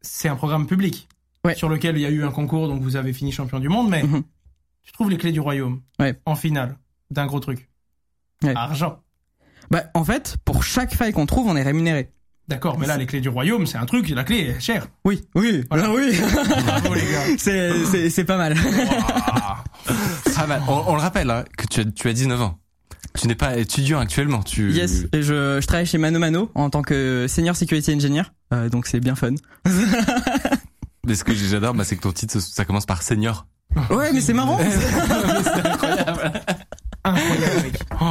[0.00, 1.08] C'est un programme public
[1.44, 1.54] Ouais.
[1.56, 3.90] sur lequel il y a eu un concours, donc vous avez fini champion du monde,
[3.90, 4.22] mais Mhm.
[4.82, 6.14] tu trouves les clés du royaume Ouais.
[6.24, 6.76] en finale
[7.10, 7.68] d'un gros truc.
[8.44, 8.54] Ouais.
[8.56, 9.00] Argent.
[9.70, 12.10] Bah en fait, pour chaque faille qu'on trouve, on est rémunéré.
[12.54, 14.86] D'accord, mais là, les clés du royaume, c'est un truc, la clé est chère.
[15.04, 15.90] Oui, oui, Voilà.
[15.90, 16.18] Oui.
[16.66, 17.24] Bravo, les gars.
[17.38, 18.56] c'est c'est c'est pas mal.
[20.68, 22.58] On, on le rappelle hein, que tu as, tu as 19 ans.
[23.18, 24.42] Tu n'es pas étudiant actuellement.
[24.42, 24.72] Tu...
[24.72, 28.22] Yes, et je, je travaille chez Mano Mano en tant que senior security engineer,
[28.54, 29.34] euh, donc c'est bien fun.
[31.06, 33.46] Mais ce que j'adore, bah, c'est que ton titre, ça commence par senior.
[33.90, 34.58] Ouais, mais c'est marrant.
[35.64, 36.32] Incroyable,
[37.10, 37.80] mec.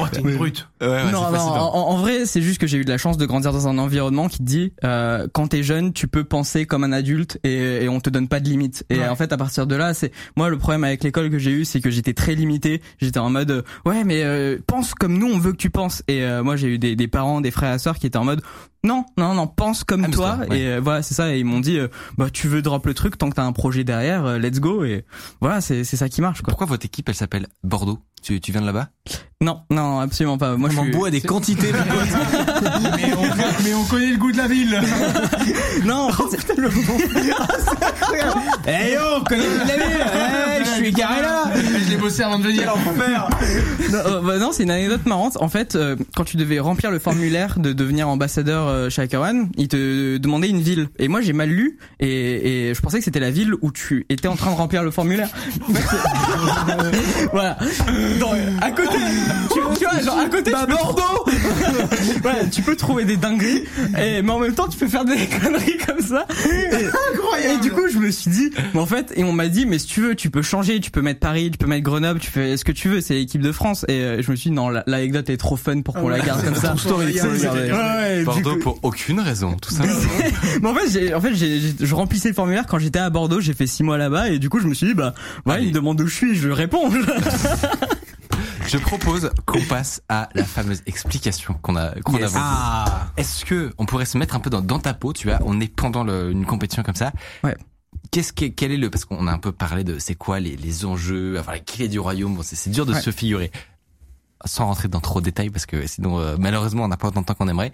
[0.00, 0.68] Oh, t'es une brute.
[0.80, 1.74] Ouais, ouais, non, c'est non, fascinant.
[1.74, 3.78] en, en vrai, c'est juste que j'ai eu de la chance de grandir dans un
[3.78, 7.84] environnement qui te dit, euh, quand t'es jeune, tu peux penser comme un adulte et,
[7.84, 8.84] et on te donne pas de limites.
[8.90, 9.08] Et Ouais.
[9.08, 11.64] en fait, à partir de là, c'est moi le problème avec l'école que j'ai eu,
[11.64, 12.80] c'est que j'étais très limité.
[13.00, 16.02] J'étais en mode, euh, ouais, mais euh, pense comme nous, on veut que tu penses.
[16.08, 18.24] Et euh, moi, j'ai eu des, des parents, des frères et sœurs qui étaient en
[18.24, 18.42] mode,
[18.84, 20.38] non, non, non, pense comme toi.
[20.48, 20.60] ouais.
[20.60, 21.32] Et euh, voilà, c'est ça.
[21.34, 23.52] Et ils m'ont dit, euh, bah tu veux drop le truc tant que t'as un
[23.52, 24.84] projet derrière, euh, let's go.
[24.84, 25.04] Et
[25.40, 26.50] voilà, c'est c'est ça qui marche, quoi.
[26.52, 27.98] Pourquoi votre équipe, elle s'appelle Bordeaux?
[28.20, 28.88] Tu, tu viens de là-bas?
[29.40, 30.56] Non, non, absolument pas.
[30.56, 30.90] Moi, je On suis...
[30.92, 31.68] boit des quantités.
[31.68, 31.80] pote.
[32.96, 34.80] mais, on, mais on connaît le goût de la ville.
[35.84, 36.54] Non, en fait, c'est-
[38.66, 40.06] Eh yo, connais la ville
[40.60, 42.72] Eh, je suis garé là je l'ai bossé avant de venir.
[43.92, 45.36] non, euh, bah non, c'est une anecdote marrante.
[45.40, 49.48] En fait, euh, quand tu devais remplir le formulaire de devenir ambassadeur euh, chez HackerOne,
[49.56, 50.88] il te demandait une ville.
[50.98, 54.06] Et moi, j'ai mal lu et, et je pensais que c'était la ville où tu
[54.08, 55.28] étais en train de remplir le formulaire.
[57.32, 57.56] voilà.
[58.60, 58.96] À côté,
[59.52, 61.24] tu, tu vois, genre à côté, tu peux Bordeaux.
[62.24, 63.64] ouais, tu peux trouver des dingueries,
[64.00, 66.26] et, mais en même temps, tu peux faire des conneries comme ça.
[66.50, 69.66] Et, et du coup, je me suis dit, mais en fait, et on m'a dit,
[69.66, 72.20] mais si tu veux, tu peux changer, tu peux mettre Paris, tu peux mettre Grenoble,
[72.20, 73.84] tu fais ce que tu veux, c'est l'équipe de France.
[73.88, 76.20] Et euh, je me suis dit, non, la- l'anecdote est trop fun pour qu'on la
[76.20, 76.74] garde comme ça.
[76.76, 79.98] story, ouais, ouais, du Bordeaux coup- pour aucune raison, tout simplement.
[80.62, 83.10] mais en fait, j'ai, en fait, j'ai, j'ai- je remplissais le formulaire quand j'étais à
[83.10, 83.40] Bordeaux.
[83.40, 85.14] J'ai fait six mois là-bas et du coup, je me suis dit, bah,
[85.46, 85.64] ouais, Allez.
[85.64, 86.90] il me demande où je suis, je réponds.
[88.66, 92.34] Je propose qu'on passe à la fameuse explication qu'on a qu'on Yes.
[92.36, 92.38] a.
[92.38, 95.38] Ah Est-ce que on pourrait se mettre un peu dans, dans ta peau Tu vois,
[95.46, 97.12] on est pendant le- une compétition comme ça.
[97.42, 97.56] Ouais.
[98.10, 100.54] Qu'est-ce que quel est le parce qu'on a un peu parlé de c'est quoi les,
[100.56, 102.34] les enjeux, enfin les clés du royaume.
[102.36, 103.00] Bon, c'est c'est dur de Ouais.
[103.00, 103.50] se figurer
[104.44, 107.22] sans rentrer dans trop de détails parce que sinon euh, malheureusement on n'a pas autant
[107.22, 107.72] de temps qu'on aimerait.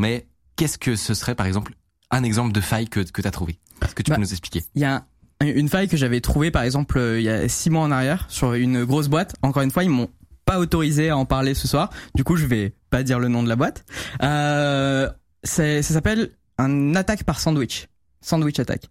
[0.00, 1.72] Mais qu'est-ce que ce serait par exemple
[2.10, 3.58] un exemple de faille que que t'as trouvé?
[3.82, 4.64] Est-ce que tu Bah, peux nous expliquer?
[4.74, 5.04] Il y a
[5.40, 7.90] un- une faille que j'avais trouvée, par exemple, euh, il y a six mois en
[7.90, 9.36] arrière, sur une grosse boîte.
[9.42, 10.08] Encore une fois, ils m'ont
[10.46, 11.90] pas autorisé à en parler ce soir.
[12.14, 13.84] Du coup, je vais pas dire le nom de la boîte.
[14.22, 15.08] Euh,
[15.44, 17.86] c'est- ça s'appelle un attaque par sandwich.
[18.20, 18.86] Sandwich attack.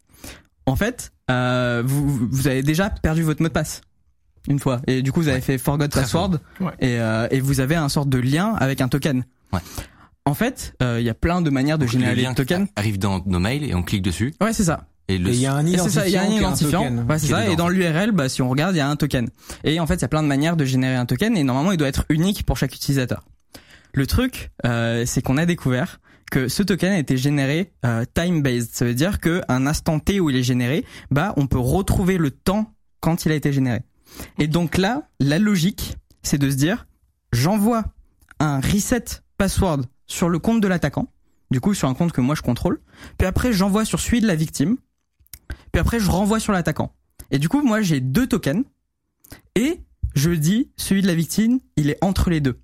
[0.66, 3.82] En fait, euh, vous, vous avez déjà perdu votre mot de passe
[4.48, 4.82] une fois.
[4.88, 6.40] Et du coup, vous avez fait forgot Très password.
[6.60, 6.72] Ouais.
[6.80, 9.24] Et, euh, et vous avez un sorte de lien avec un token.
[9.54, 9.60] Ouais.
[10.30, 12.68] En fait, euh, il y a plein de manières de Donc, générer lien tokens.
[12.76, 14.86] arrive dans nos mails et on clique dessus Ouais, c'est ça.
[15.08, 16.84] et il y a un ça, il y a un identifiant.
[16.84, 17.06] token.
[17.10, 17.42] Ouais, c'est ça.
[17.42, 19.28] dedans, Et dans l'URL, bah, si on regarde, il y a un token.
[19.64, 21.72] Et en fait, il y a plein de manières de générer un token et normalement,
[21.72, 23.26] il doit être unique pour chaque utilisateur.
[23.94, 26.00] Le truc, euh, c'est qu'on a découvert
[26.30, 28.70] que ce token a été généré euh, time-based.
[28.72, 32.20] Ça veut dire que un instant T où il est généré, bah, on peut retrouver
[32.20, 33.82] le temps quand il a été généré.
[34.38, 36.86] Et donc là, la logique, c'est de se dire,
[37.34, 37.84] j'envoie
[38.40, 39.06] un reset
[39.40, 41.08] password sur le compte de l'attaquant,
[41.52, 42.82] du coup sur un compte que moi je contrôle,
[43.18, 44.78] puis après j'envoie sur celui de la victime,
[45.72, 46.94] puis après je renvoie sur l'attaquant.
[47.32, 48.66] Et du coup, moi j'ai deux tokens,
[49.56, 49.82] et
[50.16, 52.60] je dis celui de la victime, il est entre les deux.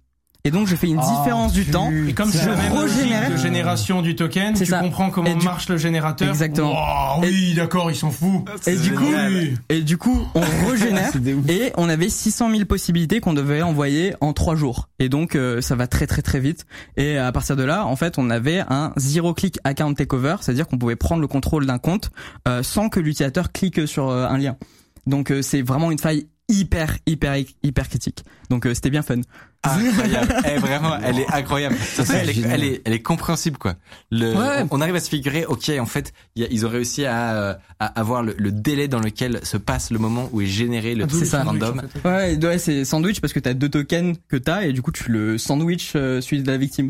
[0.46, 1.92] Et donc je fais une différence du temps.
[2.08, 3.32] Et comme Je régénère.
[3.32, 4.80] de génération du token, tu ça.
[4.80, 6.30] comprends comment Et du- marche le générateur.
[6.30, 6.72] Exactement.
[7.18, 8.46] Wow, oui, d'accord, ils sont fous.
[8.68, 9.56] Et du coup, Oui.
[9.70, 11.12] et du coup, on régénère.
[11.50, 14.88] Et on avait 600 000 possibilités qu'on devait envoyer en trois jours.
[15.00, 16.66] Et donc euh, ça va très très très vite.
[16.96, 20.68] Et à partir de là, en fait, on avait un zero click account takeover, c'est-à-dire
[20.68, 22.12] qu'on pouvait prendre le contrôle d'un compte
[22.48, 24.58] euh, sans que l'utilisateur clique sur euh, un lien.
[25.08, 28.24] Donc euh, c'est vraiment une faille hyper hyper hyper critique.
[28.50, 29.22] Donc euh, c'était bien fun.
[29.64, 30.36] Incroyable.
[30.46, 31.76] Eh, vraiment, elle est incroyable.
[32.14, 33.74] Elle, est, elle est, elle est compréhensible, quoi.
[34.12, 34.64] Le, Ouais.
[34.70, 37.04] on, on arrive à se figurer, ok, en fait, il y a- ils ont réussi
[37.06, 40.46] à, euh, à avoir le, le délai dans lequel se passe le moment où est
[40.46, 41.44] généré le C'est truc ça.
[41.44, 41.82] random.
[42.04, 45.12] Ouais, ouais, c'est sandwich parce que t'as deux tokens que t'as et du coup tu
[45.12, 46.90] le sandwich euh, celui de la victime.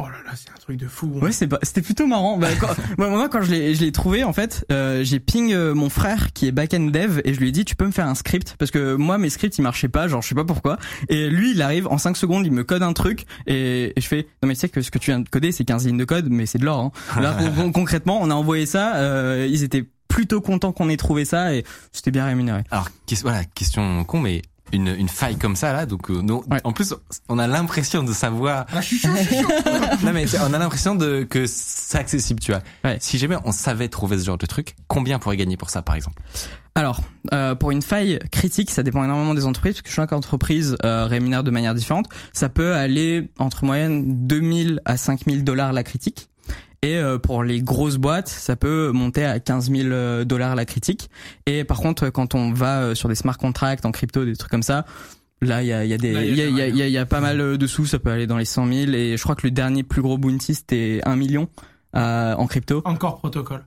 [0.00, 1.12] Oh là là, c'est un truc de fou.
[1.16, 1.24] hein.
[1.24, 2.38] Ouais, c'est pas- c'était plutôt marrant.
[2.38, 2.68] Bah, quand,
[2.98, 5.88] moi, moi, quand je l'ai, je l'ai trouvé, en fait, euh, j'ai ping euh, mon
[5.90, 8.14] frère qui est back-end dev et je lui ai dit, tu peux me faire un
[8.14, 8.54] script?
[8.60, 10.78] Parce que moi, mes scripts, ils marchaient pas, genre, je sais pas pourquoi.
[11.08, 14.06] Et lui, il arrive en 5 secondes, il me code un truc et, et je
[14.06, 15.98] fais, non mais tu sais que ce que tu viens de coder, c'est 15 lignes
[15.98, 16.78] de code, mais c'est de l'or.
[16.78, 16.92] Hein.
[17.20, 21.24] Là, con- concrètement, on a envoyé ça, euh, ils étaient plutôt content qu'on ait trouvé
[21.24, 22.62] ça et c'était bien rémunéré.
[22.70, 22.88] Alors,
[23.22, 24.42] voilà, question con, mais
[24.72, 26.60] une, une faille comme ça là, donc euh, nous, Ouais.
[26.64, 26.94] en plus,
[27.28, 28.66] on a l'impression de savoir.
[28.72, 29.48] Ah, je suis chaud, je suis chaud.
[30.04, 32.62] non mais c'est- on a l'impression de que c'est accessible, tu vois.
[32.84, 32.98] Ouais.
[33.00, 35.82] Si jamais on savait trouver ce genre de truc, combien on pourrait gagner pour ça,
[35.82, 36.20] par exemple?
[36.74, 37.00] Alors,
[37.32, 41.06] euh, pour une faille critique, ça dépend énormément des entreprises, parce que chaque entreprise euh,
[41.06, 42.06] rémunère de manière différente.
[42.32, 46.28] Ça peut aller entre moyenne 2000 à 5000 dollars la critique.
[46.82, 50.64] Et euh, pour les grosses boîtes, ça peut monter à 15 000 euh, dollars la
[50.64, 51.10] critique.
[51.46, 54.50] Et par contre, quand on va euh, sur des smart contracts en crypto, des trucs
[54.50, 54.84] comme ça,
[55.42, 56.82] là, il y a, il y a des, il y a, y a- il y
[56.82, 57.84] a- il y a pas mal de sous.
[57.86, 58.92] Ça peut aller dans les 100 000.
[58.92, 61.48] Et je crois que le dernier plus gros bounty c'était 1 million
[61.96, 62.80] euh, en crypto.
[62.84, 63.66] Encore protocole.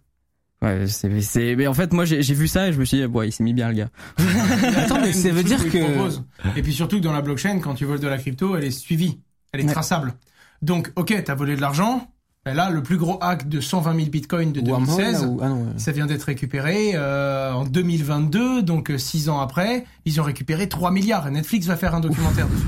[0.62, 2.98] Ouais, c'est, c'est, mais en fait, moi, j'ai j'ai vu ça et je me suis
[3.00, 3.90] dit, ouais, il s'est mis bien le gars.
[4.78, 7.84] Attends, mais ça veut dire que Et puis surtout que dans la blockchain, quand tu
[7.86, 9.20] voles de la crypto, elle est suivie,
[9.52, 9.72] elle est Ouais.
[9.74, 10.14] traçable.
[10.62, 12.08] Donc, ok, t'as volé de l'argent.
[12.44, 15.40] Ben là, le plus gros hack de 120 000 bitcoins de Wormhole, 2016, là, ou-
[15.44, 15.74] ah non, ouais.
[15.78, 20.68] ça vient d'être récupéré euh, en 2022, donc euh, six ans après, ils ont récupéré
[20.68, 21.28] 3 milliards.
[21.28, 22.66] Et Netflix va faire un documentaire dessus.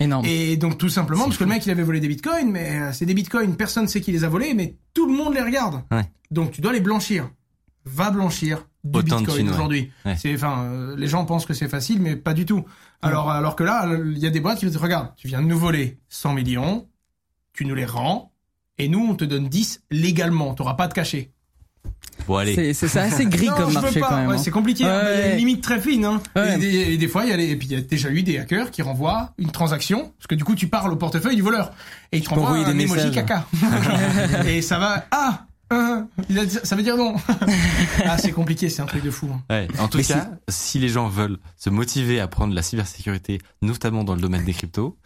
[0.00, 0.24] Énorme.
[0.24, 2.92] Et donc tout simplement parce que le mec il avait volé des bitcoins, mais euh,
[2.92, 5.82] c'est des bitcoins, personne sait qui les a volés, mais tout le monde les regarde.
[5.90, 6.04] Ouais.
[6.30, 7.30] Donc tu dois les blanchir.
[7.84, 9.90] Va blanchir du Autant de bitcoin aujourd'hui.
[10.06, 10.16] Ouais.
[10.16, 12.64] C'est enfin euh, les gens pensent que c'est facile, mais pas du tout.
[13.02, 15.42] Alors alors que là il y a des boîtes qui vont dire regarde, tu viens
[15.42, 16.88] de nous voler 100 millions,
[17.52, 18.31] tu nous les rends
[18.78, 21.30] et nous on te donne 10 légalement, t'auras pas de cachet.
[22.26, 24.08] Bon allez, C'est, c'est, c'est assez gris Non, comme marché pas.
[24.08, 24.28] quand même.
[24.28, 24.38] Ouais, hein.
[24.38, 24.84] c'est compliqué.
[24.84, 25.02] Ouais, hein.
[25.12, 26.04] Il y a une limite très fine.
[26.04, 26.22] Hein.
[26.36, 26.54] Ouais.
[26.54, 28.10] Et, des, et des fois, il y a les, et puis il y a déjà
[28.10, 31.34] eu des hackers qui renvoient une transaction parce que du coup, tu parles au portefeuille
[31.36, 31.72] du voleur
[32.12, 33.46] et il te renvoie un des emoji caca.
[34.46, 35.06] et ça va.
[35.10, 35.46] Ah.
[36.28, 37.14] il a dit- ça veut dire non.
[38.04, 39.28] ah, c'est compliqué, c'est un truc de fou.
[39.32, 39.42] hein.
[39.50, 39.68] Ouais.
[39.78, 44.04] En tout Mais cas, si les gens veulent se motiver à prendre la cybersécurité, notamment
[44.04, 44.96] dans le domaine des cryptos,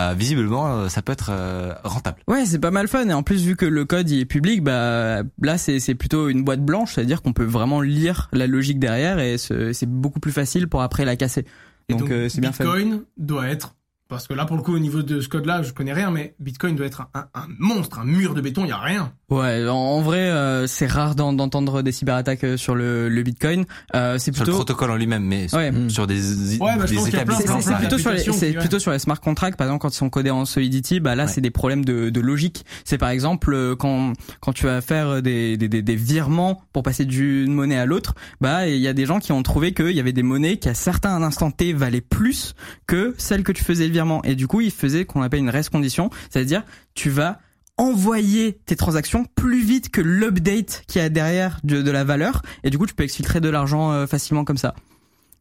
[0.00, 2.18] euh, visiblement, euh, ça peut être euh, rentable.
[2.28, 3.08] Ouais, c'est pas mal fun.
[3.08, 6.44] Et en plus, vu que le code il est public, bah là c'est plutôt une
[6.44, 10.32] boîte blanche, c'est-à-dire qu'on peut vraiment lire la logique derrière et ce- c'est beaucoup plus
[10.32, 11.44] facile pour après la casser.
[11.88, 12.64] Et Donc, euh, c'est bien fait.
[12.64, 13.74] Bitcoin doit être.
[14.08, 16.34] Parce que là, pour le coup, au niveau de ce code-là, je connais rien, mais
[16.38, 19.12] Bitcoin doit être un, un monstre, un mur de béton, il y a rien.
[19.30, 23.22] Ouais, en, en vrai, euh, c'est rare d'en- d'entendre des cyberattaques euh, sur le, le
[23.22, 23.64] Bitcoin.
[23.94, 25.72] Euh, c'est Sur le plutôt protocole en lui-même, mais sur- Ouais.
[25.88, 27.60] sur des, Ouais, bah, je des établissements.
[27.62, 28.60] c'est plutôt sur les, d'applications c'est qui- ouais.
[28.60, 31.24] plutôt sur les smart contracts, par exemple, quand ils sont codés en Solidity, bah là,
[31.24, 31.28] Ouais.
[31.30, 32.66] c'est des problèmes de, de logique.
[32.84, 36.82] C'est par exemple euh, quand quand tu vas faire des, des, des, des virements pour
[36.82, 39.92] passer d'une monnaie à l'autre, bah il y a des gens qui ont trouvé qu'il
[39.92, 42.54] y avait des monnaies qui à certains instants T valaient plus
[42.86, 44.22] que celles que tu faisais virement.
[44.24, 46.62] Et du coup, ils faisaient qu'on appelle une rest condition, c'est-à-dire
[46.94, 47.38] tu vas
[47.78, 52.42] envoyer tes transactions plus vite que l'update qu'il y a derrière de, de la valeur
[52.62, 54.74] et du coup tu peux exfiltrer de l'argent euh, facilement comme ça.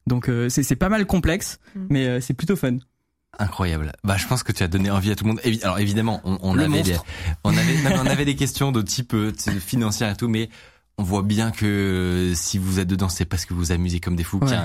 [0.07, 1.59] Donc euh, c'est c'est pas mal complexe,
[1.89, 2.77] mais euh, c'est plutôt fun.
[3.37, 3.91] Incroyable.
[4.03, 5.41] Bah, je pense que tu as donné envie à tout le monde.
[5.43, 6.95] Évi- Alors évidemment, on, on Le avait des,
[7.43, 10.49] on avait, non, on avait des questions de type euh, financière et tout, mais
[10.97, 13.99] on voit bien que euh, si vous êtes dedans, c'est parce que vous vous amusez
[13.99, 14.39] comme des fous.
[14.39, 14.57] Ouais.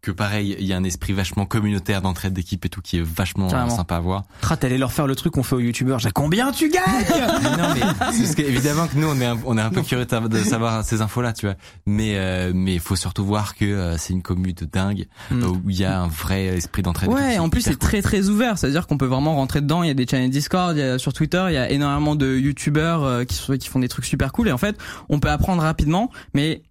[0.00, 3.02] Que pareil, il y a un esprit vachement communautaire d'entraide d'équipe et tout qui est
[3.02, 3.74] vachement euh, Carrément.
[3.76, 4.22] sympa à voir.
[4.48, 5.98] Ah, t'allais leur faire le truc qu'on fait aux youtubeurs.
[5.98, 6.84] J'ai combien tu gagnes
[7.58, 7.80] non, mais
[8.12, 10.38] c'est parce que, évidemment que nous on est un, on est un peu curieux de
[10.44, 11.56] savoir- ces infos-là, tu vois.
[11.84, 15.42] Mais euh, mais il faut surtout voir que euh, c'est une commune de dingue Mm.
[15.42, 17.10] euh, où il y a un vrai esprit d'entraide.
[17.10, 17.78] Ouais, en plus c'est cool.
[17.78, 19.82] très très ouvert, c'est-à-dire qu'on peut vraiment rentrer dedans.
[19.82, 22.14] Il y a des channels Discord, il y a sur Twitter, il y a énormément
[22.14, 24.46] de youtubeurs euh, qui sont, qui font des trucs super cool.
[24.48, 24.76] Et en fait,
[25.08, 26.62] on peut apprendre rapidement, mais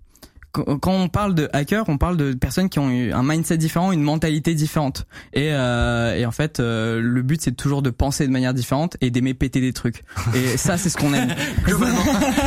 [0.51, 3.91] quand on parle de hackers, on parle de personnes qui ont eu un mindset différent,
[3.91, 5.05] une mentalité différente.
[5.33, 8.97] Et, euh, et en fait, euh, le but c'est toujours de penser de manière différente
[9.01, 10.03] et d'aimer péter des trucs.
[10.35, 11.33] Et ça, c'est ce qu'on aime.
[11.63, 12.03] Globalement,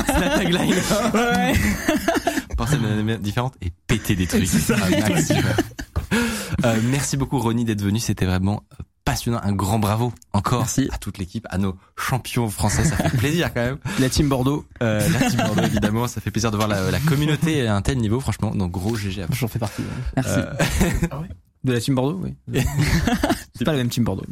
[0.06, 0.74] c'est la tagline.
[1.14, 1.52] Ouais.
[2.56, 4.48] Penser de manière différente et péter des trucs.
[4.70, 5.56] Ah, max, super.
[6.64, 8.62] Euh, merci beaucoup Ronnie d'être venu, c'était vraiment
[9.04, 9.40] passionnant.
[9.42, 10.88] Un grand bravo encore Merci.
[10.92, 13.78] à toute l'équipe, à nos champions français, ça fait plaisir quand même.
[13.98, 14.64] La team Bordeaux.
[14.82, 17.82] Euh, la team Bordeaux évidemment, ça fait plaisir de voir la, la communauté à un
[17.82, 18.54] tel niveau, franchement.
[18.54, 19.34] Donc gros GG à vous.
[19.34, 19.82] J'en fais partie.
[19.82, 19.88] ouais.
[20.16, 20.38] Merci.
[20.38, 21.22] Euh,
[21.64, 22.34] De la team Bordeaux, oui.
[23.54, 24.24] C'est pas la même team Bordeaux.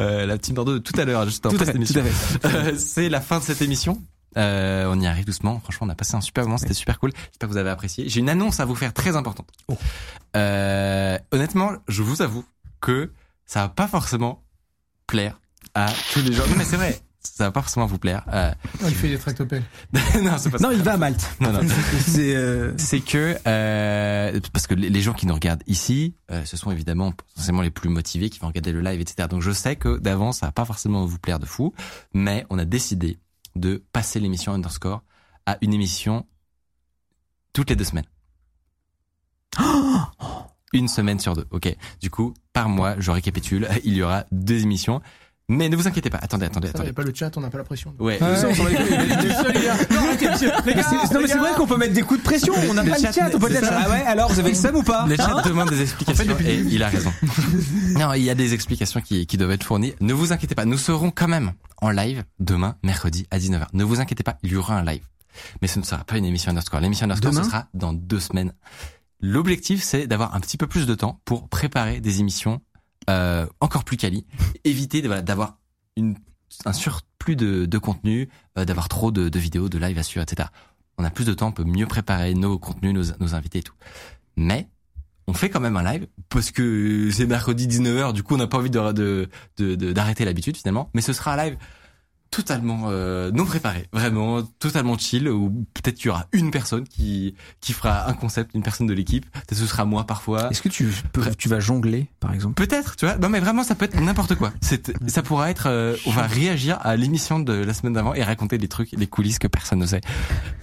[0.00, 2.02] euh, la team Bordeaux de tout à l'heure, juste en Tout à cette fait, émission.
[2.44, 4.02] Euh, c'est la fin de cette émission.
[4.36, 5.60] Euh, on y arrive doucement.
[5.60, 6.58] Franchement, on a passé un super moment.
[6.58, 7.12] C'était super cool.
[7.30, 8.08] J'espère que vous avez apprécié.
[8.08, 9.46] J'ai une annonce à vous faire très importante.
[10.36, 12.44] Euh, honnêtement, je vous avoue
[12.80, 13.12] que
[13.48, 14.44] ça va pas forcément
[15.06, 15.40] plaire
[15.74, 16.46] à tous les gens.
[16.46, 17.00] Non, mais c'est vrai.
[17.20, 18.24] Ça va pas forcément vous plaire.
[18.32, 18.52] Euh,
[18.84, 19.64] Il fait des tractopelles.
[20.22, 20.68] non, c'est pas ça.
[20.68, 21.28] Non, il va à Malte.
[21.40, 21.60] Non, non.
[22.06, 26.56] C'est euh, c'est que euh, parce que les gens qui nous regardent ici, euh, ce
[26.56, 29.28] sont évidemment potentiellement les plus motivés qui vont regarder le live, etc.
[29.28, 31.74] Donc je sais que d'avance ça va pas forcément vous plaire de fou,
[32.12, 33.18] mais on a décidé
[33.56, 35.02] de passer l'émission Underscore
[35.46, 36.26] à une émission
[37.52, 38.06] toutes les deux semaines.
[40.72, 41.74] Une semaine sur deux, ok?
[42.00, 45.00] Du coup, par mois, je récapitule, il y aura deux émissions.
[45.50, 46.18] Mais ne vous inquiétez pas.
[46.20, 46.90] Attendez, attendez, Ça, il y attendez.
[46.90, 47.94] a pas le chat, on n'a pas la pression.
[47.98, 48.22] Ouais.
[48.22, 48.34] Ouais.
[48.34, 49.76] Désolé, les gars.
[49.90, 50.74] Non, Mais c'est- non mais
[51.22, 53.02] les c'est vrai qu'on peut mettre des coups de pression, on n'a Le pas le
[53.12, 53.80] chat, on peut ça.
[53.86, 56.36] ah ouais alors vous avez le seum ou pas Le chat Hein demande des explications
[56.44, 57.10] et il a raison.
[57.98, 59.94] non, il y a des explications qui, qui doivent être fournies.
[60.00, 63.68] Ne vous inquiétez pas, nous serons quand même en live demain, mercredi à 19h.
[63.72, 65.02] Ne vous inquiétez pas, il y aura un live.
[65.62, 66.80] Mais ce ne sera pas une émission Underscore.
[66.80, 68.52] L'émission Underscore, ce sera dans deux semaines.
[69.20, 72.60] L'objectif, c'est d'avoir un petit peu plus de temps pour préparer des émissions
[73.10, 74.26] euh, encore plus quali.
[74.64, 75.58] Éviter voilà, d'avoir
[75.96, 76.16] une,
[76.64, 78.28] un surplus de, de contenu,
[78.58, 80.48] euh, d'avoir trop de, de vidéos, de live à suivre, etc.
[80.98, 83.62] On a plus de temps, on peut mieux préparer nos contenus, nos, nos invités et
[83.62, 83.74] tout.
[84.36, 84.68] Mais
[85.26, 88.46] on fait quand même un live parce que c'est mercredi 19h, du coup on n'a
[88.46, 89.28] pas envie de de-
[89.58, 90.90] de- de- d'arrêter l'habitude finalement.
[90.94, 91.58] Mais ce sera un live
[92.30, 95.28] totalement euh, non préparé, vraiment totalement chill.
[95.28, 98.94] Ou peut-être qu'il y aura une personne qui qui fera un concept, une personne de
[98.94, 99.30] l'équipe.
[99.30, 100.50] Peut-être ce sera moi parfois.
[100.50, 102.54] Est-ce que tu peux, tu vas jongler par exemple?
[102.54, 103.16] Peut-être, tu vois.
[103.16, 104.52] Non, mais vraiment, ça peut être n'importe quoi.
[104.60, 108.22] C'est, ça pourra être, euh, on va réagir à l'émission de la semaine d'avant et
[108.22, 110.00] raconter des trucs, des coulisses que personne ne sait.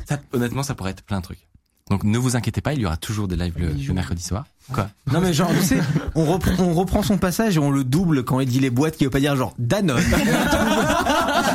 [0.08, 1.48] Ça, honnêtement, ça pourrait être plein de trucs.
[1.90, 4.46] Donc, ne vous inquiétez pas, il y aura toujours des lives le, le mercredi soir.
[4.74, 4.90] Quoi?
[5.12, 5.80] Non mais genre tu sais,
[6.16, 8.98] on reprend, on reprend son passage et on le double quand il dit les boîtes
[8.98, 10.02] qui veut pas dire genre Danone.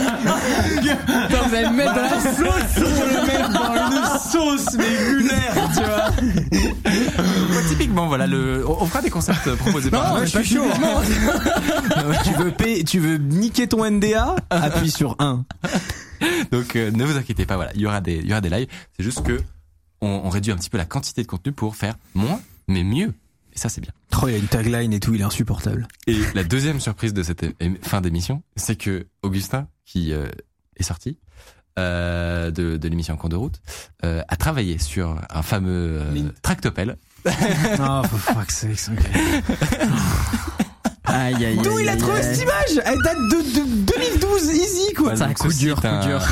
[0.00, 5.12] Putain, vous allez me mettre dans la sauce on le met dans une sauce mais
[5.12, 6.10] lunaire, tu vois.
[6.84, 10.64] Bah, Typiquement, voilà, le, on on fera des concepts proposés par je suis chaud.
[12.24, 15.44] tu veux payer, tu veux niquer ton NDA Appuie sur 1.
[16.52, 18.50] Donc, euh, ne vous inquiétez pas, voilà, il y aura des, il y aura des
[18.50, 18.68] lives.
[18.96, 19.40] C'est juste que
[20.00, 23.12] on, on réduit un petit peu la quantité de contenu pour faire moins, mais mieux.
[23.52, 23.92] Et ça, c'est bien.
[24.22, 25.88] Oh, il y a une tagline et tout, il est insupportable.
[26.06, 27.44] Et la deuxième surprise de cette
[27.82, 30.28] fin d'émission, c'est que Augustin, qui euh,
[30.76, 31.18] est sorti
[31.78, 33.60] euh, de, de l'émission En cours de route,
[34.04, 36.96] euh, a travaillé sur un fameux euh, tractopelle.
[37.26, 40.66] Ah, for fuck's sake, ok.
[41.04, 42.24] Aïe, aïe, D'où aïe, il a trouvé aïe.
[42.24, 43.64] cette image Elle date de, de
[44.20, 45.16] 2012, easy quoi.
[45.16, 46.20] C'est un coup dur, coup un- dur.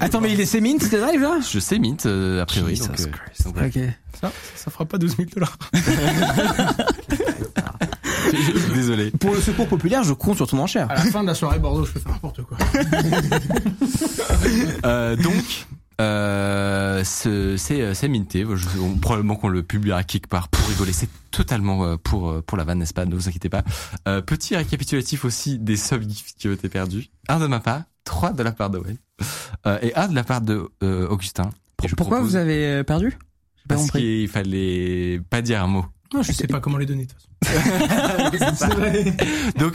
[0.00, 2.76] Attends, mais il est c'est mint, c'était live là Je sais Mint, euh, a priori.
[2.76, 3.44] Jesus donc, euh, Christ.
[3.44, 3.68] donc, voilà.
[3.68, 3.78] Ok.
[4.20, 5.56] Ça, ça fera pas 12 000 dollars.
[8.74, 9.10] Désolé.
[9.12, 10.90] Pour le secours populaire, je compte sur ton enchère.
[10.90, 12.56] À la fin de la soirée Bordeaux, je peux faire n'importe quoi.
[14.84, 15.66] Euh, donc,
[16.00, 18.44] euh, ce- c'est euh, c'est minté.
[18.54, 20.92] Je- on- probablement qu'on le publiera quelque part pour rigoler.
[20.92, 23.04] C'est totalement euh, pour euh, pour la vanne, n'est-ce pas?
[23.06, 23.62] Ne vous inquiétez pas.
[24.06, 27.08] Euh, petit récapitulatif aussi des subgifts qui ont été perdus.
[27.28, 28.98] Un de ma part, trois de la part de Wayne,
[29.66, 31.50] euh, et un de la part de euh, Augustin.
[31.84, 33.10] Et Pourquoi vous avez perdu?
[33.10, 35.86] J'ai pas Parce qu'il fallait pas dire un mot.
[36.14, 38.68] Non, je sais pas comment les donner de toute façon.
[39.58, 39.74] Donc,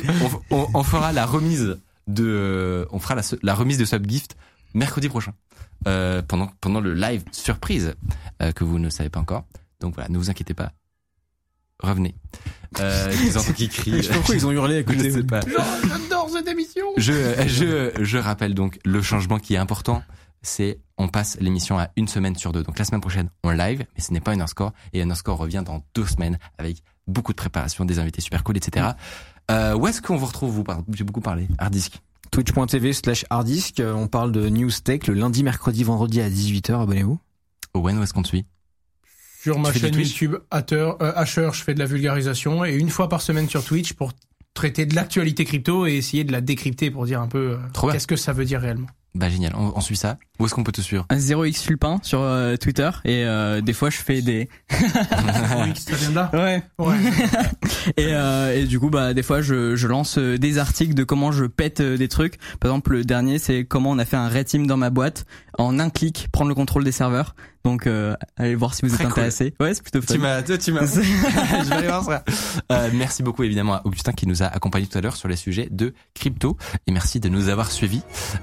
[0.50, 1.78] on, on- on fera la remise
[2.08, 4.36] de, euh, on fera la, la remise de subgift
[4.74, 5.34] mercredi prochain,
[5.88, 7.96] euh, pendant pendant le live surprise
[8.42, 9.46] euh, que vous ne savez pas encore.
[9.80, 10.72] Donc voilà, ne vous inquiétez pas.
[11.80, 12.16] Revenez.
[12.80, 13.98] Euh, les enfants qui crient.
[13.98, 15.42] Je sais pas pourquoi ils ont hurlé à Je sais pas.
[15.42, 16.86] J'adore cette émission.
[16.98, 17.14] Je,
[17.48, 20.04] je, je rappelle donc le changement qui est important,
[20.42, 22.64] c'est on passe l'émission à une semaine sur deux.
[22.64, 24.74] Donc la semaine prochaine, on live, mais ce n'est pas Underscore.
[24.94, 28.92] Et Underscore revient dans deux semaines avec beaucoup de préparation, des invités super cool, etc.
[29.52, 31.48] Euh, où est-ce qu'on vous retrouve, vous J'ai beaucoup parlé.
[31.58, 32.02] Harddisk.
[32.34, 36.82] Twitch.tv slash harddisk, euh, on parle de News Tech le lundi, mercredi, vendredi à 18h,
[36.82, 37.20] abonnez-vous.
[37.76, 38.44] Owen, où est-ce qu'on te suit?
[39.40, 42.66] Sur ma chaîne YouTube Hatter, euh, Asher, je fais de la vulgarisation.
[42.66, 44.14] Et une fois par semaine sur Twitch pour
[44.56, 48.08] traiter de l'actualité crypto et essayer de la décrypter pour dire un peu euh, qu'est-ce
[48.08, 48.88] que ça veut dire réellement.
[49.16, 50.18] Bah génial, on, on suit ça.
[50.40, 51.06] Où est-ce qu'on peut te suivre?
[51.12, 52.90] 0x Fulpin sur euh, Twitter.
[53.06, 54.50] Et euh, des fois je fais des.
[54.72, 56.32] Oui, ça vient de là?
[56.34, 56.64] ouais.
[56.80, 56.96] Ouais.
[57.98, 61.04] et, euh, et du coup bah des fois je, je lance euh, des articles de
[61.04, 62.38] comment je pète euh, des trucs.
[62.60, 65.26] Par exemple le dernier c'est comment on a fait un red team dans ma boîte.
[65.60, 69.04] En un clic prendre le contrôle des serveurs donc euh, allez voir si vous Très
[69.06, 69.12] êtes cool.
[69.24, 70.86] intéressé ouais c'est plutôt fun Tu m'as, toi, tu m'as.
[70.86, 72.24] je vais aller voir ça.
[72.72, 75.36] Euh, merci beaucoup évidemment à Augustin qui nous a accompagnés tout à l'heure sur les
[75.36, 76.58] sujets de crypto
[76.88, 78.02] et merci de nous avoir suivis.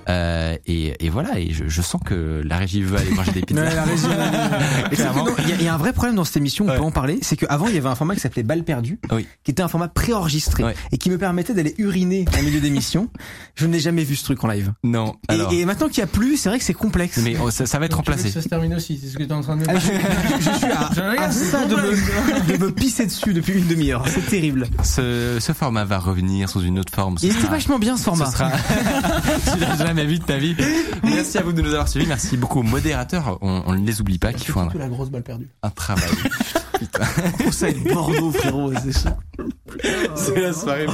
[0.09, 3.41] Euh, et, et voilà, et je, je sens que la régie veut aller manger des
[3.47, 3.63] pizzas.
[3.71, 5.25] Que Clairement.
[5.27, 6.77] non, Il y, a- il y a un vrai problème dans cette émission, on Ouais.
[6.77, 9.27] peut en parler, c'est qu'avant il y avait un format qui s'appelait Balle perdue, Oui.
[9.45, 10.75] qui était un format préenregistré Ouais.
[10.93, 13.09] et qui me permettait d'aller uriner en milieu d'émission.
[13.55, 14.73] Je n'ai jamais vu ce truc en live.
[14.85, 15.53] Non, Et- alors.
[15.53, 17.19] Et, maintenant qu'il y a plus, c'est vrai que c'est complexe.
[17.19, 18.35] mais oh, ça, ça va être Donc, tu veux que remplacé.
[18.35, 19.81] ça se termine aussi, c'est ce que tu es en train de me Ah, dire.
[19.81, 23.55] je, je- je suis à, Je à ça de me, de me pisser dessus depuis
[23.55, 24.05] une demi-heure.
[24.09, 24.67] C'est terrible.
[24.83, 27.17] Ce, ce format va revenir sous une autre forme.
[27.23, 28.27] Il était vachement bien ce format.
[28.27, 28.51] Ce sera...
[29.53, 30.57] tu l'as jamais vu de ta vie.
[31.03, 32.07] Merci à vous de nous avoir suivis.
[32.07, 33.39] Merci beaucoup aux modérateurs.
[33.43, 35.49] On, ne les oublie pas, qui C'est font un, la grosse balle perdue.
[35.63, 36.05] un travail.
[37.47, 38.73] Oh, ça être Bordeaux, frérot.
[38.83, 39.17] c'est ça.
[40.17, 40.87] C'est la soirée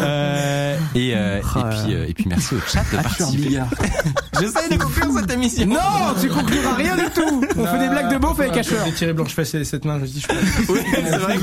[0.00, 3.60] euh, et, euh, et puis euh, et puis merci au chat de participer.
[4.40, 5.66] J'essaye de conclure cette émission.
[5.66, 7.15] Non, tu concluras rien du tout.
[7.56, 8.76] On fait des blagues de beauf avec Asher.
[8.84, 10.72] J'ai tiré blanche-fesse et les sept mains, je me dis, je peux.
[10.72, 11.36] Oui, c'est vrai.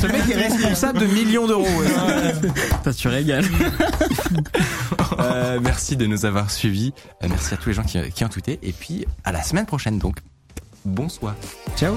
[0.00, 1.66] Ce mec est responsable de millions d'euros.
[2.70, 3.44] Putain, tu régales.
[5.18, 6.92] Euh, merci de nous avoir suivis.
[7.22, 8.58] Euh, merci à tous les gens qui, qui ont tweeté.
[8.62, 10.16] Et puis à la semaine prochaine donc.
[10.84, 11.34] Bonsoir.
[11.76, 11.96] Ciao.